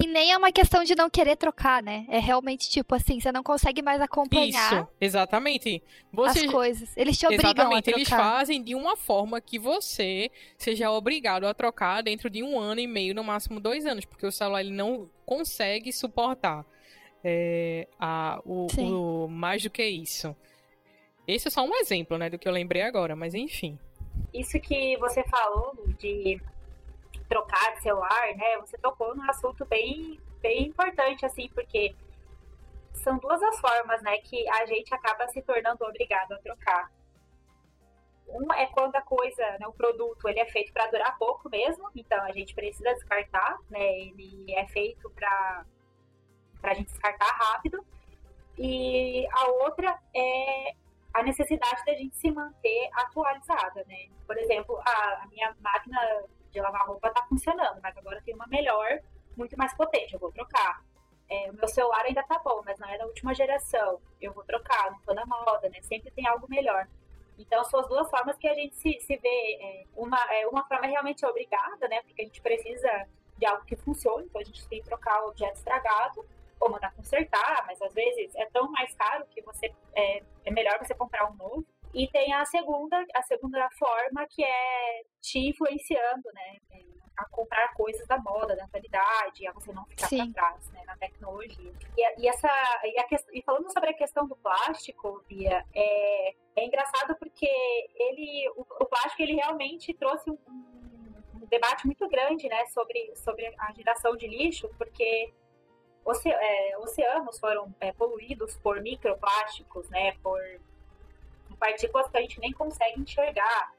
E 0.02 0.06
nem 0.06 0.32
é 0.32 0.36
uma 0.36 0.52
questão 0.52 0.84
de 0.84 0.94
não 0.94 1.10
querer 1.10 1.36
trocar, 1.36 1.82
né? 1.82 2.04
É 2.08 2.18
realmente 2.18 2.68
tipo 2.70 2.94
assim, 2.94 3.20
você 3.20 3.32
não 3.32 3.42
consegue 3.42 3.82
mais 3.82 4.00
acompanhar 4.00 4.72
isso, 4.72 4.88
exatamente. 5.00 5.82
Você 6.12 6.46
as 6.46 6.50
coisas. 6.50 6.96
Eles 6.96 7.18
te 7.18 7.26
obrigam 7.26 7.50
Exatamente, 7.50 7.90
a 7.90 7.92
eles 7.92 8.08
trocar. 8.08 8.22
fazem 8.24 8.62
de 8.62 8.74
uma 8.74 8.96
forma 8.96 9.40
que 9.40 9.58
você 9.58 10.30
seja 10.56 10.90
obrigado 10.90 11.46
a 11.46 11.54
trocar 11.54 12.02
dentro 12.02 12.28
de 12.30 12.42
um 12.42 12.58
ano 12.58 12.80
e 12.80 12.86
meio, 12.86 13.14
no 13.14 13.24
máximo 13.24 13.58
dois 13.60 13.84
anos, 13.86 14.04
porque 14.04 14.26
o 14.26 14.32
celular 14.32 14.60
ele 14.60 14.70
não 14.72 15.08
consegue 15.26 15.92
suportar 15.92 16.64
é, 17.24 17.88
a, 17.98 18.40
o, 18.44 18.66
o- 19.24 19.28
mais 19.28 19.62
do 19.62 19.70
que 19.70 19.84
isso. 19.84 20.36
Esse 21.26 21.48
é 21.48 21.50
só 21.50 21.64
um 21.64 21.74
exemplo, 21.76 22.18
né, 22.18 22.28
do 22.28 22.38
que 22.38 22.46
eu 22.46 22.52
lembrei 22.52 22.82
agora, 22.82 23.16
mas 23.16 23.34
enfim. 23.34 23.78
Isso 24.32 24.60
que 24.60 24.96
você 24.98 25.24
falou 25.24 25.74
de 25.98 26.38
trocar 27.34 27.74
de 27.74 27.82
celular, 27.82 28.36
né? 28.36 28.58
Você 28.58 28.78
tocou 28.78 29.14
num 29.16 29.28
assunto 29.28 29.64
bem, 29.66 30.20
bem 30.40 30.68
importante, 30.68 31.26
assim, 31.26 31.48
porque 31.52 31.92
são 32.92 33.18
duas 33.18 33.42
as 33.42 33.58
formas, 33.58 34.00
né, 34.02 34.18
que 34.18 34.48
a 34.48 34.64
gente 34.66 34.94
acaba 34.94 35.26
se 35.28 35.42
tornando 35.42 35.84
obrigado 35.84 36.32
a 36.32 36.38
trocar. 36.38 36.92
Uma 38.28 38.56
é 38.56 38.66
quando 38.66 38.94
a 38.94 39.02
coisa, 39.02 39.42
né, 39.58 39.66
o 39.66 39.72
produto, 39.72 40.28
ele 40.28 40.38
é 40.38 40.46
feito 40.46 40.72
para 40.72 40.86
durar 40.86 41.18
pouco 41.18 41.50
mesmo, 41.50 41.90
então 41.94 42.22
a 42.22 42.30
gente 42.30 42.54
precisa 42.54 42.94
descartar, 42.94 43.58
né? 43.68 43.84
Ele 43.98 44.54
é 44.54 44.66
feito 44.68 45.10
para 45.10 45.66
para 46.60 46.70
a 46.70 46.74
gente 46.74 46.86
descartar 46.86 47.26
rápido. 47.26 47.84
E 48.56 49.26
a 49.30 49.48
outra 49.64 49.98
é 50.14 50.72
a 51.12 51.22
necessidade 51.22 51.84
da 51.84 51.92
gente 51.92 52.16
se 52.16 52.30
manter 52.30 52.88
atualizada, 52.94 53.84
né? 53.86 54.06
Por 54.26 54.38
exemplo, 54.38 54.80
a, 54.86 55.24
a 55.24 55.26
minha 55.26 55.54
máquina 55.60 55.98
de 56.54 56.60
lavar 56.60 56.86
roupa 56.86 57.10
tá 57.10 57.26
funcionando, 57.28 57.80
mas 57.82 57.96
agora 57.96 58.22
tem 58.22 58.34
uma 58.34 58.46
melhor, 58.46 59.00
muito 59.36 59.58
mais 59.58 59.74
potente, 59.74 60.14
eu 60.14 60.20
vou 60.20 60.32
trocar. 60.32 60.82
É, 61.28 61.50
o 61.50 61.54
meu 61.54 61.66
celular 61.66 62.04
ainda 62.04 62.22
tá 62.22 62.38
bom, 62.38 62.62
mas 62.64 62.78
não 62.78 62.88
é 62.88 62.96
da 62.96 63.06
última 63.06 63.34
geração, 63.34 64.00
eu 64.20 64.32
vou 64.32 64.44
trocar, 64.44 64.90
não 64.90 65.00
tô 65.00 65.12
na 65.12 65.26
moda, 65.26 65.68
né? 65.68 65.82
Sempre 65.82 66.10
tem 66.12 66.26
algo 66.26 66.46
melhor. 66.48 66.86
Então, 67.36 67.64
são 67.64 67.80
as 67.80 67.88
duas 67.88 68.08
formas 68.08 68.38
que 68.38 68.46
a 68.46 68.54
gente 68.54 68.76
se, 68.76 69.00
se 69.00 69.16
vê. 69.16 69.58
É, 69.60 69.84
uma, 69.96 70.18
é, 70.32 70.46
uma 70.46 70.64
forma 70.68 70.86
realmente 70.86 71.26
obrigada, 71.26 71.88
né? 71.88 72.00
Porque 72.02 72.22
a 72.22 72.24
gente 72.24 72.40
precisa 72.40 73.08
de 73.36 73.44
algo 73.44 73.64
que 73.64 73.74
funcione, 73.74 74.26
então 74.26 74.40
a 74.40 74.44
gente 74.44 74.66
tem 74.68 74.80
que 74.80 74.86
trocar 74.86 75.24
o 75.24 75.28
objeto 75.30 75.56
estragado 75.56 76.24
ou 76.60 76.70
mandar 76.70 76.94
consertar, 76.94 77.64
mas 77.66 77.82
às 77.82 77.92
vezes 77.92 78.32
é 78.36 78.46
tão 78.46 78.70
mais 78.70 78.94
caro 78.94 79.26
que 79.26 79.42
você 79.42 79.74
é, 79.94 80.22
é 80.44 80.50
melhor 80.52 80.78
você 80.78 80.94
comprar 80.94 81.28
um 81.28 81.34
novo. 81.34 81.66
E 81.94 82.08
tem 82.08 82.32
a 82.34 82.44
segunda, 82.44 83.04
a 83.14 83.22
segunda 83.22 83.68
forma 83.70 84.26
que 84.28 84.42
é 84.44 85.02
te 85.20 85.38
influenciando, 85.38 86.28
né? 86.34 86.56
é, 86.72 86.80
A 87.16 87.24
comprar 87.26 87.72
coisas 87.74 88.04
da 88.08 88.18
moda, 88.18 88.56
da 88.56 88.64
atualidade, 88.64 89.46
a 89.46 89.52
você 89.52 89.72
não 89.72 89.84
ficar 89.86 90.08
Sim. 90.08 90.32
para 90.32 90.42
trás, 90.50 90.68
né? 90.72 90.82
Na 90.86 90.96
tecnologia. 90.96 91.72
E, 91.96 92.20
e 92.22 92.28
essa, 92.28 92.48
e, 92.84 92.98
a, 92.98 93.06
e 93.32 93.42
falando 93.42 93.72
sobre 93.72 93.90
a 93.90 93.94
questão 93.94 94.26
do 94.26 94.34
plástico, 94.36 95.24
Bia, 95.28 95.64
é, 95.72 96.34
é 96.56 96.64
engraçado 96.66 97.14
porque 97.16 97.46
ele, 97.94 98.48
o, 98.56 98.62
o 98.62 98.86
plástico 98.86 99.22
ele 99.22 99.34
realmente 99.36 99.94
trouxe 99.94 100.28
um, 100.30 100.38
um- 100.48 101.22
um 101.42 101.46
debate 101.46 101.86
muito 101.86 102.08
grande, 102.08 102.48
né? 102.48 102.66
Sobre, 102.66 103.14
sobre 103.16 103.46
a 103.58 103.72
geração 103.72 104.16
de 104.16 104.26
lixo, 104.26 104.68
porque 104.76 105.32
oce- 106.04 106.28
é, 106.32 106.76
oceanos 106.78 107.38
foram 107.38 107.72
é, 107.80 107.92
poluídos 107.92 108.56
por 108.56 108.80
microplásticos, 108.80 109.88
né? 109.90 110.12
Por 110.22 110.40
partículas 111.56 112.08
que 112.08 112.16
a 112.16 112.20
gente 112.20 112.40
nem 112.40 112.52
consegue 112.52 113.00
enxergar. 113.00 113.74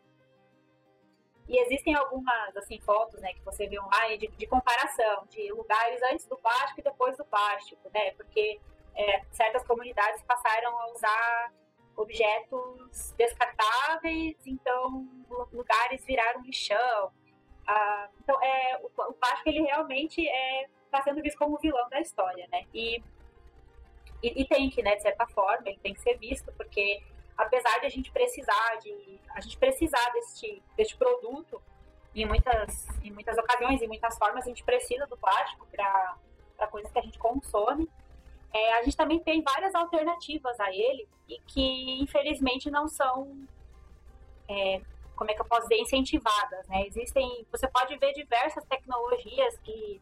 E 1.47 1.59
existem 1.59 1.93
algumas 1.93 2.57
assim 2.57 2.79
fotos, 2.81 3.21
né, 3.21 3.33
que 3.33 3.41
você 3.41 3.67
vê 3.67 3.79
online 3.79 4.17
de, 4.17 4.27
de 4.27 4.47
comparação 4.47 5.27
de 5.29 5.51
lugares 5.51 6.01
antes 6.11 6.25
do 6.25 6.35
plástico 6.37 6.79
e 6.79 6.83
depois 6.83 7.15
do 7.17 7.25
plástico, 7.25 7.87
né? 7.93 8.11
Porque 8.11 8.59
é, 8.95 9.23
certas 9.31 9.63
comunidades 9.63 10.23
passaram 10.23 10.75
a 10.79 10.91
usar 10.91 11.53
objetos 11.95 13.13
descartáveis, 13.15 14.35
então 14.45 15.07
lu- 15.29 15.47
lugares 15.53 16.03
viraram 16.03 16.41
lixão. 16.41 17.11
Ah, 17.67 18.09
então, 18.21 18.41
é, 18.41 18.79
o, 18.81 18.87
o 18.87 19.13
plástico 19.13 19.49
ele 19.49 19.61
realmente 19.61 20.27
está 20.85 21.03
sendo 21.03 21.21
visto 21.21 21.37
como 21.37 21.57
vilão 21.57 21.87
da 21.89 21.99
história, 21.99 22.47
né? 22.51 22.65
E, 22.73 23.03
e, 24.23 24.41
e 24.41 24.47
tem 24.47 24.69
que, 24.69 24.81
né, 24.81 24.95
de 24.95 25.03
certa 25.03 25.27
forma, 25.27 25.67
ele 25.67 25.79
tem 25.79 25.93
que 25.93 26.01
ser 26.01 26.17
visto, 26.17 26.51
porque 26.53 27.03
apesar 27.37 27.79
de 27.79 27.85
a 27.85 27.89
gente 27.89 28.11
precisar 28.11 28.75
de 28.81 29.19
a 29.31 29.41
gente 29.41 29.57
precisar 29.57 30.09
deste, 30.13 30.61
deste 30.77 30.95
produto 30.95 31.61
em 32.13 32.25
muitas 32.25 32.87
em 33.03 33.11
muitas 33.11 33.37
ocasiões 33.37 33.81
em 33.81 33.87
muitas 33.87 34.17
formas 34.17 34.45
a 34.45 34.47
gente 34.47 34.63
precisa 34.63 35.05
do 35.07 35.17
plástico 35.17 35.67
para 35.67 36.17
para 36.55 36.67
coisas 36.67 36.91
que 36.91 36.99
a 36.99 37.01
gente 37.01 37.19
consome. 37.19 37.89
É, 38.53 38.73
a 38.75 38.83
gente 38.83 38.95
também 38.95 39.19
tem 39.19 39.41
várias 39.41 39.75
alternativas 39.75 40.57
a 40.59 40.71
ele 40.71 41.07
e 41.27 41.39
que 41.41 42.01
infelizmente 42.01 42.71
não 42.71 42.87
são 42.87 43.45
é, 44.47 44.81
como 45.15 45.29
é 45.29 45.33
que 45.33 45.41
eu 45.41 45.45
posso 45.45 45.63
dizer 45.63 45.81
incentivadas 45.81 46.65
né? 46.67 46.85
Existem 46.87 47.45
você 47.51 47.67
pode 47.67 47.97
ver 47.97 48.13
diversas 48.13 48.63
tecnologias 48.65 49.57
que 49.59 50.01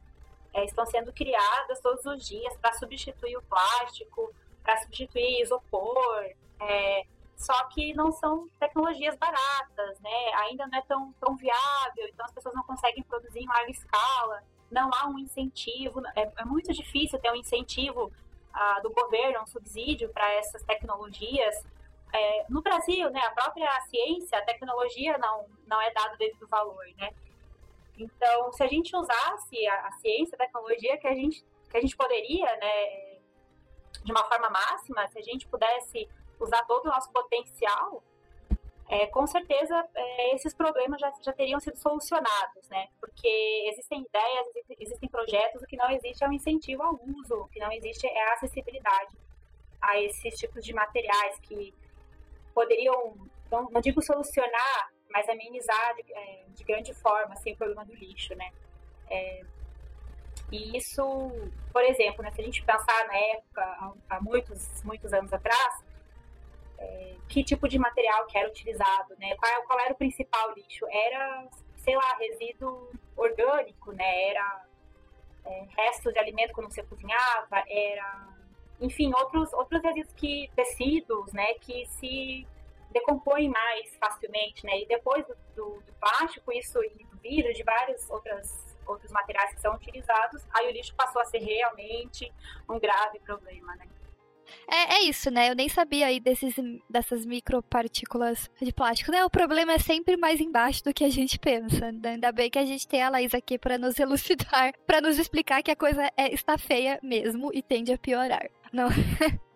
é, 0.53 0.65
estão 0.65 0.85
sendo 0.85 1.11
criadas 1.11 1.79
todos 1.81 2.05
os 2.05 2.27
dias 2.27 2.55
para 2.57 2.73
substituir 2.73 3.35
o 3.37 3.41
plástico 3.41 4.31
para 4.61 4.77
substituir 4.83 5.41
isopor 5.41 6.25
é, 6.59 7.05
só 7.43 7.65
que 7.65 7.93
não 7.93 8.11
são 8.11 8.47
tecnologias 8.57 9.15
baratas, 9.17 9.99
né? 9.99 10.33
Ainda 10.45 10.65
não 10.67 10.77
é 10.77 10.81
tão, 10.83 11.13
tão 11.19 11.35
viável, 11.35 12.07
então 12.07 12.25
as 12.25 12.31
pessoas 12.31 12.55
não 12.55 12.63
conseguem 12.63 13.03
produzir 13.03 13.41
em 13.41 13.47
larga 13.47 13.69
escala, 13.69 14.43
não 14.71 14.89
há 14.93 15.07
um 15.07 15.19
incentivo, 15.19 16.01
é, 16.15 16.31
é 16.37 16.45
muito 16.45 16.71
difícil 16.71 17.19
ter 17.19 17.31
um 17.31 17.35
incentivo 17.35 18.11
ah, 18.53 18.79
do 18.81 18.89
governo, 18.91 19.41
um 19.41 19.47
subsídio 19.47 20.09
para 20.09 20.31
essas 20.33 20.63
tecnologias. 20.63 21.55
é, 22.13 22.45
no 22.47 22.61
Brasil, 22.61 23.09
né, 23.09 23.19
a 23.21 23.31
própria 23.31 23.69
ciência, 23.89 24.37
a 24.37 24.41
tecnologia 24.43 25.17
não, 25.17 25.45
não 25.67 25.81
é 25.81 25.91
dado 25.91 26.17
devido 26.17 26.47
valor, 26.47 26.85
né? 26.97 27.09
Então, 27.97 28.51
se 28.53 28.63
a 28.63 28.67
gente 28.67 28.95
usasse 28.95 29.67
a, 29.67 29.87
a, 29.87 29.91
ciência, 29.93 30.35
a 30.35 30.37
tecnologia 30.37 30.97
que 30.97 31.07
a 31.07 31.13
gente, 31.13 31.43
que 31.69 31.77
a 31.77 31.81
gente 31.81 31.95
poderia, 31.95 32.45
né, 32.57 33.19
de 34.03 34.11
uma 34.11 34.23
forma 34.25 34.49
máxima, 34.49 35.07
se 35.07 35.19
a 35.19 35.21
gente 35.21 35.47
pudesse 35.47 36.07
usar 36.43 36.63
todo 36.65 36.85
o 36.85 36.89
nosso 36.89 37.11
potencial, 37.11 38.03
é, 38.87 39.07
com 39.07 39.25
certeza 39.25 39.83
é, 39.95 40.35
esses 40.35 40.53
problemas 40.53 40.99
já, 40.99 41.11
já 41.21 41.33
teriam 41.33 41.59
sido 41.59 41.77
solucionados, 41.77 42.67
né? 42.69 42.87
Porque 42.99 43.27
existem 43.71 44.01
ideias, 44.01 44.47
existem 44.79 45.09
projetos, 45.09 45.61
o 45.61 45.65
que 45.65 45.77
não 45.77 45.89
existe 45.89 46.23
é 46.23 46.27
um 46.27 46.33
incentivo 46.33 46.83
ao 46.83 46.99
uso, 47.03 47.35
o 47.35 47.47
que 47.47 47.59
não 47.59 47.71
existe 47.71 48.05
é 48.05 48.29
a 48.29 48.33
acessibilidade 48.33 49.17
a 49.81 49.99
esses 49.99 50.37
tipos 50.37 50.63
de 50.63 50.73
materiais 50.73 51.39
que 51.39 51.73
poderiam, 52.53 53.15
não, 53.51 53.69
não 53.69 53.81
digo 53.81 54.01
solucionar, 54.01 54.93
mas 55.09 55.27
amenizar 55.29 55.95
de, 55.95 56.13
é, 56.13 56.45
de, 56.49 56.63
grande 56.63 56.93
forma 56.93 57.33
assim, 57.33 57.53
o 57.53 57.57
problema 57.57 57.85
do 57.85 57.93
lixo, 57.93 58.35
né? 58.35 58.51
É, 59.09 59.41
e 60.51 60.77
isso, 60.77 61.01
por 61.71 61.83
exemplo, 61.83 62.23
né, 62.23 62.31
se 62.31 62.41
a 62.41 62.43
gente 62.43 62.63
pensar 62.63 63.07
na 63.07 63.17
época, 63.17 63.61
há, 63.61 63.93
há 64.09 64.21
muitos, 64.21 64.83
muitos 64.83 65.11
anos 65.13 65.33
atrás, 65.33 65.83
que 67.27 67.43
tipo 67.43 67.67
de 67.67 67.79
material 67.79 68.25
que 68.27 68.37
era 68.37 68.47
utilizado, 68.47 69.15
né? 69.17 69.35
Qual, 69.35 69.63
qual 69.63 69.79
era 69.79 69.93
o 69.93 69.97
principal 69.97 70.53
lixo? 70.53 70.85
Era, 70.89 71.47
sei 71.77 71.95
lá, 71.95 72.15
resíduo 72.17 72.91
orgânico, 73.15 73.91
né? 73.91 74.29
Era 74.29 74.65
é, 75.45 75.65
restos 75.75 76.13
de 76.13 76.19
alimento 76.19 76.53
quando 76.53 76.71
você 76.71 76.83
cozinhava, 76.83 77.63
era, 77.67 78.27
enfim, 78.79 79.11
outros, 79.15 79.51
outros 79.53 79.81
resíduos 79.81 80.13
que, 80.13 80.49
tecidos, 80.55 81.33
né? 81.33 81.53
Que 81.55 81.85
se 81.87 82.47
decompõem 82.91 83.49
mais 83.49 83.95
facilmente, 83.97 84.65
né? 84.65 84.81
E 84.81 84.85
depois 84.85 85.25
do, 85.25 85.35
do, 85.55 85.81
do 85.81 85.93
plástico, 85.99 86.51
isso 86.53 86.83
e 86.83 87.03
do 87.03 87.17
vidro, 87.17 87.51
de 87.53 87.63
vários 87.63 88.07
outras, 88.09 88.77
outros 88.85 89.11
materiais 89.11 89.53
que 89.55 89.61
são 89.61 89.73
utilizados, 89.73 90.45
aí 90.53 90.67
o 90.67 90.71
lixo 90.71 90.93
passou 90.95 91.21
a 91.21 91.25
ser 91.25 91.39
realmente 91.39 92.31
um 92.69 92.79
grave 92.79 93.19
problema, 93.21 93.75
né? 93.75 93.87
É, 94.67 94.95
é 94.95 95.03
isso, 95.03 95.29
né? 95.29 95.49
Eu 95.49 95.55
nem 95.55 95.69
sabia 95.69 96.07
aí 96.07 96.19
desses, 96.19 96.55
dessas 96.89 97.25
micropartículas 97.25 98.49
de 98.61 98.71
plástico, 98.73 99.11
né? 99.11 99.23
O 99.25 99.29
problema 99.29 99.73
é 99.73 99.79
sempre 99.79 100.17
mais 100.17 100.39
embaixo 100.39 100.83
do 100.83 100.93
que 100.93 101.03
a 101.03 101.09
gente 101.09 101.37
pensa. 101.39 101.87
Ainda 101.87 102.31
bem 102.31 102.49
que 102.49 102.59
a 102.59 102.65
gente 102.65 102.87
tem 102.87 103.01
a 103.01 103.09
Laís 103.09 103.33
aqui 103.33 103.57
para 103.57 103.77
nos 103.77 103.99
elucidar, 103.99 104.73
para 104.85 105.01
nos 105.01 105.19
explicar 105.19 105.61
que 105.61 105.71
a 105.71 105.75
coisa 105.75 106.09
é, 106.17 106.33
está 106.33 106.57
feia 106.57 106.99
mesmo 107.03 107.51
e 107.53 107.61
tende 107.61 107.91
a 107.91 107.97
piorar. 107.97 108.49
Não. 108.71 108.89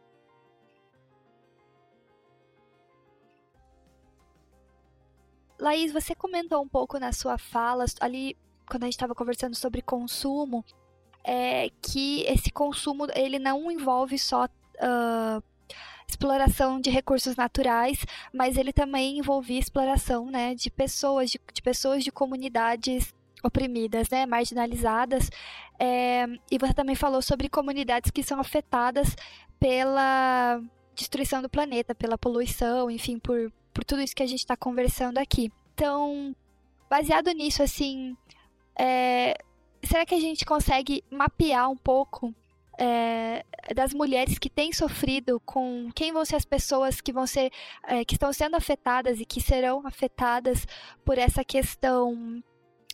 Laís, 5.60 5.92
você 5.92 6.14
comentou 6.14 6.62
um 6.62 6.68
pouco 6.68 7.00
na 7.00 7.12
sua 7.12 7.38
fala, 7.38 7.86
ali 8.00 8.38
quando 8.70 8.84
a 8.84 8.86
gente 8.86 8.94
estava 8.94 9.16
conversando 9.16 9.56
sobre 9.56 9.82
consumo, 9.82 10.64
é, 11.24 11.70
que 11.82 12.22
esse 12.24 12.52
consumo 12.52 13.08
ele 13.16 13.40
não 13.40 13.72
envolve 13.72 14.20
só 14.20 14.48
uh, 14.80 15.44
exploração 16.08 16.80
de 16.80 16.90
recursos 16.90 17.36
naturais, 17.36 18.06
mas 18.34 18.58
ele 18.58 18.72
também 18.72 19.20
envolvia 19.20 19.60
exploração 19.60 20.26
né, 20.32 20.56
de 20.56 20.70
pessoas, 20.70 21.30
de, 21.30 21.40
de 21.54 21.62
pessoas 21.62 22.04
de 22.04 22.12
comunidades 22.12 23.14
oprimidas, 23.44 24.10
né, 24.10 24.26
marginalizadas. 24.26 25.30
É, 25.80 26.26
e 26.50 26.58
você 26.58 26.74
também 26.74 26.96
falou 26.96 27.22
sobre 27.22 27.50
comunidades 27.50 28.10
que 28.10 28.24
são 28.24 28.40
afetadas 28.40 29.16
pela 29.60 30.62
destruição 30.96 31.42
do 31.42 31.50
planeta, 31.50 31.94
pela 31.94 32.18
poluição, 32.18 32.90
enfim, 32.90 33.20
por, 33.20 33.52
por 33.74 33.84
tudo 33.84 34.02
isso 34.02 34.16
que 34.16 34.24
a 34.24 34.28
gente 34.28 34.40
está 34.40 34.58
conversando 34.58 35.18
aqui. 35.20 35.52
Então, 35.76 36.36
baseado 36.90 37.30
nisso, 37.32 37.62
assim, 37.62 38.18
é, 38.80 39.36
será 39.84 40.06
que 40.06 40.16
a 40.16 40.20
gente 40.20 40.46
consegue 40.46 41.04
mapear 41.12 41.70
um 41.70 41.78
pouco 41.78 42.34
é, 42.78 43.44
das 43.76 43.94
mulheres 43.94 44.38
que 44.38 44.50
têm 44.50 44.72
sofrido 44.72 45.40
com 45.46 45.90
quem 45.96 46.12
vão 46.12 46.24
ser 46.24 46.36
as 46.36 46.46
pessoas 46.46 47.02
que 47.02 47.12
vão 47.12 47.26
ser 47.26 47.52
é, 47.84 48.06
que 48.06 48.16
estão 48.16 48.32
sendo 48.32 48.56
afetadas 48.56 49.20
e 49.20 49.26
que 49.26 49.42
serão 49.42 49.86
afetadas 49.86 50.66
por 51.04 51.18
essa 51.18 51.44
questão 51.44 52.42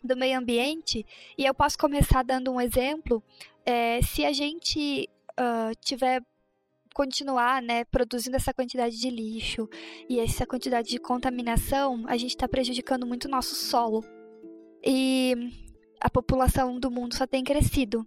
do 0.04 0.18
meio 0.18 0.38
ambiente 0.38 1.06
e 1.38 1.46
eu 1.46 1.54
posso 1.54 1.78
começar 1.78 2.24
dando 2.24 2.52
um 2.52 2.60
exemplo 2.60 3.24
é, 3.66 4.02
se 4.02 4.26
a 4.26 4.34
gente 4.34 5.10
uh, 5.40 5.74
tiver 5.82 6.22
continuar 6.94 7.62
né, 7.62 7.84
produzindo 7.86 8.38
essa 8.38 8.54
quantidade 8.54 8.98
de 9.00 9.10
lixo 9.10 9.68
e 10.08 10.20
essa 10.20 10.46
quantidade 10.46 10.90
de 10.90 11.00
contaminação, 11.00 12.04
a 12.08 12.16
gente 12.16 12.32
está 12.32 12.48
prejudicando 12.48 13.06
muito 13.06 13.26
o 13.26 13.32
nosso 13.32 13.56
solo. 13.56 14.04
E 14.86 15.34
a 16.00 16.10
população 16.10 16.80
do 16.80 16.92
mundo 16.92 17.16
só 17.16 17.26
tem 17.26 17.44
crescido. 17.44 18.06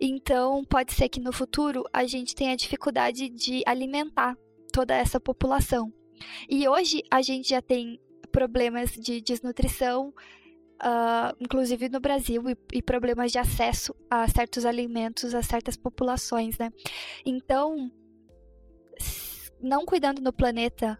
Então, 0.00 0.64
pode 0.64 0.94
ser 0.94 1.08
que 1.08 1.20
no 1.20 1.32
futuro 1.32 1.84
a 1.92 2.06
gente 2.06 2.34
tenha 2.34 2.56
dificuldade 2.56 3.28
de 3.28 3.62
alimentar 3.66 4.36
toda 4.72 4.94
essa 4.94 5.20
população. 5.20 5.92
E 6.48 6.66
hoje 6.66 7.02
a 7.10 7.20
gente 7.20 7.50
já 7.50 7.60
tem 7.60 8.00
problemas 8.32 8.92
de 8.92 9.20
desnutrição, 9.20 10.08
uh, 10.08 11.36
inclusive 11.38 11.88
no 11.88 12.00
Brasil, 12.00 12.42
e, 12.48 12.56
e, 12.78 12.82
problemas 12.82 13.30
de 13.32 13.38
acesso 13.38 13.94
a 14.08 14.26
certos 14.28 14.64
alimentos 14.64 15.34
a 15.34 15.42
certas 15.42 15.76
populações, 15.76 16.56
né? 16.56 16.72
Então, 17.26 17.90
não 19.60 19.84
cuidando 19.84 20.22
do 20.22 20.32
planeta, 20.32 20.98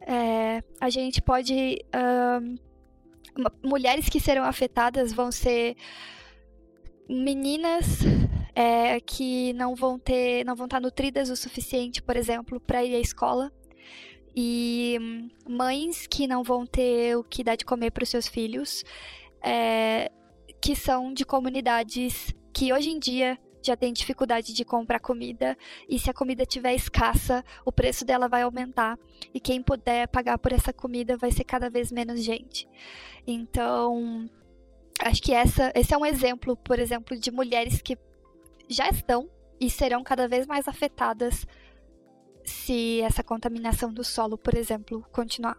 é, 0.00 0.62
a 0.80 0.88
gente 0.88 1.20
pode. 1.20 1.84
Uh, 1.94 2.68
mulheres 3.62 4.08
que 4.08 4.18
serão 4.18 4.42
afetadas 4.42 5.12
vão 5.12 5.30
ser 5.30 5.76
meninas 7.08 8.00
é, 8.58 8.98
que 8.98 9.52
não 9.52 9.76
vão 9.76 10.00
ter, 10.00 10.44
não 10.44 10.56
vão 10.56 10.64
estar 10.64 10.80
nutridas 10.80 11.30
o 11.30 11.36
suficiente, 11.36 12.02
por 12.02 12.16
exemplo, 12.16 12.58
para 12.58 12.84
ir 12.84 12.92
à 12.92 12.98
escola. 12.98 13.52
E 14.34 14.98
mães 15.48 16.08
que 16.08 16.26
não 16.26 16.42
vão 16.42 16.66
ter 16.66 17.16
o 17.16 17.22
que 17.22 17.44
dar 17.44 17.54
de 17.54 17.64
comer 17.64 17.92
para 17.92 18.02
os 18.02 18.08
seus 18.08 18.26
filhos, 18.26 18.84
é, 19.40 20.10
que 20.60 20.74
são 20.74 21.12
de 21.12 21.24
comunidades 21.24 22.34
que 22.52 22.72
hoje 22.72 22.90
em 22.90 22.98
dia 22.98 23.38
já 23.62 23.76
tem 23.76 23.92
dificuldade 23.92 24.52
de 24.52 24.64
comprar 24.64 24.98
comida 24.98 25.56
e 25.88 25.96
se 25.96 26.10
a 26.10 26.14
comida 26.14 26.44
tiver 26.44 26.74
escassa, 26.74 27.44
o 27.64 27.70
preço 27.70 28.04
dela 28.04 28.26
vai 28.28 28.42
aumentar 28.42 28.98
e 29.32 29.38
quem 29.38 29.62
puder 29.62 30.08
pagar 30.08 30.36
por 30.36 30.52
essa 30.52 30.72
comida 30.72 31.16
vai 31.16 31.30
ser 31.30 31.44
cada 31.44 31.70
vez 31.70 31.92
menos 31.92 32.24
gente. 32.24 32.68
Então, 33.24 34.28
acho 35.00 35.22
que 35.22 35.32
essa, 35.32 35.70
esse 35.76 35.94
é 35.94 35.98
um 35.98 36.06
exemplo, 36.06 36.56
por 36.56 36.80
exemplo, 36.80 37.16
de 37.16 37.30
mulheres 37.30 37.80
que 37.80 37.96
já 38.68 38.88
estão 38.88 39.28
e 39.60 39.68
serão 39.70 40.04
cada 40.04 40.28
vez 40.28 40.46
mais 40.46 40.68
afetadas 40.68 41.46
se 42.44 43.00
essa 43.02 43.22
contaminação 43.22 43.92
do 43.92 44.02
solo, 44.04 44.38
por 44.38 44.54
exemplo, 44.54 45.04
continuar. 45.12 45.56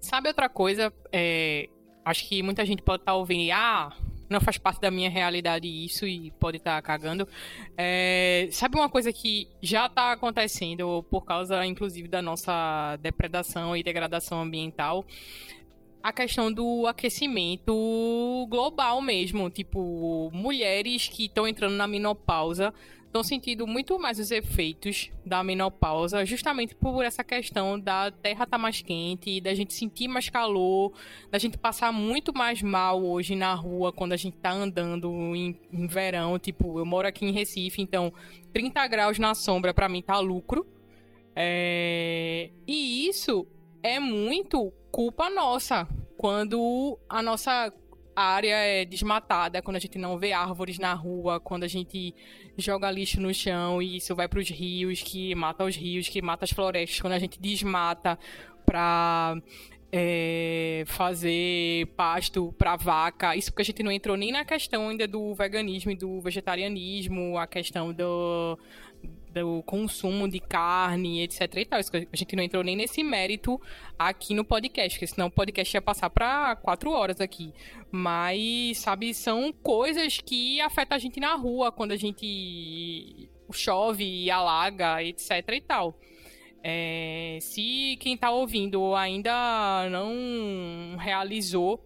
Sabe 0.00 0.28
outra 0.28 0.48
coisa? 0.48 0.92
É, 1.12 1.68
acho 2.04 2.28
que 2.28 2.42
muita 2.42 2.66
gente 2.66 2.82
pode 2.82 3.02
estar 3.02 3.12
tá 3.12 3.16
ouvindo, 3.16 3.52
ah, 3.52 3.96
não 4.28 4.40
faz 4.40 4.58
parte 4.58 4.80
da 4.80 4.90
minha 4.90 5.08
realidade 5.08 5.68
isso 5.68 6.06
e 6.06 6.30
pode 6.32 6.56
estar 6.56 6.76
tá 6.76 6.82
cagando. 6.82 7.28
É, 7.76 8.48
sabe 8.50 8.76
uma 8.76 8.88
coisa 8.88 9.12
que 9.12 9.48
já 9.62 9.86
está 9.86 10.12
acontecendo 10.12 11.04
por 11.04 11.24
causa, 11.24 11.64
inclusive, 11.64 12.08
da 12.08 12.20
nossa 12.20 12.96
depredação 13.00 13.76
e 13.76 13.82
degradação 13.82 14.42
ambiental? 14.42 15.04
A 16.02 16.12
questão 16.12 16.52
do 16.52 16.86
aquecimento 16.86 18.46
global 18.50 19.00
mesmo. 19.00 19.48
Tipo, 19.48 20.30
mulheres 20.32 21.08
que 21.08 21.26
estão 21.26 21.46
entrando 21.46 21.74
na 21.74 21.86
menopausa 21.86 22.74
estão 23.06 23.22
sentindo 23.22 23.66
muito 23.66 23.98
mais 23.98 24.18
os 24.18 24.30
efeitos 24.30 25.10
da 25.24 25.44
menopausa, 25.44 26.24
justamente 26.24 26.74
por 26.74 27.04
essa 27.04 27.22
questão 27.22 27.78
da 27.78 28.10
terra 28.10 28.44
estar 28.44 28.46
tá 28.46 28.58
mais 28.58 28.80
quente, 28.80 29.38
da 29.38 29.54
gente 29.54 29.74
sentir 29.74 30.08
mais 30.08 30.30
calor, 30.30 30.94
da 31.30 31.38
gente 31.38 31.58
passar 31.58 31.92
muito 31.92 32.32
mais 32.32 32.62
mal 32.62 33.04
hoje 33.04 33.36
na 33.36 33.52
rua 33.52 33.92
quando 33.92 34.14
a 34.14 34.16
gente 34.16 34.38
tá 34.38 34.50
andando 34.50 35.10
em, 35.36 35.54
em 35.70 35.86
verão. 35.86 36.38
Tipo, 36.38 36.78
eu 36.78 36.86
moro 36.86 37.06
aqui 37.06 37.26
em 37.26 37.32
Recife, 37.32 37.82
então 37.82 38.10
30 38.50 38.86
graus 38.86 39.18
na 39.18 39.34
sombra 39.34 39.74
para 39.74 39.90
mim 39.90 40.00
tá 40.00 40.18
lucro. 40.18 40.66
É... 41.36 42.48
E 42.66 43.06
isso 43.08 43.46
é 43.82 43.98
muito 43.98 44.72
culpa 44.90 45.28
nossa. 45.28 45.88
Quando 46.16 46.98
a 47.08 47.22
nossa 47.22 47.72
área 48.14 48.54
é 48.54 48.84
desmatada, 48.84 49.62
quando 49.62 49.76
a 49.76 49.80
gente 49.80 49.98
não 49.98 50.18
vê 50.18 50.32
árvores 50.32 50.78
na 50.78 50.92
rua, 50.94 51.40
quando 51.40 51.64
a 51.64 51.68
gente 51.68 52.14
joga 52.56 52.90
lixo 52.90 53.20
no 53.20 53.32
chão 53.32 53.80
e 53.80 53.96
isso 53.96 54.14
vai 54.14 54.28
para 54.28 54.38
os 54.38 54.48
rios, 54.48 55.02
que 55.02 55.34
mata 55.34 55.64
os 55.64 55.74
rios, 55.74 56.08
que 56.08 56.20
mata 56.20 56.44
as 56.44 56.50
florestas, 56.50 57.00
quando 57.00 57.14
a 57.14 57.18
gente 57.18 57.40
desmata 57.40 58.18
para 58.64 59.40
é, 59.90 60.84
fazer 60.86 61.86
pasto 61.96 62.54
para 62.58 62.76
vaca, 62.76 63.34
isso 63.34 63.50
porque 63.50 63.62
a 63.62 63.64
gente 63.64 63.82
não 63.82 63.90
entrou 63.90 64.16
nem 64.16 64.30
na 64.30 64.44
questão 64.44 64.88
ainda 64.88 65.06
do 65.08 65.34
veganismo 65.34 65.90
e 65.90 65.96
do 65.96 66.20
vegetarianismo, 66.20 67.38
a 67.38 67.46
questão 67.46 67.92
do 67.92 68.58
do 69.32 69.62
consumo 69.64 70.28
de 70.28 70.38
carne, 70.38 71.22
etc 71.22 71.40
e 71.56 71.64
tal. 71.64 71.80
A 71.80 72.16
gente 72.16 72.36
não 72.36 72.42
entrou 72.42 72.62
nem 72.62 72.76
nesse 72.76 73.02
mérito 73.02 73.60
aqui 73.98 74.34
no 74.34 74.44
podcast, 74.44 74.98
porque 74.98 75.06
senão 75.06 75.28
o 75.28 75.30
podcast 75.30 75.76
ia 75.76 75.82
passar 75.82 76.10
para 76.10 76.56
quatro 76.56 76.90
horas 76.90 77.20
aqui. 77.20 77.52
Mas, 77.90 78.78
sabe, 78.78 79.14
são 79.14 79.52
coisas 79.52 80.18
que 80.18 80.60
afetam 80.60 80.96
a 80.96 80.98
gente 80.98 81.18
na 81.18 81.34
rua 81.34 81.72
quando 81.72 81.92
a 81.92 81.96
gente 81.96 83.28
chove 83.52 84.30
alaga, 84.30 85.02
etc 85.02 85.48
e 85.52 85.60
tal. 85.60 85.98
É, 86.64 87.38
se 87.40 87.96
quem 88.00 88.14
está 88.14 88.30
ouvindo 88.30 88.94
ainda 88.94 89.88
não 89.90 90.96
realizou 90.96 91.84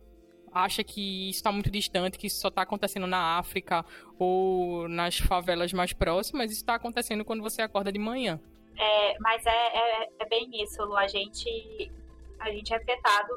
acha 0.56 0.82
que 0.82 1.28
isso 1.30 1.38
está 1.38 1.52
muito 1.52 1.70
distante, 1.70 2.18
que 2.18 2.26
isso 2.26 2.40
só 2.40 2.48
está 2.48 2.62
acontecendo 2.62 3.06
na 3.06 3.38
África 3.38 3.84
ou 4.18 4.88
nas 4.88 5.18
favelas 5.18 5.72
mais 5.72 5.92
próximas, 5.92 6.50
isso 6.50 6.60
está 6.60 6.74
acontecendo 6.74 7.24
quando 7.24 7.42
você 7.42 7.62
acorda 7.62 7.92
de 7.92 7.98
manhã. 7.98 8.40
É, 8.78 9.18
mas 9.20 9.44
é, 9.46 9.50
é, 9.50 10.08
é, 10.18 10.28
bem 10.28 10.50
isso. 10.62 10.82
A 10.96 11.06
gente, 11.06 11.92
a 12.38 12.50
gente 12.50 12.72
é 12.72 12.76
afetado 12.76 13.36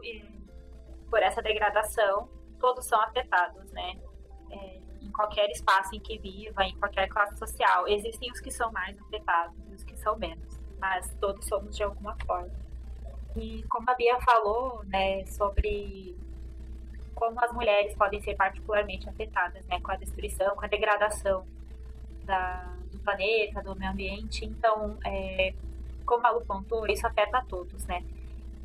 por 1.09 1.21
essa 1.21 1.41
degradação. 1.41 2.29
Todos 2.59 2.85
são 2.85 2.99
afetados, 3.01 3.71
né? 3.71 3.95
É, 4.51 4.79
em 5.01 5.11
qualquer 5.11 5.49
espaço 5.49 5.95
em 5.95 5.99
que 5.99 6.17
viva, 6.19 6.63
em 6.63 6.75
qualquer 6.77 7.07
classe 7.07 7.37
social. 7.37 7.87
Existem 7.87 8.31
os 8.31 8.39
que 8.39 8.51
são 8.51 8.71
mais 8.71 8.99
afetados 9.01 9.55
e 9.69 9.73
os 9.73 9.83
que 9.83 9.95
são 9.97 10.17
menos, 10.17 10.59
mas 10.77 11.15
todos 11.21 11.45
somos 11.47 11.75
de 11.75 11.83
alguma 11.83 12.17
forma. 12.25 12.51
E 13.35 13.63
como 13.69 13.89
a 13.89 13.95
Bia 13.95 14.19
falou, 14.19 14.83
né, 14.85 15.25
sobre 15.25 16.17
como 17.19 17.37
as 17.43 17.51
mulheres 17.51 17.93
podem 17.95 18.21
ser 18.21 18.33
particularmente 18.35 19.09
afetadas 19.09 19.65
né, 19.65 19.77
com 19.81 19.91
a 19.91 19.97
destruição, 19.97 20.55
com 20.55 20.63
a 20.63 20.69
degradação 20.69 21.45
da, 22.23 22.73
do 22.89 22.97
planeta, 22.99 23.61
do 23.61 23.75
meio 23.75 23.91
ambiente. 23.91 24.45
Então, 24.45 24.97
é, 25.03 25.53
como 26.05 26.25
a 26.25 26.31
Lu 26.31 26.45
pontuou, 26.45 26.87
isso 26.87 27.05
afeta 27.05 27.39
a 27.39 27.43
todos, 27.43 27.85
né? 27.85 28.05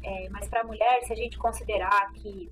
É, 0.04 0.28
mas 0.28 0.46
para 0.46 0.60
a 0.60 0.64
mulher, 0.64 1.02
se 1.02 1.12
a 1.12 1.16
gente 1.16 1.36
considerar 1.36 2.12
que, 2.12 2.48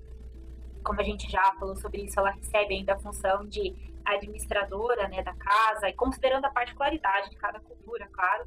como 0.83 0.99
a 0.99 1.03
gente 1.03 1.31
já 1.31 1.53
falou 1.53 1.77
sobre 1.77 2.01
isso, 2.01 2.19
ela 2.19 2.31
recebe 2.31 2.75
ainda 2.75 2.95
a 2.95 2.99
função 2.99 3.45
de 3.45 3.73
administradora 4.03 5.07
né, 5.07 5.23
da 5.23 5.33
casa, 5.33 5.87
e 5.87 5.93
considerando 5.93 6.43
a 6.43 6.49
particularidade 6.49 7.29
de 7.29 7.37
cada 7.37 7.61
cultura, 7.61 8.09
claro, 8.11 8.45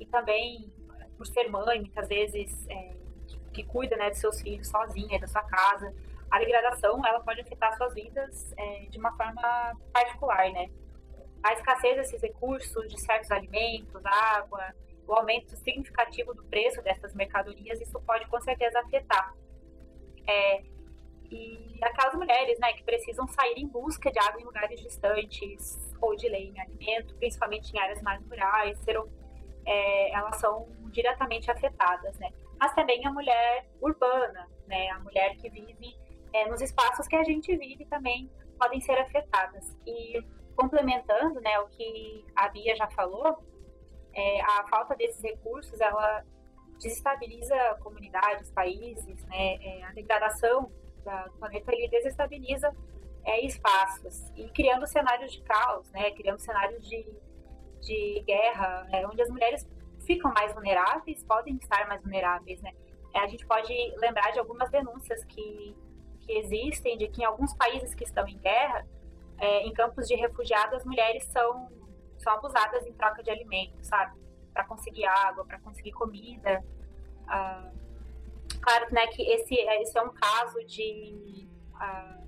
e 0.00 0.06
também 0.06 0.68
por 1.16 1.24
ser 1.24 1.48
mãe, 1.48 1.78
muitas 1.78 2.08
vezes, 2.08 2.66
é, 2.68 2.94
que, 3.28 3.38
que, 3.52 3.62
cuida 3.62 3.96
né, 3.96 4.10
de 4.10 4.18
seus 4.18 4.40
filhos 4.40 4.66
sozinha, 4.66 5.20
da 5.20 5.28
sua 5.28 5.42
casa, 5.42 5.94
a 6.30 6.38
degradação 6.38 7.04
ela 7.06 7.20
pode 7.20 7.40
afetar 7.40 7.76
suas 7.76 7.94
vidas 7.94 8.52
é, 8.58 8.86
de 8.86 8.98
uma 8.98 9.16
forma 9.16 9.72
particular, 9.92 10.50
né? 10.52 10.68
A 11.42 11.52
escassez 11.52 11.96
desses 11.96 12.20
recursos, 12.20 12.88
de 12.88 13.00
certos 13.00 13.30
alimentos, 13.30 14.04
água, 14.04 14.74
o 15.06 15.14
aumento 15.14 15.56
significativo 15.56 16.34
do 16.34 16.44
preço 16.44 16.82
dessas 16.82 17.14
mercadorias, 17.14 17.80
isso 17.80 18.00
pode 18.00 18.26
com 18.26 18.40
certeza 18.40 18.80
afetar. 18.80 19.32
É, 20.28 20.62
e 21.30 21.78
aquelas 21.82 22.14
mulheres, 22.14 22.58
né, 22.58 22.72
que 22.72 22.84
precisam 22.84 23.26
sair 23.28 23.58
em 23.58 23.66
busca 23.66 24.10
de 24.10 24.18
água 24.18 24.40
em 24.40 24.44
lugares 24.44 24.80
distantes 24.80 25.94
ou 26.00 26.14
de 26.16 26.28
lenha, 26.28 26.62
alimento, 26.62 27.14
principalmente 27.16 27.72
em 27.72 27.78
áreas 27.78 28.02
mais 28.02 28.22
rurais, 28.28 28.78
serão, 28.80 29.08
é, 29.64 30.12
elas 30.12 30.36
são 30.36 30.68
diretamente 30.90 31.50
afetadas, 31.50 32.18
né? 32.18 32.30
Mas 32.58 32.74
também 32.74 33.04
a 33.06 33.12
mulher 33.12 33.66
urbana, 33.80 34.48
né, 34.66 34.90
a 34.90 34.98
mulher 35.00 35.36
que 35.36 35.50
vive 35.50 35.96
é, 36.36 36.48
nos 36.48 36.60
espaços 36.60 37.08
que 37.08 37.16
a 37.16 37.24
gente 37.24 37.56
vive 37.56 37.86
também 37.86 38.30
podem 38.58 38.80
ser 38.80 38.98
afetadas. 38.98 39.76
E 39.86 40.22
complementando 40.54 41.40
né, 41.40 41.58
o 41.60 41.68
que 41.68 42.24
a 42.34 42.48
Bia 42.48 42.74
já 42.76 42.88
falou, 42.88 43.38
é, 44.14 44.40
a 44.42 44.66
falta 44.68 44.94
desses 44.94 45.22
recursos, 45.22 45.80
ela 45.80 46.24
desestabiliza 46.78 47.56
comunidades, 47.80 48.50
países, 48.50 49.24
né, 49.26 49.56
é, 49.62 49.84
a 49.84 49.92
degradação 49.92 50.70
da, 51.04 51.24
do 51.24 51.38
planeta 51.38 51.72
ele 51.72 51.88
desestabiliza 51.88 52.70
é, 53.24 53.44
espaços 53.44 54.30
e 54.36 54.48
criando 54.50 54.86
cenários 54.86 55.32
de 55.32 55.42
caos, 55.42 55.90
né, 55.90 56.10
criando 56.12 56.38
cenários 56.38 56.86
de, 56.86 57.06
de 57.80 58.22
guerra, 58.26 58.86
é, 58.92 59.06
onde 59.06 59.22
as 59.22 59.30
mulheres 59.30 59.66
ficam 60.06 60.32
mais 60.32 60.52
vulneráveis, 60.52 61.22
podem 61.24 61.56
estar 61.56 61.86
mais 61.88 62.02
vulneráveis, 62.02 62.60
né. 62.60 62.72
É, 63.14 63.20
a 63.20 63.26
gente 63.26 63.46
pode 63.46 63.72
lembrar 63.96 64.30
de 64.32 64.38
algumas 64.38 64.70
denúncias 64.70 65.24
que 65.24 65.74
que 66.26 66.32
existem 66.32 66.98
de 66.98 67.08
que 67.08 67.22
em 67.22 67.24
alguns 67.24 67.54
países 67.54 67.94
que 67.94 68.04
estão 68.04 68.26
em 68.26 68.38
guerra, 68.38 68.86
é, 69.38 69.62
em 69.62 69.72
campos 69.72 70.08
de 70.08 70.14
refugiados, 70.16 70.74
as 70.74 70.84
mulheres 70.84 71.24
são, 71.24 71.70
são 72.18 72.32
abusadas 72.32 72.86
em 72.86 72.92
troca 72.92 73.22
de 73.22 73.30
alimentos, 73.30 73.86
sabe? 73.86 74.18
Para 74.52 74.64
conseguir 74.64 75.06
água, 75.06 75.44
para 75.44 75.60
conseguir 75.60 75.92
comida. 75.92 76.64
Ah, 77.28 77.70
claro 78.60 78.92
né, 78.92 79.06
que 79.08 79.22
esse, 79.22 79.54
esse 79.54 79.98
é 79.98 80.02
um 80.02 80.12
caso 80.12 80.64
de, 80.66 81.48
ah, 81.74 82.18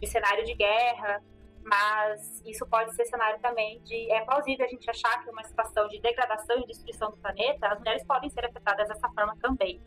de 0.00 0.06
cenário 0.06 0.44
de 0.44 0.54
guerra, 0.54 1.22
mas 1.62 2.42
isso 2.44 2.66
pode 2.66 2.94
ser 2.94 3.04
cenário 3.06 3.40
também 3.40 3.80
de. 3.82 4.10
É 4.12 4.24
plausível 4.24 4.64
a 4.64 4.68
gente 4.68 4.88
achar 4.88 5.22
que 5.22 5.30
uma 5.30 5.42
situação 5.42 5.88
de 5.88 6.00
degradação 6.00 6.60
e 6.60 6.66
destruição 6.66 7.10
do 7.10 7.16
planeta, 7.16 7.68
as 7.68 7.78
mulheres 7.78 8.04
podem 8.04 8.30
ser 8.30 8.44
afetadas 8.44 8.88
dessa 8.88 9.08
forma 9.10 9.36
também. 9.40 9.80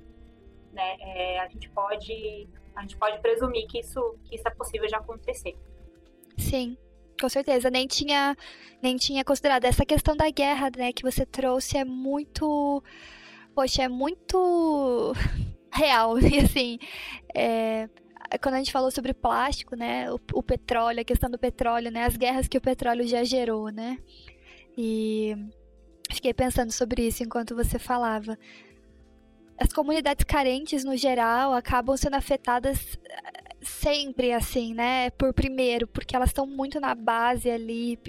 Né? 0.74 0.97
É, 0.99 1.39
a 1.39 1.47
gente 1.47 1.70
pode 1.70 2.49
a 2.80 2.82
gente 2.82 2.97
pode 2.97 3.19
presumir 3.19 3.67
que 3.67 3.80
isso, 3.80 4.15
que 4.23 4.36
isso 4.36 4.47
é 4.47 4.51
possível 4.51 4.88
de 4.88 4.95
acontecer. 4.95 5.55
Sim, 6.38 6.77
com 7.19 7.27
certeza. 7.27 7.69
Nem 7.69 7.86
tinha, 7.86 8.36
nem 8.82 8.95
tinha 8.95 9.23
considerado. 9.25 9.65
Essa 9.65 9.86
questão 9.86 10.15
da 10.15 10.30
guerra, 10.30 10.69
né, 10.75 10.93
que 10.93 11.03
você 11.03 11.25
trouxe 11.25 11.77
é 11.77 11.84
muito. 11.84 12.82
Poxa, 13.53 13.84
é 13.84 13.89
muito 13.89 15.13
real. 15.73 16.17
E 16.19 16.39
assim. 16.39 16.80
É 17.36 17.89
quando 18.43 18.53
a 18.53 18.57
gente 18.59 18.71
falou 18.71 18.91
sobre 18.91 19.11
plástico, 19.11 19.75
né, 19.75 20.11
o, 20.11 20.19
o, 20.34 20.43
petróleo, 20.43 21.01
a 21.01 21.03
questão 21.03 21.32
do 21.32 21.39
petróleo, 21.39 21.89
né, 21.89 22.05
as 22.05 22.15
guerras 22.15 22.47
que 22.47 22.59
o 22.59 22.61
petróleo 22.61 23.07
já 23.07 23.23
gerou, 23.23 23.69
né, 23.69 23.97
e 24.77 25.36
fiquei 26.11 26.32
pensando 26.32 26.71
sobre 26.71 27.07
isso 27.07 27.23
enquanto 27.23 27.55
você 27.55 27.80
falava 27.80 28.38
as 29.60 29.74
comunidades 29.74 30.24
carentes, 30.24 30.84
no 30.84 30.95
geral, 30.95 31.53
acabam 31.53 31.97
sendo 31.97 32.16
afetadas 32.16 32.97
eh, 33.03 33.55
sempre 33.62 34.32
assim, 34.32 34.74
né? 34.74 35.10
Por 35.12 35.34
primeiro, 35.34 35.86
porque 35.88 36.16
elas 36.16 36.30
estão 36.30 36.47
muito 36.47 36.80
na 36.80 36.95
base 36.95 37.49
ali, 37.49 37.99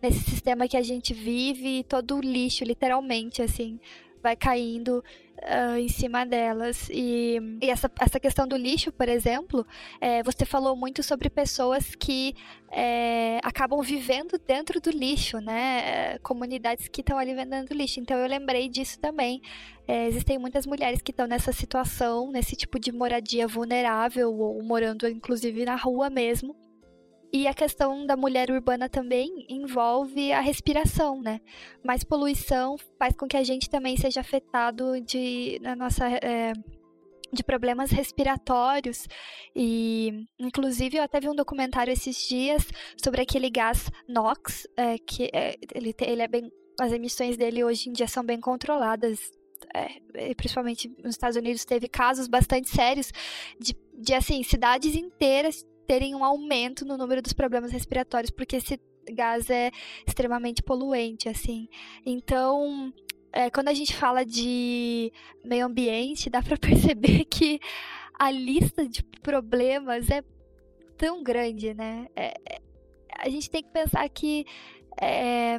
nesse 0.00 0.20
sistema 0.20 0.68
que 0.68 0.76
a 0.76 0.82
gente 0.82 1.12
vive, 1.12 1.84
todo 1.84 2.16
o 2.16 2.20
lixo, 2.20 2.64
literalmente, 2.64 3.42
assim, 3.42 3.80
vai 4.24 4.34
caindo 4.34 5.04
uh, 5.38 5.76
em 5.76 5.88
cima 5.88 6.24
delas. 6.24 6.88
E, 6.90 7.38
e, 7.60 7.70
essa, 7.70 7.90
essa 8.00 8.18
questão 8.18 8.48
do 8.48 8.56
lixo, 8.56 8.90
por 8.90 9.06
exemplo, 9.06 9.66
é, 10.00 10.22
você 10.22 10.46
falou 10.46 10.74
muito 10.74 11.02
sobre 11.02 11.28
pessoas 11.28 11.94
que 11.94 12.34
é, 12.72 13.38
acabam 13.44 13.82
vivendo 13.82 14.38
dentro 14.38 14.80
do 14.80 14.90
lixo, 14.90 15.38
né? 15.40 16.18
Comunidades 16.20 16.88
que 16.88 17.02
estão 17.02 17.18
ali 17.18 17.34
vendendo 17.34 17.74
lixo. 17.74 18.00
Então 18.00 18.16
eu 18.18 18.26
lembrei 18.26 18.68
disso 18.68 18.98
também. 18.98 19.42
É, 19.86 20.06
existem 20.08 20.38
muitas 20.38 20.66
mulheres 20.66 21.02
que 21.02 21.10
estão 21.10 21.26
nessa 21.26 21.52
situação, 21.52 22.32
nesse 22.32 22.56
tipo 22.56 22.80
de 22.80 22.90
moradia 22.90 23.46
vulnerável, 23.46 24.32
ou 24.32 24.62
morando 24.62 25.06
inclusive 25.06 25.66
na 25.66 25.76
rua 25.76 26.08
mesmo. 26.08 26.63
E 27.34 27.48
a 27.48 27.52
questão 27.52 28.06
da 28.06 28.16
mulher 28.16 28.48
urbana 28.48 28.88
também 28.88 29.44
envolve 29.48 30.30
a 30.30 30.38
respiração, 30.38 31.20
né? 31.20 31.40
Mais 31.82 32.04
poluição 32.04 32.76
faz 32.96 33.16
com 33.16 33.26
que 33.26 33.36
a 33.36 33.42
gente 33.42 33.68
também 33.68 33.96
seja 33.96 34.20
afetado 34.20 35.00
de, 35.00 35.58
na 35.60 35.74
nossa. 35.74 36.06
É, 36.08 36.52
de 37.32 37.42
problemas 37.42 37.90
respiratórios 37.90 39.08
e 39.56 40.28
inclusive 40.38 40.98
eu 40.98 41.02
até 41.02 41.18
vi 41.18 41.28
um 41.28 41.34
documentário 41.34 41.92
esses 41.92 42.16
dias 42.28 42.64
sobre 43.02 43.22
aquele 43.22 43.50
gás 43.50 43.90
NOx 44.08 44.68
é, 44.76 44.96
que 44.98 45.28
é, 45.32 45.56
ele, 45.74 45.92
ele 46.00 46.22
é 46.22 46.28
bem 46.28 46.52
as 46.80 46.92
emissões 46.92 47.36
dele 47.36 47.64
hoje 47.64 47.88
em 47.88 47.92
dia 47.92 48.06
são 48.06 48.24
bem 48.24 48.38
controladas 48.38 49.18
é, 49.74 50.32
principalmente 50.36 50.88
nos 51.02 51.16
Estados 51.16 51.36
Unidos 51.36 51.64
teve 51.64 51.88
casos 51.88 52.28
bastante 52.28 52.70
sérios 52.70 53.10
de, 53.58 53.76
de 53.98 54.14
assim 54.14 54.40
cidades 54.44 54.94
inteiras 54.94 55.66
terem 55.86 56.14
um 56.14 56.24
aumento 56.24 56.84
no 56.84 56.96
número 56.96 57.22
dos 57.22 57.32
problemas 57.32 57.72
respiratórios, 57.72 58.30
porque 58.30 58.56
esse 58.56 58.80
gás 59.12 59.50
é 59.50 59.70
extremamente 60.06 60.62
poluente, 60.62 61.28
assim. 61.28 61.68
Então, 62.04 62.92
é, 63.32 63.50
quando 63.50 63.68
a 63.68 63.74
gente 63.74 63.94
fala 63.94 64.24
de 64.24 65.12
meio 65.44 65.66
ambiente, 65.66 66.30
dá 66.30 66.40
para 66.42 66.56
perceber 66.56 67.24
que 67.24 67.60
a 68.18 68.30
lista 68.30 68.88
de 68.88 69.02
problemas 69.22 70.08
é 70.10 70.22
tão 70.96 71.22
grande, 71.22 71.74
né? 71.74 72.06
É, 72.14 72.34
é, 72.48 72.60
a 73.18 73.28
gente 73.28 73.50
tem 73.50 73.62
que 73.62 73.70
pensar 73.70 74.08
que 74.08 74.46
é, 75.00 75.58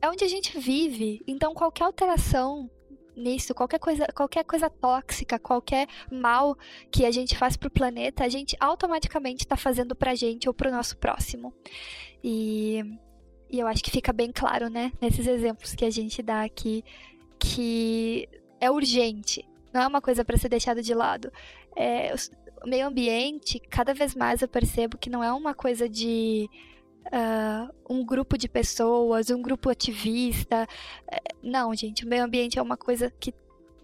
é 0.00 0.08
onde 0.08 0.24
a 0.24 0.28
gente 0.28 0.58
vive, 0.58 1.22
então 1.26 1.54
qualquer 1.54 1.84
alteração 1.84 2.70
nisso, 3.16 3.54
qualquer 3.54 3.78
coisa, 3.78 4.06
qualquer 4.14 4.44
coisa 4.44 4.68
tóxica, 4.68 5.38
qualquer 5.38 5.86
mal 6.10 6.56
que 6.90 7.04
a 7.04 7.10
gente 7.10 7.36
faz 7.36 7.56
pro 7.56 7.70
planeta, 7.70 8.24
a 8.24 8.28
gente 8.28 8.56
automaticamente 8.60 9.44
está 9.44 9.56
fazendo 9.56 9.94
pra 9.94 10.14
gente 10.14 10.48
ou 10.48 10.54
pro 10.54 10.70
nosso 10.70 10.96
próximo. 10.96 11.52
E, 12.22 12.82
e 13.50 13.58
eu 13.58 13.66
acho 13.66 13.82
que 13.82 13.90
fica 13.90 14.12
bem 14.12 14.32
claro, 14.32 14.68
né, 14.68 14.92
nesses 15.00 15.26
exemplos 15.26 15.74
que 15.74 15.84
a 15.84 15.90
gente 15.90 16.22
dá 16.22 16.42
aqui, 16.42 16.84
que 17.38 18.28
é 18.60 18.70
urgente, 18.70 19.44
não 19.72 19.82
é 19.82 19.86
uma 19.86 20.00
coisa 20.00 20.24
para 20.24 20.36
ser 20.36 20.48
deixada 20.48 20.82
de 20.82 20.94
lado. 20.94 21.32
É, 21.76 22.14
o 22.64 22.68
meio 22.68 22.86
ambiente, 22.86 23.60
cada 23.60 23.92
vez 23.92 24.14
mais 24.14 24.40
eu 24.40 24.48
percebo 24.48 24.96
que 24.96 25.10
não 25.10 25.22
é 25.22 25.32
uma 25.32 25.54
coisa 25.54 25.88
de 25.88 26.48
uh, 27.06 27.74
um 27.88 28.04
grupo 28.04 28.36
de 28.38 28.48
pessoas, 28.48 29.30
um 29.30 29.42
grupo 29.42 29.70
ativista. 29.70 30.66
É, 31.10 31.18
não, 31.42 31.74
gente, 31.74 32.04
o 32.04 32.08
meio 32.08 32.24
ambiente 32.24 32.58
é 32.58 32.62
uma 32.62 32.76
coisa 32.76 33.12
que 33.20 33.34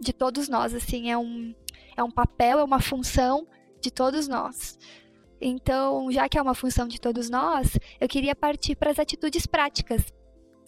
de 0.00 0.12
todos 0.12 0.48
nós, 0.48 0.74
assim, 0.74 1.10
é 1.10 1.18
um, 1.18 1.54
é 1.96 2.02
um 2.02 2.10
papel, 2.10 2.58
é 2.58 2.64
uma 2.64 2.80
função 2.80 3.46
de 3.80 3.90
todos 3.90 4.26
nós. 4.26 4.78
Então, 5.40 6.10
já 6.10 6.28
que 6.28 6.38
é 6.38 6.42
uma 6.42 6.54
função 6.54 6.86
de 6.86 7.00
todos 7.00 7.30
nós, 7.30 7.78
eu 8.00 8.08
queria 8.08 8.34
partir 8.34 8.76
para 8.76 8.90
as 8.90 8.98
atitudes 8.98 9.46
práticas. 9.46 10.02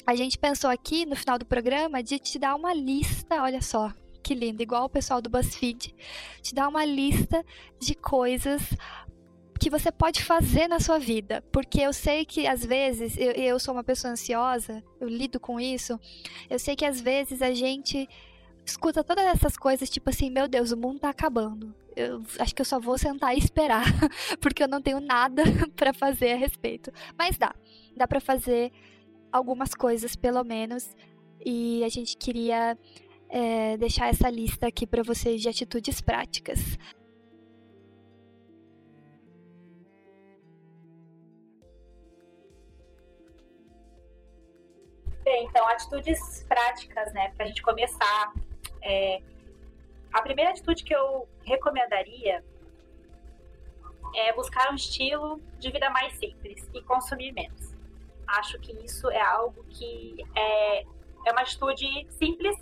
A 0.07 0.15
gente 0.15 0.39
pensou 0.39 0.69
aqui 0.71 1.07
no 1.07 1.15
final 1.15 1.39
do 1.39 1.47
programa 1.47 2.03
de 2.03 2.19
te 2.19 2.39
dar 2.39 2.55
uma 2.55 2.75
lista, 2.75 3.43
olha 3.43 3.63
só, 3.63 3.93
que 4.23 4.35
lindo, 4.35 4.63
igual 4.63 4.85
o 4.85 4.91
pessoal 4.91 5.21
do 5.21 5.29
BuzzFeed, 5.29 5.95
te 6.41 6.55
dar 6.55 6.69
uma 6.69 6.85
lista 6.85 7.45
de 7.79 7.95
coisas 7.95 8.63
que 9.63 9.71
você 9.71 9.93
pode 9.93 10.25
fazer 10.25 10.67
na 10.67 10.81
sua 10.81 10.99
vida. 10.99 11.41
Porque 11.53 11.81
eu 11.81 11.93
sei 11.93 12.25
que 12.25 12.49
às 12.49 12.67
vezes, 12.67 13.17
eu, 13.17 13.31
eu 13.31 13.61
sou 13.61 13.73
uma 13.73 13.85
pessoa 13.85 14.13
ansiosa, 14.13 14.83
eu 15.01 15.09
lido 15.09 15.39
com 15.39 15.61
isso. 15.61 15.99
Eu 16.51 16.59
sei 16.59 16.75
que 16.75 16.85
às 16.85 17.01
vezes 17.01 17.41
a 17.41 17.55
gente 17.55 18.09
escuta 18.67 19.05
todas 19.05 19.25
essas 19.25 19.57
coisas, 19.57 19.89
tipo 19.89 20.11
assim, 20.11 20.31
meu 20.31 20.49
Deus, 20.49 20.73
o 20.73 20.77
mundo 20.77 20.99
tá 20.99 21.11
acabando. 21.11 21.73
Eu 21.95 22.25
acho 22.41 22.53
que 22.55 22.61
eu 22.61 22.67
só 22.67 22.81
vou 22.81 22.99
sentar 22.99 23.37
e 23.37 23.39
esperar, 23.39 23.85
porque 24.41 24.65
eu 24.65 24.69
não 24.69 24.83
tenho 24.83 24.99
nada 24.99 25.45
para 25.77 25.93
fazer 25.93 26.33
a 26.33 26.37
respeito. 26.37 26.91
Mas 27.17 27.39
dá, 27.39 27.55
dá 27.97 28.09
para 28.09 28.21
fazer 28.21 28.73
algumas 29.31 29.75
coisas, 29.75 30.17
pelo 30.17 30.43
menos. 30.43 30.97
E 31.45 31.85
a 31.85 31.89
gente 31.89 32.17
queria 32.17 32.77
é, 33.29 33.77
deixar 33.77 34.09
essa 34.09 34.29
lista 34.29 34.67
aqui 34.67 34.89
para 34.89 35.05
vocês 35.05 35.41
de 35.41 35.49
atitudes 35.49 36.01
práticas. 36.01 36.77
Bem, 45.23 45.45
então, 45.45 45.67
atitudes 45.69 46.45
práticas, 46.49 47.13
né, 47.13 47.33
para 47.37 47.45
a 47.45 47.49
gente 47.49 47.63
começar. 47.63 48.33
É, 48.83 49.23
a 50.13 50.21
primeira 50.21 50.51
atitude 50.51 50.83
que 50.83 50.95
eu 50.95 51.29
recomendaria 51.45 52.45
é 54.15 54.33
buscar 54.33 54.71
um 54.71 54.75
estilo 54.75 55.41
de 55.59 55.71
vida 55.71 55.89
mais 55.91 56.19
simples 56.19 56.69
e 56.75 56.83
consumir 56.83 57.33
menos. 57.33 57.73
Acho 58.27 58.59
que 58.59 58.73
isso 58.85 59.11
é 59.11 59.21
algo 59.21 59.65
que 59.65 60.17
é, 60.35 60.83
é 60.83 61.33
uma 61.33 61.43
atitude 61.43 61.87
simples 62.11 62.57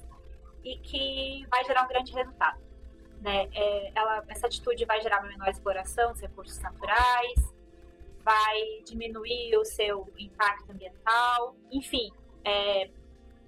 e 0.62 0.76
que 0.78 1.46
vai 1.48 1.64
gerar 1.64 1.84
um 1.84 1.88
grande 1.88 2.12
resultado. 2.12 2.60
Né? 3.20 3.48
É, 3.54 3.92
ela, 3.94 4.24
essa 4.28 4.46
atitude 4.46 4.84
vai 4.84 5.00
gerar 5.00 5.20
uma 5.20 5.28
menor 5.28 5.48
exploração 5.48 6.12
dos 6.12 6.20
recursos 6.20 6.58
naturais, 6.60 7.54
vai 8.22 8.82
diminuir 8.84 9.56
o 9.56 9.64
seu 9.64 10.06
impacto 10.18 10.70
ambiental, 10.70 11.56
enfim, 11.70 12.10
é, 12.44 12.90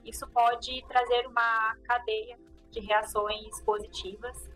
isso 0.04 0.26
pode 0.28 0.84
trazer 0.86 1.26
uma 1.26 1.76
cadeia 1.84 2.38
de 2.70 2.80
reações 2.80 3.60
positivas. 3.62 4.50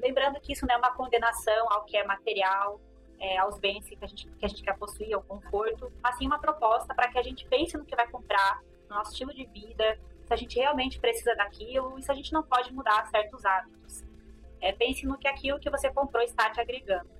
Lembrando 0.00 0.40
que 0.40 0.52
isso 0.52 0.66
não 0.66 0.74
é 0.74 0.78
uma 0.78 0.92
condenação 0.92 1.72
ao 1.72 1.84
que 1.84 1.96
é 1.96 2.04
material, 2.04 2.80
é, 3.20 3.38
aos 3.38 3.58
bens 3.58 3.88
que 3.88 3.96
a, 4.00 4.06
gente, 4.06 4.26
que 4.26 4.44
a 4.44 4.48
gente 4.48 4.62
quer 4.62 4.76
possuir, 4.76 5.14
ao 5.14 5.22
conforto, 5.22 5.92
mas 6.02 6.16
sim 6.16 6.26
uma 6.26 6.40
proposta 6.40 6.92
para 6.94 7.08
que 7.08 7.18
a 7.18 7.22
gente 7.22 7.46
pense 7.46 7.76
no 7.76 7.84
que 7.84 7.94
vai 7.94 8.08
comprar, 8.08 8.60
no 8.88 8.96
nosso 8.96 9.12
estilo 9.12 9.32
de 9.32 9.46
vida, 9.46 9.98
se 10.26 10.32
a 10.32 10.36
gente 10.36 10.58
realmente 10.58 10.98
precisa 10.98 11.34
daquilo 11.36 11.98
e 11.98 12.02
se 12.02 12.10
a 12.10 12.14
gente 12.14 12.32
não 12.32 12.42
pode 12.42 12.72
mudar 12.72 13.06
certos 13.10 13.44
hábitos. 13.44 14.02
É, 14.60 14.72
pense 14.72 15.06
no 15.06 15.18
que 15.18 15.28
aquilo 15.28 15.60
que 15.60 15.70
você 15.70 15.90
comprou 15.92 16.22
está 16.22 16.50
te 16.50 16.60
agregando. 16.60 17.10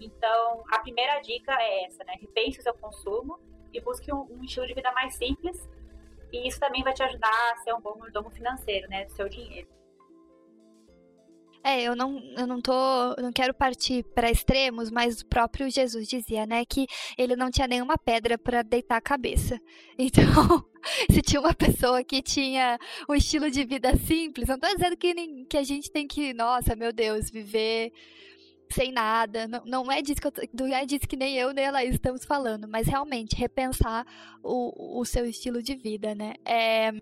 Então, 0.00 0.64
a 0.72 0.80
primeira 0.80 1.20
dica 1.20 1.52
é 1.60 1.84
essa, 1.84 2.02
né? 2.04 2.14
Repense 2.20 2.58
o 2.58 2.62
seu 2.62 2.74
consumo 2.74 3.38
e 3.72 3.80
busque 3.80 4.12
um, 4.12 4.26
um 4.30 4.44
estilo 4.44 4.66
de 4.66 4.74
vida 4.74 4.92
mais 4.92 5.14
simples. 5.14 5.68
E 6.34 6.48
isso 6.48 6.58
também 6.58 6.82
vai 6.82 6.92
te 6.92 7.02
ajudar 7.02 7.30
a 7.52 7.56
ser 7.58 7.72
um 7.72 7.80
bom 7.80 7.96
mordomo 7.96 8.28
financeiro, 8.28 8.88
né? 8.88 9.04
Do 9.04 9.12
seu 9.12 9.28
dinheiro. 9.28 9.68
É, 11.62 11.80
eu 11.80 11.96
não, 11.96 12.18
eu 12.36 12.46
não 12.46 12.60
tô, 12.60 12.72
não 13.18 13.32
quero 13.32 13.54
partir 13.54 14.04
para 14.14 14.30
extremos, 14.30 14.90
mas 14.90 15.20
o 15.20 15.26
próprio 15.26 15.70
Jesus 15.70 16.06
dizia, 16.06 16.44
né, 16.44 16.62
que 16.66 16.86
ele 17.16 17.34
não 17.34 17.50
tinha 17.50 17.66
nenhuma 17.66 17.96
pedra 17.96 18.36
para 18.36 18.60
deitar 18.62 18.96
a 18.96 19.00
cabeça. 19.00 19.58
Então, 19.96 20.62
se 21.10 21.22
tinha 21.22 21.40
uma 21.40 21.54
pessoa 21.54 22.04
que 22.04 22.20
tinha 22.20 22.78
um 23.08 23.14
estilo 23.14 23.50
de 23.50 23.64
vida 23.64 23.96
simples, 23.96 24.48
não 24.48 24.58
tô 24.58 24.66
dizendo 24.74 24.96
que, 24.96 25.14
que 25.48 25.56
a 25.56 25.62
gente 25.62 25.90
tem 25.90 26.06
que, 26.06 26.34
nossa, 26.34 26.76
meu 26.76 26.92
Deus, 26.92 27.30
viver 27.30 27.90
sem 28.70 28.92
nada. 28.92 29.46
Não, 29.46 29.64
não 29.64 29.92
é 29.92 30.02
disso 30.02 30.20
que 30.20 30.26
eu, 30.26 30.32
não 30.52 30.66
é 30.74 30.84
disso 30.84 31.06
que 31.08 31.16
nem 31.16 31.36
eu 31.36 31.52
nem 31.52 31.66
a 31.66 31.70
Laís 31.70 31.94
estamos 31.94 32.24
falando, 32.24 32.68
mas 32.68 32.86
realmente 32.86 33.36
repensar 33.36 34.06
o, 34.42 35.00
o 35.00 35.04
seu 35.04 35.26
estilo 35.26 35.62
de 35.62 35.74
vida, 35.74 36.14
né? 36.14 36.34
É 36.44 36.92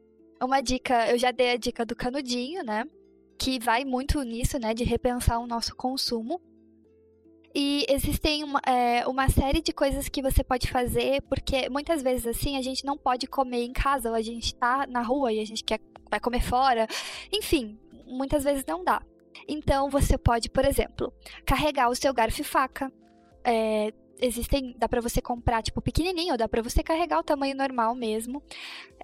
uma 0.41 0.61
dica, 0.61 1.09
eu 1.11 1.19
já 1.19 1.31
dei 1.31 1.53
a 1.53 1.57
dica 1.57 1.87
do 1.87 1.95
canudinho, 1.95 2.65
né? 2.65 2.85
que 3.43 3.59
vai 3.59 3.85
muito 3.85 4.23
nisso, 4.23 4.57
né, 4.57 4.73
de 4.73 4.85
repensar 4.85 5.41
o 5.41 5.49
nosso 5.49 5.75
consumo. 5.75 6.41
E 7.53 7.85
existem 7.89 8.45
uma, 8.45 8.61
é, 8.65 9.05
uma, 9.07 9.29
série 9.29 9.61
de 9.61 9.73
coisas 9.73 10.09
que 10.09 10.23
você 10.23 10.45
pode 10.45 10.71
fazer, 10.71 11.21
porque 11.23 11.69
muitas 11.69 12.03
vezes 12.03 12.27
assim 12.27 12.57
a 12.57 12.63
gente 12.63 12.85
não 12.85 12.97
pode 12.97 13.27
comer 13.27 13.65
em 13.65 13.73
casa, 13.73 14.11
ou 14.11 14.15
a 14.15 14.23
gente 14.23 14.55
tá 14.55 14.87
na 14.87 15.03
rua 15.03 15.33
e 15.33 15.41
a 15.41 15.45
gente 15.45 15.65
quer 15.65 15.81
vai 16.09 16.21
comer 16.21 16.43
fora. 16.43 16.87
Enfim, 17.33 17.79
muitas 18.07 18.45
vezes 18.45 18.65
não 18.65 18.85
dá. 18.85 19.03
Então 19.53 19.91
você 19.91 20.17
pode, 20.17 20.49
por 20.49 20.65
exemplo, 20.65 21.13
carregar 21.45 21.91
o 21.91 21.95
seu 21.95 22.15
garfo 22.15 22.41
e 22.41 22.45
faca. 22.45 22.91
É, 23.45 23.93
existem, 24.23 24.75
dá 24.79 24.89
para 24.89 25.01
você 25.01 25.21
comprar 25.21 25.63
tipo 25.63 25.81
pequenininho, 25.81 26.39
dá 26.39 26.49
para 26.49 26.63
você 26.63 26.83
carregar 26.83 27.19
o 27.19 27.23
tamanho 27.23 27.57
normal 27.57 27.95
mesmo. 27.95 28.43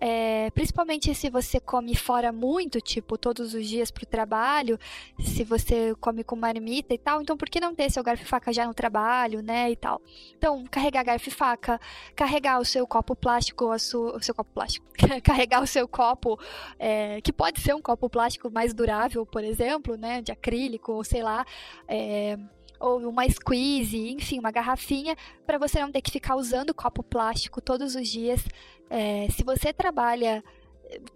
É, 0.01 0.49
principalmente 0.53 1.13
se 1.13 1.29
você 1.29 1.59
come 1.59 1.97
fora 1.97 2.31
muito, 2.33 2.81
tipo 2.81 3.19
todos 3.19 3.53
os 3.53 3.67
dias 3.67 3.91
pro 3.91 4.07
trabalho, 4.07 4.79
se 5.19 5.43
você 5.43 5.93
come 6.01 6.23
com 6.23 6.37
marmita 6.37 6.95
e 6.95 6.99
tal, 6.99 7.21
então 7.21 7.37
por 7.37 7.51
que 7.51 7.59
não 7.59 7.75
ter 7.75 7.91
seu 7.91 8.03
garfo 8.05 8.23
e 8.23 8.27
faca 8.27 8.53
já 8.53 8.65
no 8.65 8.73
trabalho, 8.73 9.43
né, 9.43 9.71
e 9.73 9.77
tal. 9.77 10.01
Então, 10.37 10.65
carregar 10.71 11.03
garfo 11.03 11.29
e 11.29 11.33
faca, 11.33 11.81
carregar 12.15 12.61
o 12.61 12.65
seu 12.65 12.87
copo 12.87 13.17
plástico, 13.17 13.73
a 13.73 13.79
sua, 13.79 14.17
o 14.17 14.23
seu 14.23 14.35
copo 14.35 14.51
plástico, 14.55 14.87
carregar 15.25 15.63
o 15.63 15.67
seu 15.67 15.89
copo, 15.89 16.39
é, 16.79 17.21
que 17.21 17.33
pode 17.33 17.61
ser 17.61 17.75
um 17.75 17.83
copo 17.83 18.09
plástico 18.09 18.49
mais 18.51 18.73
durável, 18.73 19.27
por 19.27 19.43
exemplo, 19.43 19.97
né, 19.97 20.23
de 20.23 20.31
acrílico, 20.31 20.93
ou 20.93 21.03
sei 21.03 21.25
lá, 21.25 21.45
é, 21.89 22.39
ou 22.81 22.99
uma 23.09 23.29
squeeze, 23.29 24.11
enfim, 24.11 24.39
uma 24.39 24.51
garrafinha, 24.51 25.17
para 25.47 25.59
você 25.59 25.81
não 25.81 25.91
ter 25.91 26.01
que 26.01 26.11
ficar 26.11 26.37
usando 26.37 26.75
copo 26.75 27.03
plástico 27.03 27.61
todos 27.61 27.95
os 27.95 28.09
dias. 28.09 28.45
É, 28.91 29.29
se 29.31 29.45
você 29.45 29.73
trabalha 29.73 30.43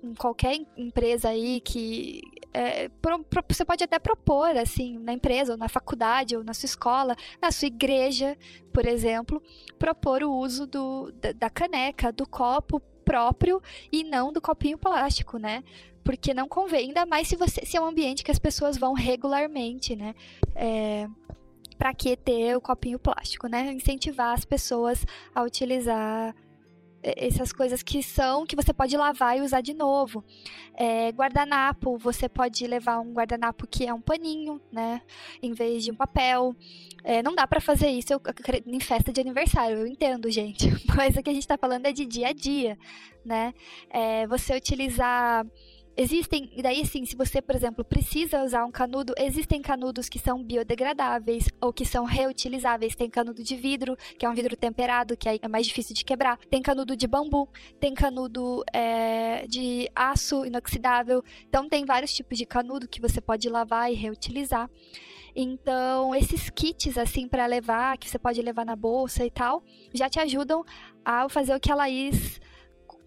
em 0.02 0.14
qualquer 0.14 0.58
empresa 0.76 1.28
aí 1.28 1.60
que 1.60 2.20
é, 2.52 2.88
pro, 3.00 3.24
pro, 3.24 3.42
você 3.48 3.64
pode 3.64 3.82
até 3.82 3.98
propor 3.98 4.56
assim 4.56 4.98
na 4.98 5.12
empresa 5.12 5.52
ou 5.52 5.58
na 5.58 5.68
faculdade 5.68 6.36
ou 6.36 6.44
na 6.44 6.52
sua 6.52 6.66
escola 6.66 7.16
na 7.40 7.50
sua 7.50 7.66
igreja 7.66 8.36
por 8.72 8.84
exemplo 8.84 9.42
propor 9.78 10.22
o 10.22 10.32
uso 10.32 10.66
do, 10.66 11.10
da, 11.12 11.32
da 11.32 11.50
caneca 11.50 12.12
do 12.12 12.28
copo 12.28 12.80
próprio 13.04 13.62
e 13.90 14.04
não 14.04 14.32
do 14.32 14.40
copinho 14.40 14.76
plástico 14.76 15.38
né 15.38 15.64
porque 16.04 16.34
não 16.34 16.48
convém 16.48 16.88
ainda 16.88 17.06
mais 17.06 17.28
se 17.28 17.36
você 17.36 17.64
se 17.64 17.76
é 17.76 17.80
um 17.80 17.86
ambiente 17.86 18.22
que 18.22 18.30
as 18.30 18.38
pessoas 18.38 18.76
vão 18.76 18.92
regularmente 18.92 19.96
né 19.96 20.14
é, 20.54 21.08
para 21.76 21.92
que 21.94 22.16
ter 22.16 22.56
o 22.56 22.60
copinho 22.60 22.98
plástico, 22.98 23.46
né? 23.46 23.72
Incentivar 23.72 24.34
as 24.34 24.44
pessoas 24.44 25.04
a 25.34 25.42
utilizar 25.42 26.34
essas 27.02 27.52
coisas 27.52 27.82
que 27.82 28.02
são 28.02 28.46
que 28.46 28.54
você 28.54 28.72
pode 28.72 28.96
lavar 28.96 29.36
e 29.36 29.40
usar 29.40 29.60
de 29.60 29.74
novo. 29.74 30.24
É, 30.74 31.10
guardanapo, 31.10 31.98
você 31.98 32.28
pode 32.28 32.66
levar 32.66 33.00
um 33.00 33.12
guardanapo 33.12 33.66
que 33.66 33.86
é 33.86 33.92
um 33.92 34.00
paninho, 34.00 34.60
né, 34.70 35.02
em 35.42 35.52
vez 35.52 35.84
de 35.84 35.90
um 35.90 35.94
papel. 35.94 36.54
É, 37.04 37.22
não 37.22 37.34
dá 37.34 37.46
para 37.46 37.60
fazer 37.60 37.88
isso 37.88 38.12
em 38.64 38.80
festa 38.80 39.12
de 39.12 39.20
aniversário, 39.20 39.78
eu 39.78 39.86
entendo, 39.86 40.30
gente. 40.30 40.70
Mas 40.96 41.16
o 41.16 41.22
que 41.22 41.30
a 41.30 41.32
gente 41.32 41.42
está 41.42 41.58
falando 41.58 41.86
é 41.86 41.92
de 41.92 42.06
dia 42.06 42.28
a 42.28 42.32
dia, 42.32 42.78
né? 43.24 43.52
É, 43.90 44.26
você 44.28 44.56
utilizar 44.56 45.44
Existem, 45.94 46.50
e 46.56 46.62
daí 46.62 46.86
sim, 46.86 47.04
se 47.04 47.14
você, 47.14 47.42
por 47.42 47.54
exemplo, 47.54 47.84
precisa 47.84 48.42
usar 48.42 48.64
um 48.64 48.70
canudo, 48.70 49.12
existem 49.18 49.60
canudos 49.60 50.08
que 50.08 50.18
são 50.18 50.42
biodegradáveis 50.42 51.48
ou 51.60 51.70
que 51.70 51.84
são 51.84 52.04
reutilizáveis. 52.04 52.94
Tem 52.94 53.10
canudo 53.10 53.42
de 53.42 53.54
vidro, 53.56 53.96
que 54.18 54.24
é 54.24 54.28
um 54.28 54.34
vidro 54.34 54.56
temperado, 54.56 55.16
que 55.16 55.28
é 55.28 55.48
mais 55.48 55.66
difícil 55.66 55.94
de 55.94 56.04
quebrar. 56.04 56.38
Tem 56.50 56.62
canudo 56.62 56.96
de 56.96 57.06
bambu, 57.06 57.46
tem 57.78 57.92
canudo 57.92 58.64
é, 58.72 59.46
de 59.46 59.90
aço 59.94 60.46
inoxidável. 60.46 61.22
Então, 61.46 61.68
tem 61.68 61.84
vários 61.84 62.14
tipos 62.14 62.38
de 62.38 62.46
canudo 62.46 62.88
que 62.88 63.00
você 63.00 63.20
pode 63.20 63.48
lavar 63.50 63.92
e 63.92 63.94
reutilizar. 63.94 64.70
Então, 65.36 66.14
esses 66.14 66.48
kits, 66.50 66.96
assim, 66.96 67.28
para 67.28 67.46
levar, 67.46 67.98
que 67.98 68.08
você 68.08 68.18
pode 68.18 68.40
levar 68.40 68.64
na 68.64 68.76
bolsa 68.76 69.24
e 69.24 69.30
tal, 69.30 69.62
já 69.92 70.08
te 70.08 70.18
ajudam 70.20 70.64
a 71.04 71.28
fazer 71.28 71.54
o 71.54 71.60
que 71.60 71.72
a 71.72 71.74
Laís 71.74 72.40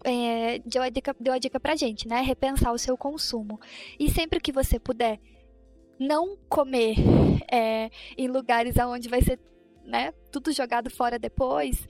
é, 0.04 0.58
deu, 0.64 0.82
a 0.82 0.88
dica, 0.88 1.14
deu 1.18 1.32
a 1.32 1.38
dica 1.38 1.58
pra 1.58 1.76
gente, 1.76 2.06
né? 2.06 2.20
Repensar 2.20 2.72
o 2.72 2.78
seu 2.78 2.96
consumo. 2.96 3.60
E 3.98 4.10
sempre 4.10 4.40
que 4.40 4.52
você 4.52 4.78
puder 4.78 5.18
não 5.98 6.36
comer 6.48 6.96
é, 7.50 7.90
em 8.16 8.28
lugares 8.28 8.76
onde 8.76 9.08
vai 9.08 9.22
ser 9.22 9.38
né, 9.84 10.12
tudo 10.30 10.52
jogado 10.52 10.90
fora 10.90 11.18
depois, 11.18 11.86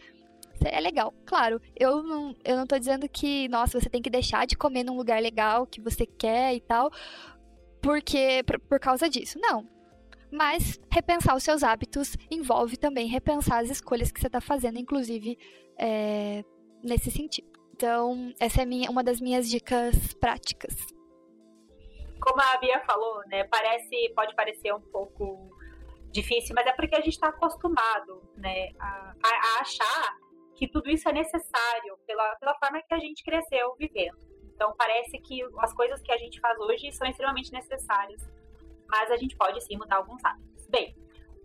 é 0.65 0.81
legal. 0.81 1.13
Claro, 1.25 1.61
eu 1.75 2.03
não, 2.03 2.35
eu 2.45 2.57
não 2.57 2.67
tô 2.67 2.79
dizendo 2.79 3.09
que, 3.09 3.49
nossa, 3.49 3.81
você 3.81 3.89
tem 3.89 4.03
que 4.03 4.11
deixar 4.11 4.47
de 4.47 4.57
comer 4.57 4.85
num 4.85 4.97
lugar 4.97 5.21
legal 5.21 5.67
que 5.67 5.81
você 5.81 6.07
quer 6.07 6.55
e 6.55 6.61
tal, 6.61 6.91
porque 7.81 8.43
por, 8.45 8.59
por 8.61 8.81
causa 8.81 9.09
disso. 9.09 9.39
Não. 9.41 9.67
Mas 10.31 10.81
repensar 10.91 11.37
os 11.37 11.43
seus 11.43 11.63
hábitos 11.63 12.17
envolve 12.31 12.77
também 12.77 13.07
repensar 13.07 13.63
as 13.63 13.71
escolhas 13.71 14.11
que 14.11 14.21
você 14.21 14.27
está 14.27 14.41
fazendo, 14.41 14.79
inclusive 14.79 15.39
é, 15.79 16.45
nesse 16.83 17.11
sentido. 17.11 17.56
Então, 17.77 18.33
essa 18.41 18.63
é 18.63 18.65
minha, 18.65 18.91
uma 18.91 19.05
das 19.05 19.21
minhas 19.21 19.51
dicas 19.51 20.15
práticas. 20.15 20.75
Como 22.19 22.41
a 22.41 22.57
Bia 22.57 22.83
falou, 22.87 23.21
né? 23.27 23.45
Parece, 23.45 24.15
pode 24.17 24.35
parecer 24.35 24.73
um 24.75 24.81
pouco 24.81 25.55
difícil, 26.11 26.55
mas 26.55 26.67
é 26.67 26.73
porque 26.73 26.95
a 26.97 27.01
gente 27.01 27.13
está 27.13 27.29
acostumado, 27.29 28.23
né, 28.39 28.71
a, 28.79 29.15
a, 29.23 29.61
achar 29.61 30.17
que 30.55 30.67
tudo 30.67 30.89
isso 30.89 31.07
é 31.07 31.13
necessário 31.13 31.99
pela, 32.07 32.35
pela 32.37 32.55
forma 32.55 32.81
que 32.81 32.95
a 32.95 32.99
gente 32.99 33.23
cresceu 33.23 33.75
vivendo. 33.79 34.17
Então 34.55 34.75
parece 34.79 35.19
que 35.19 35.43
as 35.59 35.75
coisas 35.75 36.01
que 36.01 36.11
a 36.11 36.17
gente 36.17 36.41
faz 36.41 36.59
hoje 36.59 36.91
são 36.93 37.07
extremamente 37.07 37.53
necessárias, 37.53 38.27
mas 38.89 39.11
a 39.11 39.17
gente 39.19 39.37
pode 39.37 39.63
sim 39.63 39.77
mudar 39.77 39.97
alguns 39.97 40.25
hábitos. 40.25 40.67
Bem, 40.69 40.97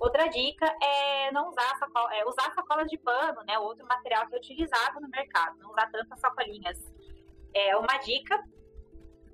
outra 0.02 0.28
dica 0.28 0.66
é 0.82 1.32
não 1.32 1.50
usar 1.50 1.78
sacola, 1.78 2.14
é 2.16 2.26
usar 2.26 2.54
sacolas 2.54 2.90
de 2.90 2.98
pano, 2.98 3.44
né? 3.44 3.58
Outro 3.60 3.86
material 3.86 4.28
que 4.28 4.36
é 4.36 4.38
utilizado 4.38 5.00
no 5.00 5.08
mercado, 5.08 5.58
não 5.60 5.70
usar 5.72 5.90
tantas 5.92 6.20
sacolinhas. 6.20 6.78
É 7.54 7.78
uma 7.78 7.98
dica 8.00 8.44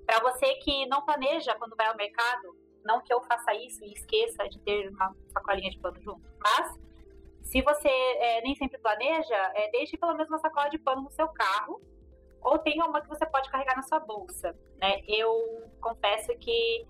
para 0.05 0.19
você 0.19 0.55
que 0.55 0.85
não 0.87 1.01
planeja 1.03 1.55
quando 1.55 1.75
vai 1.75 1.87
ao 1.87 1.95
mercado, 1.95 2.55
não 2.83 3.01
que 3.01 3.13
eu 3.13 3.21
faça 3.23 3.53
isso 3.53 3.83
e 3.83 3.93
esqueça 3.93 4.47
de 4.49 4.59
ter 4.59 4.89
uma 4.89 5.15
sacolinha 5.29 5.69
de 5.69 5.79
pano 5.79 6.01
junto, 6.01 6.21
mas 6.39 6.77
se 7.43 7.61
você 7.61 7.87
é, 7.89 8.41
nem 8.41 8.55
sempre 8.55 8.77
planeja, 8.77 9.35
é, 9.55 9.71
deixe 9.71 9.97
pelo 9.97 10.13
menos 10.13 10.27
uma 10.29 10.39
sacola 10.39 10.69
de 10.69 10.77
pano 10.77 11.03
no 11.03 11.11
seu 11.11 11.29
carro 11.29 11.81
ou 12.41 12.59
tenha 12.59 12.85
uma 12.85 13.01
que 13.01 13.07
você 13.07 13.25
pode 13.25 13.49
carregar 13.49 13.75
na 13.75 13.83
sua 13.83 13.99
bolsa, 13.99 14.53
né? 14.77 15.01
Eu 15.07 15.63
confesso 15.81 16.37
que 16.37 16.85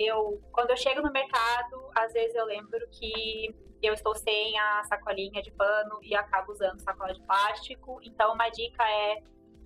eu, 0.00 0.40
quando 0.50 0.70
eu 0.70 0.76
chego 0.78 1.02
no 1.02 1.12
mercado, 1.12 1.90
às 1.94 2.12
vezes 2.12 2.34
eu 2.34 2.46
lembro 2.46 2.80
que 2.90 3.54
eu 3.82 3.92
estou 3.92 4.14
sem 4.14 4.58
a 4.58 4.82
sacolinha 4.84 5.42
de 5.42 5.50
pano 5.50 5.98
e 6.02 6.14
acabo 6.14 6.52
usando 6.52 6.80
sacola 6.80 7.12
de 7.12 7.20
plástico. 7.22 8.00
Então, 8.02 8.32
uma 8.32 8.48
dica 8.48 8.82
é 8.82 9.22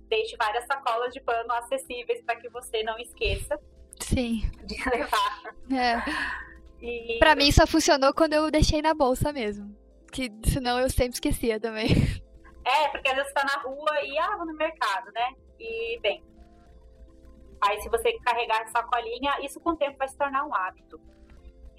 deixe 0.09 0.35
várias 0.35 0.65
sacolas 0.65 1.13
de 1.13 1.21
pano 1.21 1.51
acessíveis 1.53 2.21
para 2.21 2.35
que 2.35 2.49
você 2.49 2.83
não 2.83 2.97
esqueça 2.99 3.59
Sim. 3.99 4.41
de 4.65 4.77
levar. 4.89 5.55
É. 5.71 6.03
E... 6.81 7.17
Pra 7.17 7.35
mim 7.35 7.51
só 7.51 7.65
funcionou 7.65 8.13
quando 8.13 8.33
eu 8.33 8.51
deixei 8.51 8.81
na 8.81 8.93
bolsa 8.93 9.31
mesmo. 9.31 9.75
Que 10.11 10.29
senão 10.45 10.79
eu 10.79 10.89
sempre 10.89 11.13
esquecia 11.13 11.59
também. 11.59 11.87
É, 12.65 12.87
porque 12.89 13.07
às 13.07 13.15
vezes 13.15 13.31
você 13.31 13.33
tá 13.33 13.45
na 13.45 13.61
rua 13.61 14.01
e, 14.03 14.17
ah, 14.17 14.35
vou 14.37 14.45
no 14.45 14.53
mercado, 14.55 15.11
né? 15.13 15.33
E, 15.59 15.99
bem, 16.01 16.23
aí 17.67 17.81
se 17.81 17.89
você 17.89 18.13
carregar 18.19 18.61
essa 18.61 18.71
sacolinha, 18.71 19.39
isso 19.41 19.59
com 19.59 19.71
o 19.71 19.75
tempo 19.75 19.97
vai 19.97 20.07
se 20.07 20.17
tornar 20.17 20.45
um 20.45 20.53
hábito. 20.53 20.99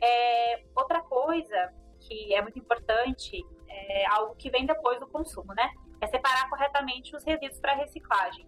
É, 0.02 0.64
outra 0.74 1.00
coisa 1.00 1.72
que 2.00 2.34
é 2.34 2.42
muito 2.42 2.58
importante, 2.58 3.44
é 3.68 4.06
algo 4.06 4.34
que 4.36 4.50
vem 4.50 4.66
depois 4.66 4.98
do 5.00 5.06
consumo, 5.06 5.52
né? 5.54 5.70
É 6.00 6.06
separar 6.06 6.48
corretamente 6.48 7.14
os 7.16 7.24
resíduos 7.24 7.60
para 7.60 7.74
reciclagem. 7.74 8.46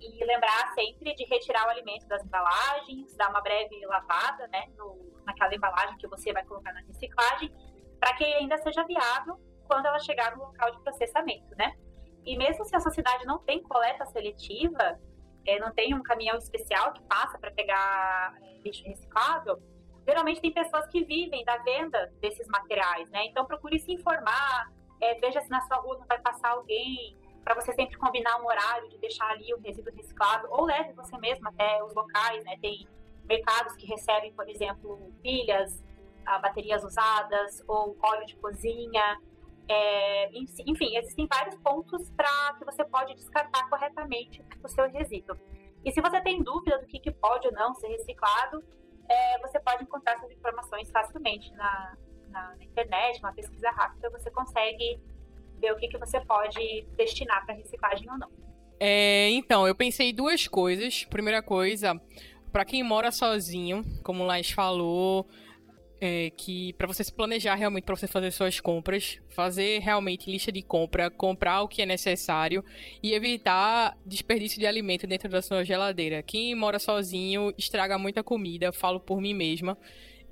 E 0.00 0.24
lembrar 0.24 0.72
sempre 0.74 1.14
de 1.14 1.24
retirar 1.24 1.66
o 1.66 1.70
alimento 1.70 2.06
das 2.06 2.24
embalagens, 2.24 3.14
dar 3.16 3.30
uma 3.30 3.40
breve 3.40 3.84
lavada, 3.86 4.46
né, 4.48 4.66
no, 4.76 4.98
naquela 5.24 5.54
embalagem 5.54 5.96
que 5.96 6.06
você 6.06 6.32
vai 6.32 6.44
colocar 6.44 6.72
na 6.72 6.80
reciclagem, 6.80 7.50
para 7.98 8.14
que 8.14 8.24
ainda 8.24 8.58
seja 8.58 8.84
viável 8.84 9.40
quando 9.66 9.86
ela 9.86 9.98
chegar 9.98 10.36
no 10.36 10.44
local 10.44 10.70
de 10.70 10.80
processamento, 10.82 11.54
né? 11.56 11.76
E 12.24 12.36
mesmo 12.36 12.64
se 12.64 12.76
a 12.76 12.80
sociedade 12.80 13.24
não 13.24 13.38
tem 13.38 13.62
coleta 13.62 14.04
seletiva, 14.06 15.00
é, 15.46 15.58
não 15.58 15.72
tem 15.72 15.94
um 15.94 16.02
caminhão 16.02 16.36
especial 16.36 16.92
que 16.92 17.02
passa 17.02 17.38
para 17.38 17.50
pegar 17.50 18.34
é, 18.42 18.58
lixo 18.64 18.84
reciclável, 18.84 19.62
geralmente 20.06 20.40
tem 20.40 20.52
pessoas 20.52 20.86
que 20.88 21.04
vivem 21.04 21.44
da 21.44 21.56
venda 21.58 22.12
desses 22.20 22.46
materiais, 22.48 23.08
né? 23.10 23.26
Então 23.26 23.44
procure 23.44 23.78
se 23.78 23.92
informar, 23.92 24.72
é, 25.00 25.14
veja 25.14 25.40
se 25.40 25.50
na 25.50 25.60
sua 25.62 25.78
rua 25.78 25.98
não 25.98 26.06
vai 26.06 26.18
passar 26.20 26.50
alguém, 26.50 27.16
para 27.46 27.54
você 27.54 27.72
sempre 27.72 27.96
combinar 27.96 28.40
um 28.40 28.46
horário 28.46 28.88
de 28.88 28.98
deixar 28.98 29.30
ali 29.30 29.54
o 29.54 29.60
resíduo 29.60 29.94
reciclado, 29.94 30.48
ou 30.50 30.64
leve 30.64 30.92
você 30.94 31.16
mesmo 31.18 31.48
até 31.48 31.82
os 31.84 31.94
locais, 31.94 32.42
né? 32.44 32.56
Tem 32.60 32.88
mercados 33.24 33.76
que 33.76 33.86
recebem, 33.86 34.32
por 34.32 34.48
exemplo, 34.48 35.12
pilhas, 35.22 35.80
ah, 36.24 36.40
baterias 36.40 36.82
usadas 36.82 37.62
ou 37.68 37.96
óleo 38.02 38.26
de 38.26 38.36
cozinha. 38.36 39.20
É, 39.68 40.30
enfim, 40.38 40.96
existem 40.96 41.26
vários 41.26 41.56
pontos 41.56 42.10
para 42.10 42.54
que 42.58 42.64
você 42.64 42.84
pode 42.84 43.14
descartar 43.14 43.68
corretamente 43.68 44.42
o 44.62 44.68
seu 44.68 44.88
resíduo. 44.88 45.36
E 45.84 45.92
se 45.92 46.00
você 46.00 46.20
tem 46.20 46.42
dúvida 46.42 46.78
do 46.78 46.86
que, 46.86 46.98
que 46.98 47.10
pode 47.10 47.46
ou 47.46 47.52
não 47.52 47.74
ser 47.74 47.88
reciclado, 47.88 48.62
é, 49.08 49.38
você 49.40 49.58
pode 49.60 49.84
encontrar 49.84 50.14
essas 50.14 50.30
informações 50.30 50.90
facilmente 50.90 51.52
na, 51.54 51.96
na, 52.28 52.56
na, 52.56 52.64
internet, 52.64 53.18
uma 53.20 53.32
pesquisa 53.32 53.70
rápida, 53.70 54.10
você 54.10 54.30
consegue 54.30 55.00
ver 55.58 55.72
o 55.72 55.76
que, 55.76 55.88
que 55.88 55.98
você 55.98 56.20
pode 56.20 56.86
destinar 56.96 57.44
para 57.44 57.54
reciclagem 57.54 58.10
ou 58.10 58.18
não. 58.18 58.30
É, 58.78 59.30
então, 59.30 59.66
eu 59.66 59.74
pensei 59.74 60.12
duas 60.12 60.46
coisas. 60.46 61.04
Primeira 61.04 61.42
coisa, 61.42 62.00
para 62.52 62.64
quem 62.64 62.82
mora 62.82 63.10
sozinho, 63.10 63.82
como 64.02 64.22
o 64.22 64.26
Laís 64.26 64.50
falou, 64.50 65.26
é 66.00 66.30
que 66.30 66.72
para 66.74 66.86
você 66.86 67.02
se 67.02 67.12
planejar 67.12 67.54
realmente 67.54 67.84
para 67.84 67.96
você 67.96 68.06
fazer 68.06 68.30
suas 68.30 68.60
compras, 68.60 69.18
fazer 69.28 69.80
realmente 69.80 70.30
lista 70.30 70.52
de 70.52 70.62
compra, 70.62 71.10
comprar 71.10 71.62
o 71.62 71.68
que 71.68 71.82
é 71.82 71.86
necessário 71.86 72.64
e 73.02 73.14
evitar 73.14 73.96
desperdício 74.04 74.58
de 74.58 74.66
alimento 74.66 75.06
dentro 75.06 75.28
da 75.28 75.40
sua 75.40 75.64
geladeira. 75.64 76.22
Quem 76.22 76.54
mora 76.54 76.78
sozinho 76.78 77.52
estraga 77.56 77.98
muita 77.98 78.22
comida, 78.22 78.72
falo 78.72 79.00
por 79.00 79.20
mim 79.20 79.34
mesma. 79.34 79.76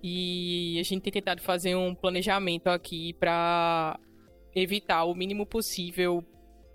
E 0.02 0.76
a 0.78 0.82
gente 0.82 1.02
tem 1.02 1.12
tentado 1.12 1.40
fazer 1.40 1.74
um 1.74 1.94
planejamento 1.94 2.68
aqui 2.68 3.14
para 3.14 3.98
evitar 4.54 5.04
o 5.04 5.14
mínimo 5.14 5.46
possível 5.46 6.22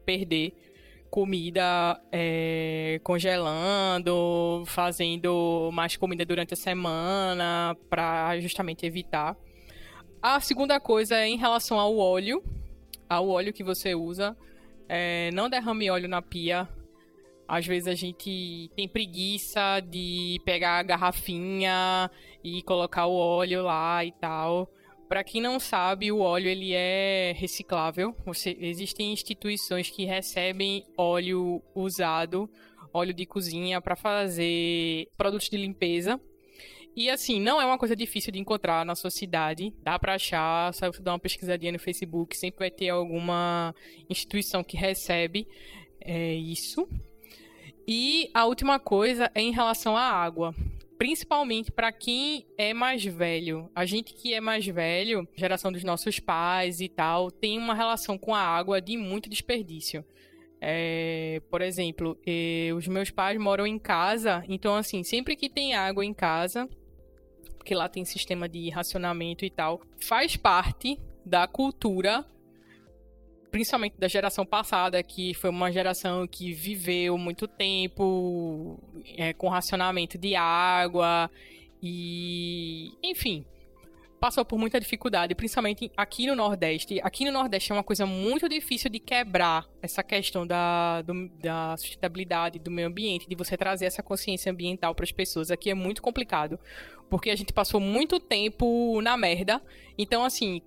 perder 0.03 0.68
comida 1.09 1.99
é, 2.11 2.99
congelando, 3.03 4.63
fazendo 4.67 5.69
mais 5.73 5.97
comida 5.97 6.25
durante 6.25 6.53
a 6.53 6.57
semana 6.57 7.75
para 7.89 8.39
justamente 8.39 8.85
evitar. 8.85 9.35
A 10.21 10.39
segunda 10.39 10.79
coisa 10.79 11.15
é 11.15 11.27
em 11.27 11.37
relação 11.37 11.79
ao 11.79 11.97
óleo, 11.97 12.43
ao 13.07 13.27
óleo 13.27 13.53
que 13.53 13.63
você 13.63 13.95
usa. 13.95 14.35
É, 14.87 15.29
não 15.33 15.49
derrame 15.49 15.89
óleo 15.89 16.07
na 16.07 16.21
pia. 16.21 16.67
Às 17.47 17.65
vezes 17.65 17.87
a 17.87 17.95
gente 17.95 18.69
tem 18.75 18.87
preguiça 18.87 19.79
de 19.79 20.39
pegar 20.45 20.77
a 20.77 20.83
garrafinha 20.83 22.11
e 22.43 22.61
colocar 22.61 23.07
o 23.07 23.15
óleo 23.15 23.63
lá 23.63 24.05
e 24.05 24.11
tal. 24.11 24.69
Para 25.09 25.23
quem 25.23 25.41
não 25.41 25.59
sabe, 25.59 26.11
o 26.11 26.19
óleo 26.19 26.47
ele 26.47 26.71
é 26.71 27.33
reciclável. 27.35 28.15
Você, 28.27 28.55
existem 28.59 29.11
instituições 29.11 29.89
que 29.89 30.05
recebem 30.05 30.85
óleo 30.95 31.63
usado, 31.73 32.47
óleo 32.93 33.11
de 33.11 33.25
cozinha 33.25 33.81
para 33.81 33.95
fazer 33.95 35.07
produtos 35.17 35.49
de 35.49 35.57
limpeza. 35.57 36.21
E 36.95 37.09
assim, 37.09 37.39
não 37.41 37.59
é 37.59 37.65
uma 37.65 37.79
coisa 37.79 37.95
difícil 37.95 38.31
de 38.31 38.37
encontrar 38.37 38.85
na 38.85 38.93
sua 38.93 39.09
cidade. 39.09 39.73
Dá 39.81 39.97
para 39.97 40.13
achar, 40.13 40.71
só 40.75 40.85
você 40.85 41.01
dar 41.01 41.13
uma 41.13 41.19
pesquisadinha 41.19 41.71
no 41.71 41.79
Facebook, 41.79 42.37
sempre 42.37 42.59
vai 42.59 42.71
ter 42.71 42.89
alguma 42.89 43.73
instituição 44.07 44.63
que 44.63 44.77
recebe 44.77 45.47
é, 46.01 46.35
isso. 46.35 46.87
E 47.87 48.29
a 48.31 48.45
última 48.45 48.79
coisa 48.79 49.31
é 49.33 49.41
em 49.41 49.51
relação 49.51 49.97
à 49.97 50.03
água 50.03 50.53
principalmente 50.99 51.71
para 51.71 51.93
quem 51.93 52.45
é 52.57 52.73
mais 52.73 53.05
velho. 53.05 53.71
A 53.73 53.85
gente 53.85 54.13
que 54.13 54.33
é 54.33 54.41
mais 54.41 54.65
velho, 54.67 55.25
geração 55.33 55.71
dos 55.71 55.81
nossos 55.81 56.19
pais 56.19 56.81
e 56.81 56.89
tal, 56.89 57.31
tem 57.31 57.57
uma 57.57 57.73
relação 57.73 58.17
com 58.17 58.35
a 58.35 58.41
água 58.41 58.81
de 58.81 58.97
muito 58.97 59.29
desperdício. 59.29 60.03
É, 60.59 61.41
por 61.49 61.61
exemplo, 61.61 62.19
os 62.75 62.85
meus 62.89 63.09
pais 63.09 63.39
moram 63.39 63.65
em 63.65 63.79
casa, 63.79 64.43
então 64.49 64.75
assim, 64.75 65.01
sempre 65.01 65.37
que 65.37 65.49
tem 65.49 65.73
água 65.73 66.03
em 66.03 66.13
casa, 66.13 66.67
porque 67.57 67.73
lá 67.73 67.87
tem 67.87 68.03
sistema 68.03 68.49
de 68.49 68.69
racionamento 68.69 69.45
e 69.45 69.49
tal, 69.49 69.81
faz 70.03 70.35
parte 70.35 70.99
da 71.25 71.47
cultura 71.47 72.25
principalmente 73.51 73.95
da 73.97 74.07
geração 74.07 74.45
passada, 74.45 75.01
que 75.01 75.33
foi 75.33 75.49
uma 75.49 75.71
geração 75.71 76.27
que 76.27 76.53
viveu 76.53 77.17
muito 77.17 77.47
tempo 77.47 78.79
é, 79.17 79.33
com 79.33 79.49
racionamento 79.49 80.17
de 80.17 80.35
água 80.35 81.29
e, 81.81 82.91
enfim, 83.03 83.45
passou 84.19 84.43
por 84.43 84.59
muita 84.59 84.79
dificuldade, 84.79 85.33
principalmente 85.33 85.91
aqui 85.95 86.27
no 86.27 86.35
Nordeste. 86.35 86.99
Aqui 87.01 87.25
no 87.25 87.31
Nordeste 87.31 87.71
é 87.71 87.75
uma 87.75 87.83
coisa 87.83 88.05
muito 88.05 88.49
difícil 88.49 88.89
de 88.89 88.99
quebrar 88.99 89.65
essa 89.81 90.03
questão 90.03 90.45
da, 90.45 91.01
do, 91.01 91.29
da 91.41 91.75
sustentabilidade 91.77 92.59
do 92.59 92.69
meio 92.69 92.89
ambiente, 92.89 93.27
de 93.27 93.35
você 93.35 93.55
trazer 93.55 93.85
essa 93.85 94.03
consciência 94.03 94.51
ambiental 94.51 94.93
para 94.93 95.05
as 95.05 95.11
pessoas. 95.11 95.49
Aqui 95.49 95.69
é 95.69 95.73
muito 95.73 96.01
complicado, 96.01 96.59
porque 97.09 97.29
a 97.29 97.35
gente 97.35 97.53
passou 97.53 97.79
muito 97.79 98.19
tempo 98.19 99.01
na 99.01 99.15
merda. 99.15 99.61
Então, 99.97 100.23
assim, 100.23 100.61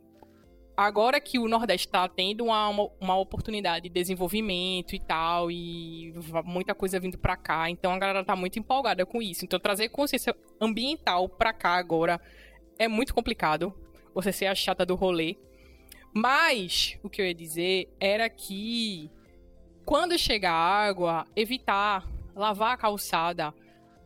agora 0.85 1.21
que 1.21 1.39
o 1.39 1.49
Nordeste 1.49 1.87
está 1.87 2.09
tendo 2.09 2.45
uma, 2.45 2.69
uma 3.01 3.17
oportunidade 3.19 3.89
de 3.89 3.95
desenvolvimento 3.95 4.95
e 4.95 5.01
tal, 5.01 5.51
e 5.51 6.13
muita 6.45 6.75
coisa 6.75 7.01
vindo 7.01 7.19
para 7.19 7.37
cá, 7.37 7.69
então 7.71 7.93
a 7.93 7.99
galera 7.99 8.25
tá 8.25 8.37
muito 8.37 8.59
empolgada 8.59 9.05
com 9.07 9.21
isso. 9.23 9.45
Então, 9.45 9.59
trazer 9.59 9.89
consciência 9.89 10.35
ambiental 10.61 11.29
para 11.29 11.53
cá 11.53 11.77
agora 11.77 12.21
é 12.79 12.89
muito 12.89 13.15
complicado 13.15 13.75
você 14.15 14.33
ser 14.33 14.47
a 14.47 14.55
chata 14.55 14.85
do 14.85 14.95
rolê. 14.95 15.37
Mas 16.15 16.99
o 17.03 17.09
que 17.09 17.23
eu 17.23 17.27
ia 17.27 17.35
dizer 17.35 17.89
era 17.99 18.29
que 18.29 19.11
quando 19.85 20.19
chega 20.19 20.51
a 20.51 20.55
água, 20.55 21.27
evitar 21.35 22.07
lavar 22.35 22.75
a 22.75 22.77
calçada, 22.77 23.55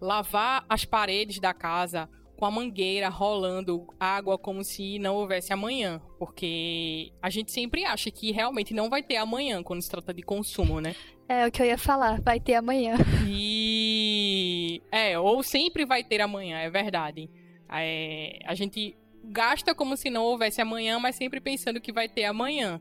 lavar 0.01 0.65
as 0.69 0.85
paredes 0.85 1.39
da 1.41 1.53
casa 1.53 2.09
com 2.37 2.45
a 2.45 2.51
mangueira 2.51 3.09
rolando 3.09 3.87
água 3.99 4.37
como 4.37 4.63
se 4.63 4.99
não 4.99 5.17
houvesse 5.17 5.53
amanhã, 5.53 6.01
porque 6.19 7.13
a 7.23 7.31
gente 7.31 7.51
sempre 7.51 7.85
acha 7.85 8.11
que 8.11 8.31
realmente 8.31 8.75
não 8.75 8.91
vai 8.91 9.03
ter 9.03 9.17
amanhã 9.17 9.63
quando 9.63 9.83
se 9.83 9.91
trata 9.91 10.13
de 10.13 10.23
consumo, 10.23 10.81
né? 10.81 10.95
É 11.29 11.47
o 11.47 11.51
que 11.51 11.61
eu 11.61 11.67
ia 11.67 11.79
falar, 11.79 12.21
vai 12.21 12.39
ter 12.39 12.55
amanhã. 12.55 12.97
E 13.29 14.83
é, 14.93 15.19
ou 15.19 15.43
sempre 15.43 15.85
vai 15.85 16.05
ter 16.05 16.21
amanhã, 16.21 16.59
é 16.59 16.71
verdade. 16.71 17.31
É, 17.69 18.39
a 18.45 18.55
gente 18.55 18.97
gasta 19.25 19.75
como 19.75 19.97
se 19.97 20.09
não 20.11 20.23
houvesse 20.25 20.61
amanhã, 20.61 20.99
mas 20.99 21.17
sempre 21.17 21.41
pensando 21.41 21.81
que 21.81 21.93
vai 21.93 22.09
ter 22.09 22.25
amanhã. 22.25 22.81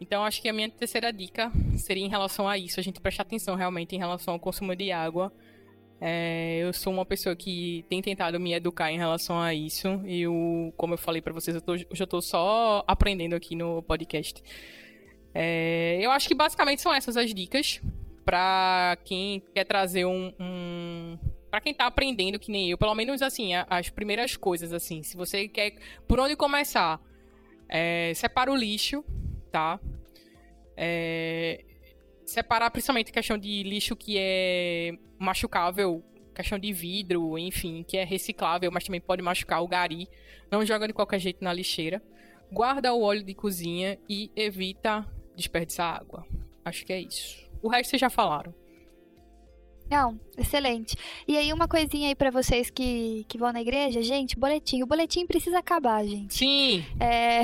Então, 0.00 0.24
acho 0.24 0.40
que 0.40 0.48
a 0.48 0.52
minha 0.52 0.68
terceira 0.68 1.12
dica 1.12 1.50
seria 1.76 2.04
em 2.04 2.08
relação 2.08 2.48
a 2.48 2.56
isso, 2.56 2.78
a 2.78 2.82
gente 2.82 3.00
prestar 3.00 3.22
atenção 3.22 3.56
realmente 3.56 3.96
em 3.96 3.98
relação 3.98 4.34
ao 4.34 4.40
consumo 4.40 4.76
de 4.76 4.92
água. 4.92 5.32
É, 6.00 6.60
eu 6.62 6.72
sou 6.72 6.92
uma 6.92 7.04
pessoa 7.04 7.34
que 7.34 7.84
tem 7.88 8.00
tentado 8.00 8.38
me 8.38 8.52
educar 8.54 8.92
em 8.92 8.98
relação 8.98 9.40
a 9.40 9.52
isso. 9.52 10.00
E 10.04 10.22
eu, 10.22 10.72
como 10.76 10.94
eu 10.94 10.98
falei 10.98 11.20
para 11.20 11.32
vocês, 11.32 11.54
eu, 11.56 11.62
tô, 11.62 11.74
eu 11.74 11.86
já 11.92 12.04
estou 12.04 12.22
só 12.22 12.84
aprendendo 12.86 13.34
aqui 13.34 13.56
no 13.56 13.82
podcast. 13.82 14.42
É, 15.34 15.98
eu 16.00 16.10
acho 16.10 16.28
que 16.28 16.34
basicamente 16.34 16.80
são 16.80 16.92
essas 16.92 17.16
as 17.16 17.34
dicas 17.34 17.80
para 18.24 18.98
quem 19.04 19.42
quer 19.54 19.64
trazer 19.64 20.04
um, 20.04 20.32
um 20.38 21.18
para 21.50 21.60
quem 21.60 21.72
tá 21.72 21.86
aprendendo 21.86 22.38
que 22.38 22.50
nem 22.50 22.70
eu, 22.70 22.76
pelo 22.76 22.94
menos 22.94 23.22
assim, 23.22 23.52
as 23.54 23.88
primeiras 23.88 24.36
coisas 24.36 24.72
assim, 24.72 25.02
se 25.02 25.16
você 25.16 25.48
quer 25.48 25.74
por 26.06 26.20
onde 26.20 26.36
começar, 26.36 27.00
é, 27.68 28.12
separa 28.14 28.52
o 28.52 28.56
lixo, 28.56 29.02
tá? 29.50 29.80
É, 30.76 31.64
separar 32.28 32.70
principalmente 32.70 33.10
a 33.10 33.14
questão 33.14 33.38
de 33.38 33.62
lixo 33.62 33.96
que 33.96 34.16
é 34.18 34.92
machucável, 35.18 36.04
questão 36.34 36.58
de 36.58 36.72
vidro, 36.72 37.38
enfim, 37.38 37.82
que 37.82 37.96
é 37.96 38.04
reciclável, 38.04 38.70
mas 38.70 38.84
também 38.84 39.00
pode 39.00 39.22
machucar 39.22 39.62
o 39.62 39.66
gari. 39.66 40.06
Não 40.50 40.64
joga 40.64 40.86
de 40.86 40.92
qualquer 40.92 41.18
jeito 41.18 41.42
na 41.42 41.52
lixeira. 41.52 42.02
Guarda 42.52 42.92
o 42.92 43.00
óleo 43.00 43.24
de 43.24 43.34
cozinha 43.34 43.98
e 44.08 44.30
evita 44.36 45.06
desperdiçar 45.34 45.96
água. 45.96 46.26
Acho 46.64 46.84
que 46.84 46.92
é 46.92 47.00
isso. 47.00 47.48
O 47.62 47.68
resto 47.68 47.90
vocês 47.90 48.00
já 48.00 48.10
falaram. 48.10 48.54
Não, 49.90 50.20
excelente. 50.36 50.96
E 51.26 51.34
aí, 51.36 51.50
uma 51.50 51.66
coisinha 51.66 52.08
aí 52.08 52.14
para 52.14 52.30
vocês 52.30 52.68
que, 52.68 53.24
que 53.26 53.38
vão 53.38 53.50
na 53.52 53.62
igreja, 53.62 54.02
gente, 54.02 54.38
boletim. 54.38 54.82
O 54.82 54.86
boletim 54.86 55.26
precisa 55.26 55.58
acabar, 55.58 56.04
gente. 56.04 56.34
Sim! 56.34 56.84
É. 57.00 57.40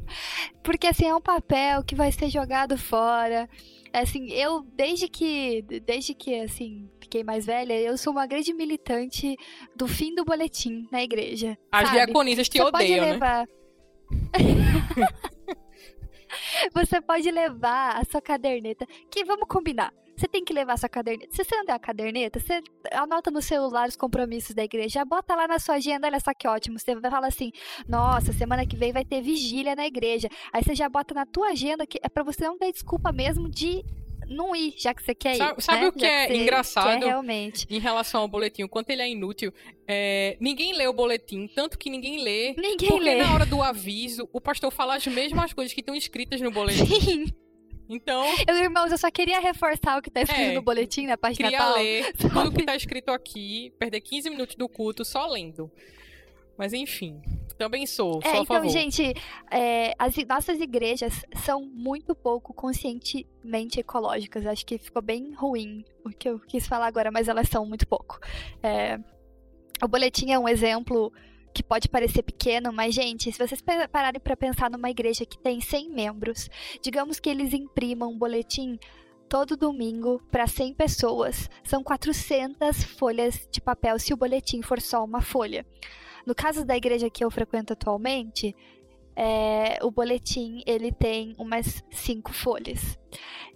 Porque 0.64 0.86
assim, 0.86 1.06
é 1.06 1.14
um 1.14 1.20
papel 1.20 1.84
que 1.84 1.94
vai 1.94 2.10
ser 2.10 2.30
jogado 2.30 2.78
fora. 2.78 3.48
Assim, 3.94 4.28
eu, 4.32 4.62
desde 4.74 5.06
que. 5.06 5.62
Desde 5.62 6.14
que, 6.14 6.40
assim, 6.40 6.90
fiquei 7.00 7.22
mais 7.22 7.46
velha, 7.46 7.80
eu 7.80 7.96
sou 7.96 8.12
uma 8.12 8.26
grande 8.26 8.52
militante 8.52 9.36
do 9.76 9.86
fim 9.86 10.12
do 10.12 10.24
boletim 10.24 10.88
na 10.90 11.00
igreja. 11.00 11.56
As 11.70 11.84
sabe? 11.88 11.98
diaconisas 11.98 12.48
te 12.48 12.58
Você 12.58 12.64
odeiam, 12.64 12.98
pode 12.98 13.12
levar... 13.12 13.46
né? 13.46 15.06
Você 16.74 17.00
pode 17.00 17.30
levar 17.30 17.96
a 17.96 18.04
sua 18.04 18.20
caderneta. 18.20 18.84
Que 19.08 19.24
vamos 19.24 19.46
combinar. 19.48 19.92
Você 20.16 20.28
tem 20.28 20.44
que 20.44 20.52
levar 20.52 20.78
sua 20.78 20.88
caderneta. 20.88 21.34
Se 21.34 21.44
você 21.44 21.56
não 21.56 21.64
der 21.64 21.72
a 21.72 21.78
caderneta, 21.78 22.38
você 22.38 22.60
anota 22.92 23.30
no 23.30 23.42
celular 23.42 23.88
os 23.88 23.96
compromissos 23.96 24.54
da 24.54 24.62
igreja, 24.62 25.04
bota 25.04 25.34
lá 25.34 25.48
na 25.48 25.58
sua 25.58 25.74
agenda, 25.76 26.06
olha 26.06 26.20
só 26.20 26.32
que 26.32 26.46
ótimo. 26.46 26.78
Você 26.78 26.94
vai 26.94 27.10
falar 27.10 27.28
assim: 27.28 27.50
"Nossa, 27.88 28.32
semana 28.32 28.64
que 28.66 28.76
vem 28.76 28.92
vai 28.92 29.04
ter 29.04 29.20
vigília 29.20 29.74
na 29.74 29.86
igreja". 29.86 30.28
Aí 30.52 30.62
você 30.62 30.74
já 30.74 30.88
bota 30.88 31.14
na 31.14 31.26
tua 31.26 31.48
agenda 31.48 31.86
que 31.86 31.98
é 32.02 32.08
para 32.08 32.22
você 32.22 32.44
não 32.44 32.56
ter 32.56 32.72
desculpa 32.72 33.10
mesmo 33.10 33.48
de 33.50 33.84
não 34.28 34.54
ir, 34.54 34.74
já 34.78 34.94
que 34.94 35.02
você 35.02 35.14
quer 35.14 35.34
ir. 35.34 35.38
Sabe, 35.60 35.80
né? 35.82 35.88
o 35.88 35.92
que 35.92 36.00
Já 36.00 36.08
é 36.08 36.26
você 36.28 36.36
engraçado 36.36 37.00
quer 37.00 37.06
realmente. 37.06 37.66
em 37.68 37.78
relação 37.78 38.22
ao 38.22 38.28
boletim? 38.28 38.62
O 38.62 38.68
quanto 38.68 38.90
ele 38.90 39.02
é 39.02 39.08
inútil. 39.10 39.52
É, 39.86 40.36
ninguém 40.40 40.76
lê 40.76 40.86
o 40.86 40.92
boletim, 40.92 41.46
tanto 41.46 41.78
que 41.78 41.90
ninguém 41.90 42.22
lê. 42.22 42.54
Ninguém 42.56 42.88
Porque 42.88 43.04
lê. 43.04 43.22
na 43.22 43.34
hora 43.34 43.44
do 43.46 43.62
aviso, 43.62 44.28
o 44.32 44.40
pastor 44.40 44.70
fala 44.70 44.96
as 44.96 45.06
mesmas 45.06 45.52
coisas 45.52 45.74
que 45.74 45.80
estão 45.80 45.94
escritas 45.94 46.40
no 46.40 46.50
boletim. 46.50 46.86
Sim. 47.00 47.26
Então, 47.88 48.24
Eu, 48.48 48.56
irmãos, 48.56 48.90
eu 48.90 48.98
só 48.98 49.10
queria 49.10 49.40
reforçar 49.40 49.98
o 49.98 50.02
que 50.02 50.10
tá 50.10 50.22
escrito 50.22 50.40
É, 50.50 50.54
no 50.54 50.62
boletim, 50.62 51.06
na 51.06 51.18
página 51.18 51.48
queria 51.48 51.58
tal. 51.58 51.74
ler 51.74 52.12
tudo 52.16 52.52
que 52.52 52.64
tá 52.64 52.74
escrito 52.74 53.10
aqui, 53.10 53.72
perder 53.78 54.00
15 54.00 54.30
minutos 54.30 54.56
do 54.56 54.68
culto 54.68 55.04
só 55.04 55.26
lendo. 55.26 55.70
Mas 56.56 56.72
enfim, 56.72 57.20
também 57.58 57.84
sou, 57.84 58.20
É, 58.22 58.30
sou 58.30 58.42
então, 58.42 58.46
favor. 58.46 58.68
gente, 58.70 59.12
é, 59.50 59.92
as 59.98 60.14
nossas 60.26 60.60
igrejas 60.60 61.24
são 61.44 61.62
muito 61.66 62.14
pouco 62.14 62.54
conscientemente 62.54 63.80
ecológicas. 63.80 64.46
Acho 64.46 64.64
que 64.64 64.78
ficou 64.78 65.02
bem 65.02 65.32
ruim 65.34 65.84
o 66.04 66.10
que 66.10 66.28
eu 66.28 66.38
quis 66.38 66.66
falar 66.66 66.86
agora, 66.86 67.10
mas 67.10 67.26
elas 67.28 67.48
são 67.48 67.66
muito 67.66 67.86
pouco. 67.88 68.20
É, 68.62 68.98
o 69.82 69.88
boletim 69.88 70.30
é 70.30 70.38
um 70.38 70.48
exemplo 70.48 71.12
que 71.54 71.62
pode 71.62 71.88
parecer 71.88 72.22
pequeno, 72.22 72.72
mas, 72.72 72.94
gente, 72.94 73.30
se 73.32 73.38
vocês 73.38 73.62
pa- 73.62 73.88
pararem 73.88 74.20
para 74.20 74.36
pensar 74.36 74.68
numa 74.70 74.90
igreja 74.90 75.24
que 75.24 75.38
tem 75.38 75.60
100 75.60 75.90
membros, 75.90 76.50
digamos 76.82 77.20
que 77.20 77.30
eles 77.30 77.54
imprimam 77.54 78.10
um 78.10 78.18
boletim 78.18 78.78
todo 79.28 79.56
domingo 79.56 80.20
para 80.30 80.46
100 80.46 80.74
pessoas. 80.74 81.48
São 81.62 81.82
400 81.82 82.84
folhas 82.84 83.48
de 83.50 83.60
papel 83.60 83.98
se 83.98 84.12
o 84.12 84.16
boletim 84.16 84.60
for 84.62 84.80
só 84.80 85.02
uma 85.04 85.22
folha. 85.22 85.64
No 86.26 86.34
caso 86.34 86.64
da 86.64 86.76
igreja 86.76 87.08
que 87.08 87.24
eu 87.24 87.30
frequento 87.30 87.72
atualmente, 87.72 88.54
é, 89.16 89.78
o 89.82 89.90
boletim 89.90 90.62
ele 90.66 90.92
tem 90.92 91.34
umas 91.38 91.82
cinco 91.90 92.32
folhas. 92.32 92.98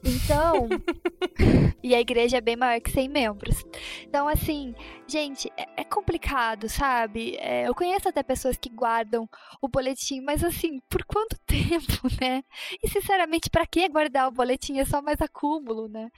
Então, 0.04 0.68
e 1.82 1.94
a 1.94 2.00
igreja 2.00 2.38
é 2.38 2.40
bem 2.40 2.56
maior 2.56 2.80
que 2.80 2.90
100 2.90 3.08
membros. 3.08 3.64
Então, 4.02 4.28
assim, 4.28 4.74
gente, 5.06 5.50
é, 5.56 5.66
é 5.78 5.84
complicado, 5.84 6.68
sabe? 6.68 7.36
É, 7.38 7.66
eu 7.66 7.74
conheço 7.74 8.08
até 8.08 8.22
pessoas 8.22 8.56
que 8.56 8.68
guardam 8.68 9.28
o 9.60 9.68
boletim, 9.68 10.20
mas 10.20 10.44
assim, 10.44 10.80
por 10.88 11.04
quanto 11.04 11.36
tempo, 11.46 12.08
né? 12.20 12.42
E 12.82 12.88
sinceramente, 12.88 13.50
para 13.50 13.66
que 13.66 13.88
guardar 13.88 14.28
o 14.28 14.32
boletim? 14.32 14.78
É 14.78 14.84
só 14.84 15.02
mais 15.02 15.20
acúmulo, 15.20 15.88
né? 15.88 16.08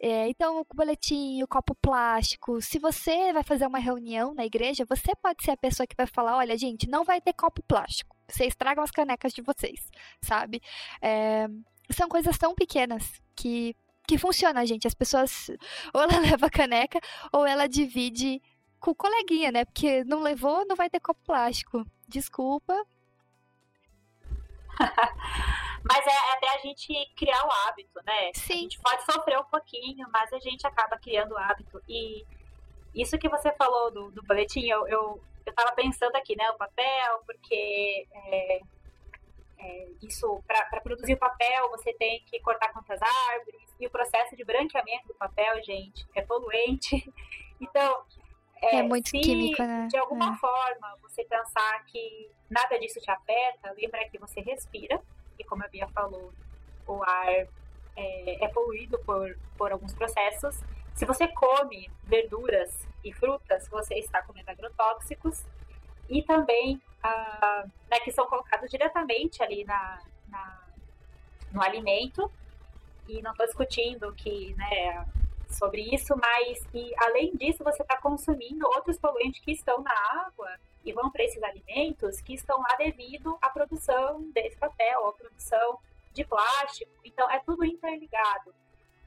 É, 0.00 0.28
então, 0.28 0.60
o 0.60 0.74
boletim, 0.74 1.42
o 1.42 1.48
copo 1.48 1.74
plástico. 1.74 2.60
Se 2.62 2.78
você 2.78 3.32
vai 3.32 3.42
fazer 3.42 3.66
uma 3.66 3.78
reunião 3.78 4.34
na 4.34 4.46
igreja, 4.46 4.86
você 4.88 5.12
pode 5.22 5.44
ser 5.44 5.50
a 5.52 5.56
pessoa 5.56 5.86
que 5.86 5.96
vai 5.96 6.06
falar: 6.06 6.36
olha, 6.36 6.56
gente, 6.56 6.88
não 6.88 7.04
vai 7.04 7.20
ter 7.20 7.34
copo 7.34 7.62
plástico. 7.62 8.17
Vocês 8.28 8.54
tragam 8.54 8.84
as 8.84 8.90
canecas 8.90 9.32
de 9.32 9.42
vocês, 9.42 9.90
sabe? 10.22 10.60
É, 11.00 11.46
são 11.90 12.08
coisas 12.08 12.36
tão 12.36 12.54
pequenas 12.54 13.20
que, 13.34 13.74
que 14.06 14.18
funcionam, 14.18 14.64
gente. 14.66 14.86
As 14.86 14.94
pessoas, 14.94 15.50
ou 15.94 16.02
ela 16.02 16.18
leva 16.20 16.46
a 16.46 16.50
caneca, 16.50 17.00
ou 17.32 17.46
ela 17.46 17.66
divide 17.66 18.42
com 18.78 18.90
o 18.92 18.94
coleguinha, 18.94 19.50
né? 19.50 19.64
Porque 19.64 20.04
não 20.04 20.20
levou, 20.20 20.66
não 20.66 20.76
vai 20.76 20.90
ter 20.90 21.00
copo 21.00 21.20
plástico. 21.24 21.84
Desculpa. 22.06 22.74
Mas 25.84 26.06
é 26.06 26.32
até 26.32 26.54
a 26.54 26.58
gente 26.58 26.94
criar 27.16 27.44
o 27.44 27.50
hábito, 27.50 28.00
né? 28.04 28.30
A 28.34 28.38
Sim. 28.38 28.58
gente 28.60 28.78
pode 28.80 29.04
sofrer 29.04 29.38
um 29.38 29.44
pouquinho, 29.44 30.06
mas 30.12 30.32
a 30.32 30.38
gente 30.38 30.66
acaba 30.66 30.98
criando 30.98 31.32
o 31.32 31.38
hábito. 31.38 31.80
E 31.88 32.26
isso 32.94 33.16
que 33.16 33.28
você 33.28 33.52
falou 33.52 33.90
do, 33.90 34.10
do 34.10 34.22
boletim, 34.24 34.66
eu, 34.66 34.86
eu, 34.88 35.22
eu 35.48 35.54
tava 35.54 35.72
pensando 35.72 36.14
aqui, 36.16 36.36
né? 36.36 36.48
O 36.50 36.56
papel, 36.58 37.22
porque 37.26 38.06
é, 38.12 38.60
é, 39.58 39.88
isso, 40.02 40.42
para 40.46 40.80
produzir 40.80 41.14
o 41.14 41.18
papel, 41.18 41.68
você 41.70 41.92
tem 41.94 42.22
que 42.26 42.38
cortar 42.40 42.72
quantas 42.72 43.00
árvores, 43.02 43.62
e 43.80 43.86
o 43.86 43.90
processo 43.90 44.36
de 44.36 44.44
branqueamento 44.44 45.08
do 45.08 45.14
papel, 45.14 45.62
gente, 45.62 46.06
é 46.14 46.22
poluente. 46.22 46.96
Então, 47.60 48.04
É 48.62 48.82
muito 48.84 49.08
se 49.08 49.18
químico, 49.18 49.60
né? 49.60 49.88
de 49.90 49.96
alguma 49.98 50.32
É. 50.32 50.36
forma 50.36 50.96
você 51.02 51.24
pensar 51.24 51.84
que 51.86 52.30
nada 52.48 52.78
disso 52.78 53.00
te 53.00 53.10
afeta, 53.10 53.72
lembra 53.76 54.08
que 54.08 54.16
você 54.16 54.40
respira, 54.40 55.02
e 55.36 55.42
como 55.42 55.64
a 55.64 55.66
Bia 55.66 55.88
falou, 55.88 56.32
o 56.86 57.02
ar 57.02 57.26
é, 57.96 58.44
é 58.44 58.48
poluído 58.48 58.96
por, 59.00 59.36
por 59.56 59.72
alguns 59.72 59.92
processos. 59.92 60.54
Se 60.94 61.04
você 61.04 61.26
come 61.26 61.90
verduras 62.04 62.86
e 63.02 63.12
frutas, 63.12 63.47
você 63.82 63.94
está 63.94 64.22
comendo 64.22 64.50
agrotóxicos. 64.50 65.44
E 66.08 66.22
também 66.22 66.80
uh, 67.04 67.70
né, 67.90 68.00
que 68.02 68.10
são 68.10 68.26
colocados 68.26 68.70
diretamente 68.70 69.42
ali 69.42 69.64
na, 69.64 70.00
na 70.28 70.68
no 71.52 71.62
alimento. 71.62 72.30
E 73.08 73.22
não 73.22 73.32
estou 73.32 73.46
discutindo 73.46 74.12
que, 74.14 74.54
né, 74.54 75.06
sobre 75.50 75.82
isso, 75.94 76.14
mas 76.16 76.66
que 76.66 76.92
além 76.98 77.34
disso 77.36 77.64
você 77.64 77.82
está 77.82 77.96
consumindo 77.96 78.66
outros 78.66 78.98
poluentes 78.98 79.42
que 79.42 79.52
estão 79.52 79.82
na 79.82 79.94
água 80.26 80.48
e 80.84 80.92
vão 80.92 81.10
para 81.10 81.24
esses 81.24 81.42
alimentos 81.42 82.20
que 82.20 82.34
estão 82.34 82.60
lá 82.60 82.76
devido 82.76 83.36
à 83.40 83.48
produção 83.48 84.22
desse 84.32 84.56
papel, 84.56 85.06
à 85.06 85.12
produção 85.12 85.78
de 86.12 86.24
plástico. 86.24 86.90
Então 87.04 87.30
é 87.30 87.38
tudo 87.40 87.64
interligado. 87.64 88.54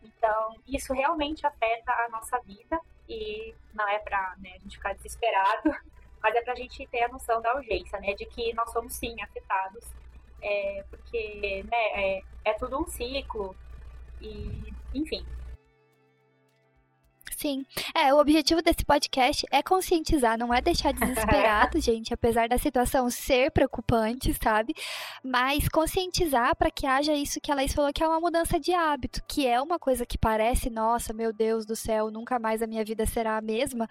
Então 0.04 0.56
isso 0.68 0.94
realmente 0.94 1.46
afeta 1.46 1.92
a 1.92 2.10
nossa 2.10 2.40
vida 2.40 2.80
e 3.12 3.54
não 3.74 3.88
é 3.88 4.00
para 4.00 4.36
né, 4.40 4.54
a 4.56 4.60
gente 4.60 4.78
ficar 4.78 4.94
desesperado, 4.94 5.76
mas 6.24 6.36
é 6.36 6.42
para 6.42 6.54
a 6.54 6.56
gente 6.56 6.88
ter 6.88 7.04
a 7.04 7.10
noção 7.10 7.42
da 7.42 7.56
urgência, 7.56 8.00
né, 8.00 8.14
de 8.14 8.26
que 8.26 8.54
nós 8.54 8.72
somos 8.72 8.94
sim 8.94 9.16
afetados, 9.22 9.86
é, 10.42 10.86
porque 10.90 11.64
né, 11.70 11.78
é, 11.94 12.24
é 12.46 12.54
tudo 12.54 12.80
um 12.80 12.88
ciclo 12.88 13.56
e 14.22 14.74
enfim 14.94 15.26
Sim. 17.42 17.66
É, 17.96 18.14
o 18.14 18.20
objetivo 18.20 18.62
desse 18.62 18.86
podcast 18.86 19.48
é 19.50 19.64
conscientizar, 19.64 20.38
não 20.38 20.54
é 20.54 20.62
deixar 20.62 20.94
desesperado, 20.94 21.80
gente, 21.82 22.14
apesar 22.14 22.48
da 22.48 22.56
situação 22.56 23.10
ser 23.10 23.50
preocupante, 23.50 24.32
sabe? 24.32 24.76
Mas 25.24 25.68
conscientizar 25.68 26.56
para 26.56 26.70
que 26.70 26.86
haja 26.86 27.16
isso 27.16 27.42
que 27.42 27.52
a 27.52 27.56
Laís 27.56 27.74
falou, 27.74 27.92
que 27.92 28.04
é 28.04 28.08
uma 28.08 28.20
mudança 28.20 28.60
de 28.60 28.72
hábito, 28.76 29.24
que 29.28 29.48
é 29.48 29.60
uma 29.60 29.80
coisa 29.80 30.06
que 30.06 30.20
parece, 30.20 30.70
nossa, 30.70 31.14
meu 31.14 31.34
Deus 31.34 31.66
do 31.66 31.76
céu, 31.76 32.12
nunca 32.12 32.38
mais 32.38 32.62
a 32.62 32.68
minha 32.68 32.86
vida 32.86 33.08
será 33.08 33.38
a 33.38 33.42
mesma. 33.42 33.90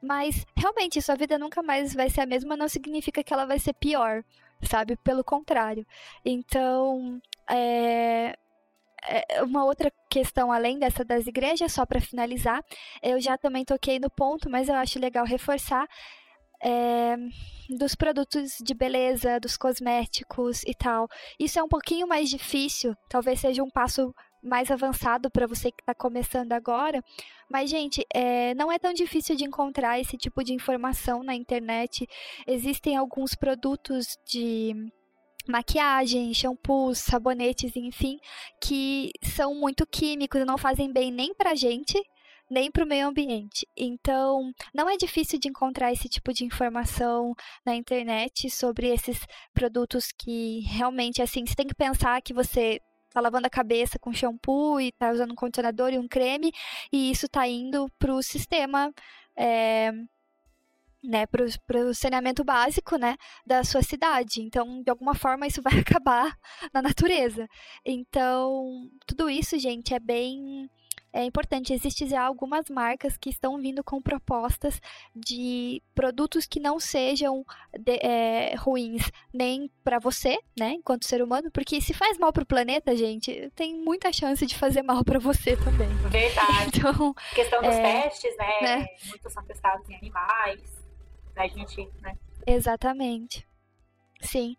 Mas 0.00 0.46
realmente, 0.56 1.02
sua 1.02 1.16
vida 1.16 1.36
nunca 1.36 1.60
mais 1.60 1.92
vai 1.92 2.08
ser 2.08 2.20
a 2.20 2.26
mesma, 2.26 2.56
não 2.56 2.68
significa 2.68 3.24
que 3.24 3.34
ela 3.34 3.46
vai 3.46 3.58
ser 3.58 3.72
pior 3.74 4.22
sabe? 4.64 4.94
Pelo 4.94 5.24
contrário. 5.24 5.84
Então, 6.24 7.20
é, 7.50 7.52
é, 7.52 8.36
uma 9.42 9.64
outra 9.64 9.90
questão 10.10 10.52
além 10.52 10.78
dessa 10.78 11.04
das 11.04 11.26
igrejas, 11.26 11.72
só 11.72 11.84
para 11.84 12.00
finalizar, 12.00 12.62
eu 13.02 13.20
já 13.20 13.36
também 13.36 13.64
toquei 13.64 13.98
no 13.98 14.10
ponto, 14.10 14.48
mas 14.50 14.68
eu 14.68 14.74
acho 14.76 14.98
legal 14.98 15.24
reforçar. 15.24 15.86
É, 16.64 17.16
dos 17.76 17.96
produtos 17.96 18.52
de 18.62 18.72
beleza, 18.72 19.40
dos 19.40 19.56
cosméticos 19.56 20.62
e 20.64 20.72
tal. 20.72 21.08
Isso 21.36 21.58
é 21.58 21.62
um 21.62 21.68
pouquinho 21.68 22.06
mais 22.06 22.30
difícil, 22.30 22.94
talvez 23.08 23.40
seja 23.40 23.64
um 23.64 23.70
passo 23.70 24.14
mais 24.42 24.70
avançado 24.70 25.30
para 25.30 25.46
você 25.46 25.70
que 25.70 25.82
está 25.82 25.94
começando 25.94 26.52
agora. 26.52 27.02
Mas, 27.48 27.70
gente, 27.70 28.04
é, 28.12 28.54
não 28.54 28.72
é 28.72 28.78
tão 28.78 28.92
difícil 28.92 29.36
de 29.36 29.44
encontrar 29.44 30.00
esse 30.00 30.16
tipo 30.16 30.42
de 30.42 30.52
informação 30.52 31.22
na 31.22 31.34
internet. 31.34 32.06
Existem 32.46 32.96
alguns 32.96 33.34
produtos 33.34 34.16
de 34.26 34.74
maquiagem, 35.48 36.32
shampoos, 36.34 36.98
sabonetes, 36.98 37.76
enfim, 37.76 38.18
que 38.60 39.10
são 39.22 39.54
muito 39.54 39.86
químicos 39.86 40.40
e 40.40 40.44
não 40.44 40.58
fazem 40.58 40.92
bem 40.92 41.10
nem 41.10 41.34
pra 41.34 41.54
gente, 41.54 42.00
nem 42.50 42.70
para 42.70 42.84
o 42.84 42.86
meio 42.86 43.08
ambiente. 43.08 43.66
Então, 43.76 44.52
não 44.74 44.88
é 44.88 44.96
difícil 44.96 45.38
de 45.38 45.48
encontrar 45.48 45.92
esse 45.92 46.08
tipo 46.08 46.32
de 46.32 46.44
informação 46.44 47.34
na 47.64 47.74
internet 47.74 48.50
sobre 48.50 48.88
esses 48.88 49.26
produtos 49.54 50.08
que 50.12 50.60
realmente, 50.60 51.22
assim, 51.22 51.46
você 51.46 51.54
tem 51.54 51.66
que 51.66 51.74
pensar 51.74 52.20
que 52.22 52.34
você 52.34 52.78
tá 53.10 53.20
lavando 53.20 53.46
a 53.46 53.50
cabeça 53.50 53.98
com 53.98 54.12
shampoo 54.12 54.80
e 54.80 54.92
tá 54.92 55.10
usando 55.10 55.32
um 55.32 55.36
condicionador 55.36 55.92
e 55.92 55.98
um 55.98 56.08
creme, 56.08 56.50
e 56.92 57.10
isso 57.10 57.28
tá 57.28 57.46
indo 57.46 57.90
para 57.98 58.14
o 58.14 58.22
sistema 58.22 58.92
é, 59.36 59.92
né, 61.02 61.26
para 61.26 61.44
o 61.84 61.94
saneamento 61.94 62.44
básico, 62.44 62.96
né, 62.96 63.16
da 63.46 63.64
sua 63.64 63.82
cidade. 63.82 64.40
Então, 64.40 64.82
de 64.82 64.90
alguma 64.90 65.14
forma, 65.14 65.46
isso 65.46 65.62
vai 65.62 65.78
acabar 65.78 66.36
na 66.72 66.82
natureza. 66.82 67.48
Então, 67.84 68.88
tudo 69.06 69.28
isso, 69.28 69.58
gente, 69.58 69.94
é 69.94 70.00
bem 70.00 70.68
é 71.12 71.24
importante. 71.24 71.72
Existem 71.72 72.08
já 72.08 72.22
algumas 72.22 72.70
marcas 72.70 73.16
que 73.18 73.28
estão 73.28 73.58
vindo 73.58 73.84
com 73.84 74.00
propostas 74.00 74.80
de 75.14 75.82
produtos 75.94 76.46
que 76.46 76.58
não 76.58 76.80
sejam 76.80 77.44
de, 77.78 77.98
é, 78.02 78.54
ruins 78.56 79.10
nem 79.32 79.70
para 79.84 79.98
você, 79.98 80.38
né, 80.58 80.72
enquanto 80.72 81.04
ser 81.04 81.22
humano, 81.22 81.50
porque 81.50 81.80
se 81.80 81.92
faz 81.92 82.16
mal 82.18 82.32
para 82.32 82.42
o 82.42 82.46
planeta, 82.46 82.96
gente, 82.96 83.50
tem 83.54 83.74
muita 83.76 84.12
chance 84.12 84.46
de 84.46 84.56
fazer 84.56 84.82
mal 84.82 85.04
para 85.04 85.18
você 85.18 85.56
também. 85.56 85.88
Verdade. 86.08 86.62
Então, 86.82 87.14
a 87.30 87.34
questão 87.34 87.60
dos 87.60 87.74
é, 87.74 88.02
testes, 88.02 88.36
né, 88.36 88.60
né? 88.62 88.86
Muitos 89.06 89.32
são 89.32 89.44
testados 89.44 89.88
em 89.88 89.94
animais 89.96 90.81
gente, 91.48 91.90
né? 92.00 92.16
Exatamente. 92.46 93.46
Sim. 94.20 94.56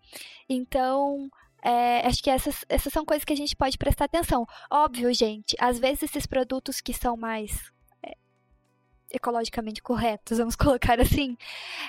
Então, 0.50 1.30
é, 1.64 2.06
acho 2.06 2.22
que 2.22 2.30
essas, 2.30 2.66
essas 2.68 2.92
são 2.92 3.06
coisas 3.06 3.24
que 3.24 3.34
a 3.34 3.38
gente 3.38 3.56
pode 3.56 3.78
prestar 3.78 4.06
atenção. 4.06 4.46
Óbvio, 4.70 5.14
gente, 5.14 5.56
às 5.60 5.80
vezes 5.80 6.04
esses 6.04 6.26
produtos 6.26 6.82
que 6.82 6.94
são 6.94 7.16
mais 7.16 7.72
é, 8.06 8.14
ecologicamente 9.10 9.82
corretos, 9.82 10.38
vamos 10.40 10.58
colocar 10.58 11.00
assim, 11.00 11.38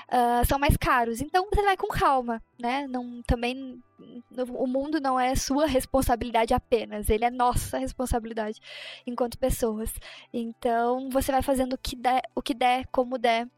uh, 0.09 0.47
são 0.47 0.61
mais 0.61 0.77
caros. 0.77 1.21
Então 1.21 1.49
você 1.53 1.63
vai 1.63 1.77
com 1.77 1.89
calma, 1.89 2.41
né? 2.61 2.87
Não, 2.87 3.21
também 3.27 3.83
o 4.51 4.67
mundo 4.67 5.01
não 5.01 5.19
é 5.19 5.35
sua 5.35 5.67
responsabilidade 5.67 6.55
apenas, 6.55 7.09
ele 7.09 7.25
é 7.25 7.31
nossa 7.31 7.79
responsabilidade 7.79 8.61
enquanto 9.05 9.39
pessoas. 9.39 9.93
Então 10.33 11.09
você 11.11 11.33
vai 11.33 11.43
fazendo 11.43 11.73
o 11.73 11.79
que 11.79 11.97
der, 11.97 12.23
o 12.35 12.41
que 12.41 12.55
der, 12.55 12.87
como 12.93 13.19
der 13.19 13.49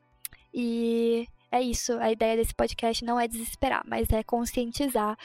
e 0.56 1.28
é 1.52 1.60
isso. 1.60 1.92
A 1.98 2.10
ideia 2.10 2.34
desse 2.34 2.54
podcast 2.54 3.04
não 3.04 3.20
é 3.20 3.28
desesperar, 3.28 3.82
mas 3.86 4.08
é 4.10 4.22
conscientizar 4.22 5.18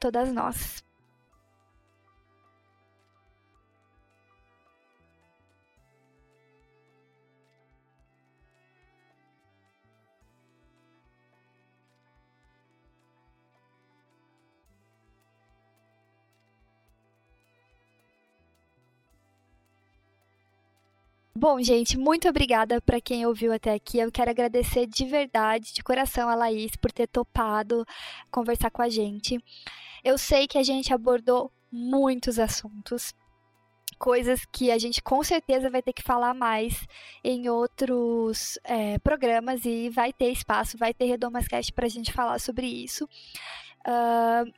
todas 0.00 0.32
nós. 0.32 0.82
Bom, 21.34 21.62
gente, 21.62 21.96
muito 21.96 22.28
obrigada 22.28 22.78
para 22.82 23.00
quem 23.00 23.24
ouviu 23.24 23.54
até 23.54 23.72
aqui. 23.72 23.98
Eu 23.98 24.12
quero 24.12 24.30
agradecer 24.30 24.86
de 24.86 25.06
verdade, 25.06 25.72
de 25.72 25.82
coração, 25.82 26.28
a 26.28 26.34
Laís 26.34 26.76
por 26.76 26.92
ter 26.92 27.06
topado 27.06 27.86
conversar 28.30 28.70
com 28.70 28.82
a 28.82 28.88
gente. 28.90 29.42
Eu 30.04 30.18
sei 30.18 30.46
que 30.46 30.58
a 30.58 30.62
gente 30.62 30.92
abordou 30.92 31.50
muitos 31.70 32.38
assuntos, 32.38 33.14
coisas 33.98 34.44
que 34.52 34.70
a 34.70 34.78
gente 34.78 35.00
com 35.00 35.24
certeza 35.24 35.70
vai 35.70 35.80
ter 35.80 35.94
que 35.94 36.02
falar 36.02 36.34
mais 36.34 36.86
em 37.24 37.48
outros 37.48 38.58
é, 38.64 38.98
programas 38.98 39.64
e 39.64 39.88
vai 39.88 40.12
ter 40.12 40.30
espaço, 40.32 40.76
vai 40.76 40.92
ter 40.92 41.06
Redomascast 41.06 41.72
para 41.72 41.86
a 41.86 41.90
gente 41.90 42.12
falar 42.12 42.40
sobre 42.40 42.66
isso. 42.66 43.08
Uh, 43.86 44.52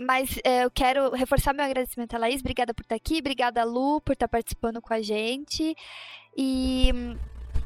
mas 0.00 0.38
é, 0.42 0.64
eu 0.64 0.70
quero 0.70 1.10
reforçar 1.10 1.52
meu 1.52 1.62
agradecimento 1.62 2.14
a 2.14 2.18
Laís. 2.18 2.40
Obrigada 2.40 2.72
por 2.72 2.80
estar 2.80 2.94
aqui. 2.94 3.18
Obrigada, 3.18 3.62
Lu, 3.64 4.00
por 4.00 4.14
estar 4.14 4.28
participando 4.28 4.80
com 4.80 4.94
a 4.94 5.02
gente. 5.02 5.76
E. 6.34 6.90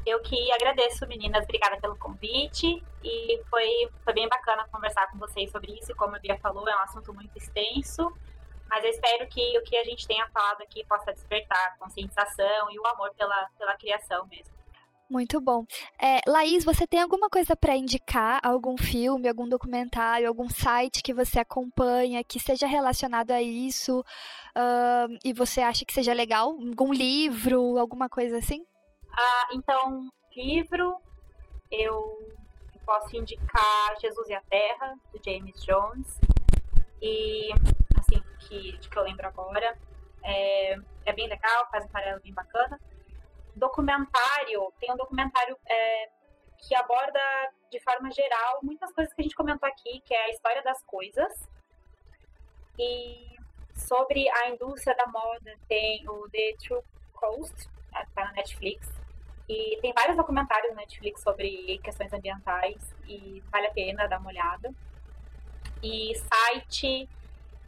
Eu 0.05 0.21
que 0.21 0.51
agradeço, 0.51 1.07
meninas. 1.07 1.45
Obrigada 1.45 1.77
pelo 1.79 1.95
convite. 1.95 2.83
E 3.01 3.41
foi, 3.49 3.89
foi 4.03 4.13
bem 4.13 4.27
bacana 4.27 4.67
conversar 4.69 5.09
com 5.11 5.17
vocês 5.17 5.49
sobre 5.49 5.79
isso. 5.79 5.95
Como 5.95 6.13
a 6.13 6.19
Bia 6.19 6.37
falou, 6.39 6.67
é 6.67 6.75
um 6.75 6.79
assunto 6.79 7.13
muito 7.13 7.37
extenso. 7.37 8.11
Mas 8.69 8.83
eu 8.83 8.89
espero 8.89 9.27
que 9.29 9.57
o 9.57 9.63
que 9.63 9.77
a 9.77 9.83
gente 9.85 10.05
tenha 10.05 10.27
falado 10.27 10.61
aqui 10.61 10.83
possa 10.85 11.13
despertar 11.13 11.67
a 11.67 11.77
conscientização 11.77 12.69
e 12.69 12.77
o 12.77 12.85
amor 12.85 13.13
pela, 13.15 13.49
pela 13.57 13.77
criação 13.77 14.27
mesmo. 14.27 14.54
Muito 15.07 15.39
bom. 15.39 15.65
É, 16.01 16.19
Laís, 16.27 16.65
você 16.65 16.87
tem 16.87 16.99
alguma 16.99 17.29
coisa 17.29 17.55
para 17.55 17.75
indicar? 17.75 18.39
Algum 18.43 18.75
filme, 18.75 19.29
algum 19.29 19.47
documentário, 19.47 20.27
algum 20.27 20.49
site 20.49 21.03
que 21.03 21.13
você 21.13 21.39
acompanha 21.39 22.23
que 22.23 22.39
seja 22.39 22.65
relacionado 22.65 23.29
a 23.29 23.41
isso 23.41 23.99
uh, 23.99 25.17
e 25.23 25.31
você 25.31 25.61
acha 25.61 25.85
que 25.85 25.93
seja 25.93 26.11
legal? 26.11 26.49
Algum 26.49 26.91
livro, 26.91 27.77
alguma 27.77 28.09
coisa 28.09 28.37
assim? 28.37 28.65
Ah, 29.11 29.47
então, 29.53 30.09
livro, 30.35 30.97
eu 31.71 32.17
posso 32.83 33.15
indicar 33.15 33.95
Jesus 34.01 34.27
e 34.27 34.33
a 34.33 34.41
Terra, 34.41 34.95
do 35.13 35.21
James 35.23 35.63
Jones. 35.63 36.19
E, 36.99 37.51
assim, 37.95 38.19
que, 38.39 38.75
que 38.79 38.97
eu 38.97 39.03
lembro 39.03 39.27
agora, 39.27 39.77
é, 40.23 40.75
é 41.05 41.13
bem 41.13 41.27
legal, 41.29 41.69
faz 41.69 41.85
um 41.85 41.89
paralelo 41.89 42.21
bem 42.23 42.33
bacana 42.33 42.79
documentário, 43.55 44.73
tem 44.79 44.91
um 44.91 44.97
documentário 44.97 45.57
é, 45.67 46.09
que 46.57 46.75
aborda 46.75 47.19
de 47.71 47.79
forma 47.79 48.11
geral 48.11 48.59
muitas 48.63 48.91
coisas 48.91 49.13
que 49.13 49.21
a 49.21 49.23
gente 49.23 49.35
comentou 49.35 49.67
aqui, 49.67 50.01
que 50.01 50.13
é 50.13 50.25
a 50.25 50.29
história 50.29 50.63
das 50.63 50.83
coisas. 50.83 51.49
E 52.77 53.35
sobre 53.75 54.29
a 54.29 54.49
indústria 54.49 54.95
da 54.95 55.07
moda 55.07 55.57
tem 55.67 56.07
o 56.09 56.29
The 56.29 56.55
True 56.59 56.81
Cost, 57.13 57.69
tá 58.13 58.25
na 58.25 58.31
Netflix. 58.33 58.91
E 59.47 59.77
tem 59.81 59.93
vários 59.93 60.17
documentários 60.17 60.73
na 60.73 60.81
Netflix 60.81 61.21
sobre 61.21 61.79
questões 61.83 62.11
ambientais 62.11 62.95
e 63.07 63.43
vale 63.51 63.67
a 63.67 63.71
pena 63.71 64.07
dar 64.07 64.19
uma 64.19 64.29
olhada. 64.29 64.73
E 65.83 66.13
site, 66.15 67.07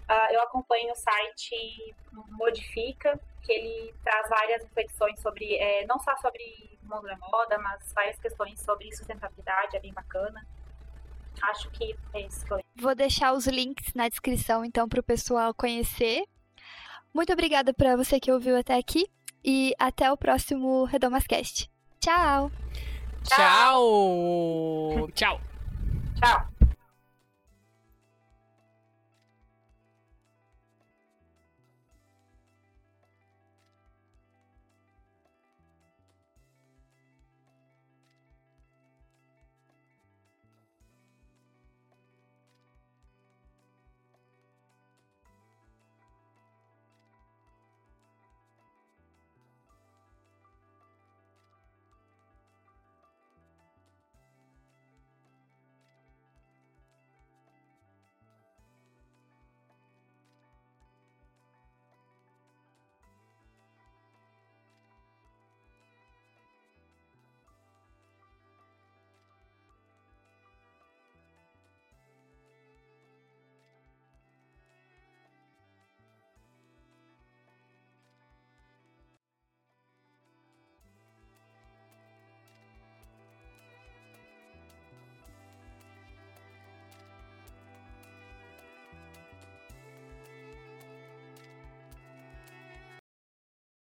uh, 0.10 0.34
eu 0.34 0.42
acompanho 0.42 0.92
o 0.92 0.96
site 0.96 1.96
Modifica, 2.30 3.20
que 3.44 3.52
ele 3.52 3.94
traz 4.04 4.30
várias 4.30 4.64
reflexões 4.64 5.20
sobre, 5.20 5.56
é, 5.56 5.86
não 5.86 6.00
só 6.00 6.16
sobre 6.18 6.78
o 6.84 6.86
mundo 6.94 7.08
da 7.08 7.18
moda, 7.18 7.58
mas 7.60 7.94
várias 7.94 8.20
questões 8.20 8.60
sobre 8.62 8.94
sustentabilidade, 8.96 9.78
é 9.78 9.80
bem 9.80 9.94
bacana. 9.94 10.46
Acho 11.42 11.70
que 11.72 11.96
é 12.14 12.22
isso 12.22 12.46
que 12.46 12.54
eu 12.54 12.60
Vou 12.76 12.96
deixar 12.96 13.34
os 13.34 13.48
links 13.48 13.94
na 13.94 14.10
descrição, 14.10 14.66
então, 14.66 14.90
para 14.90 15.00
o 15.00 15.04
pessoal 15.04 15.54
conhecer. 15.54 16.24
Muito 17.14 17.32
obrigada 17.32 17.74
para 17.74 17.96
você 17.96 18.20
que 18.20 18.32
ouviu 18.32 18.58
até 18.58 18.76
aqui 18.76 19.08
e 19.44 19.74
até 19.80 20.12
o 20.12 20.18
próximo 20.18 20.84
Redomascast. 20.86 21.70
Tchau! 22.00 22.52
Tchau! 23.24 25.08
Tchau! 25.14 25.42
Tchau! 26.20 26.57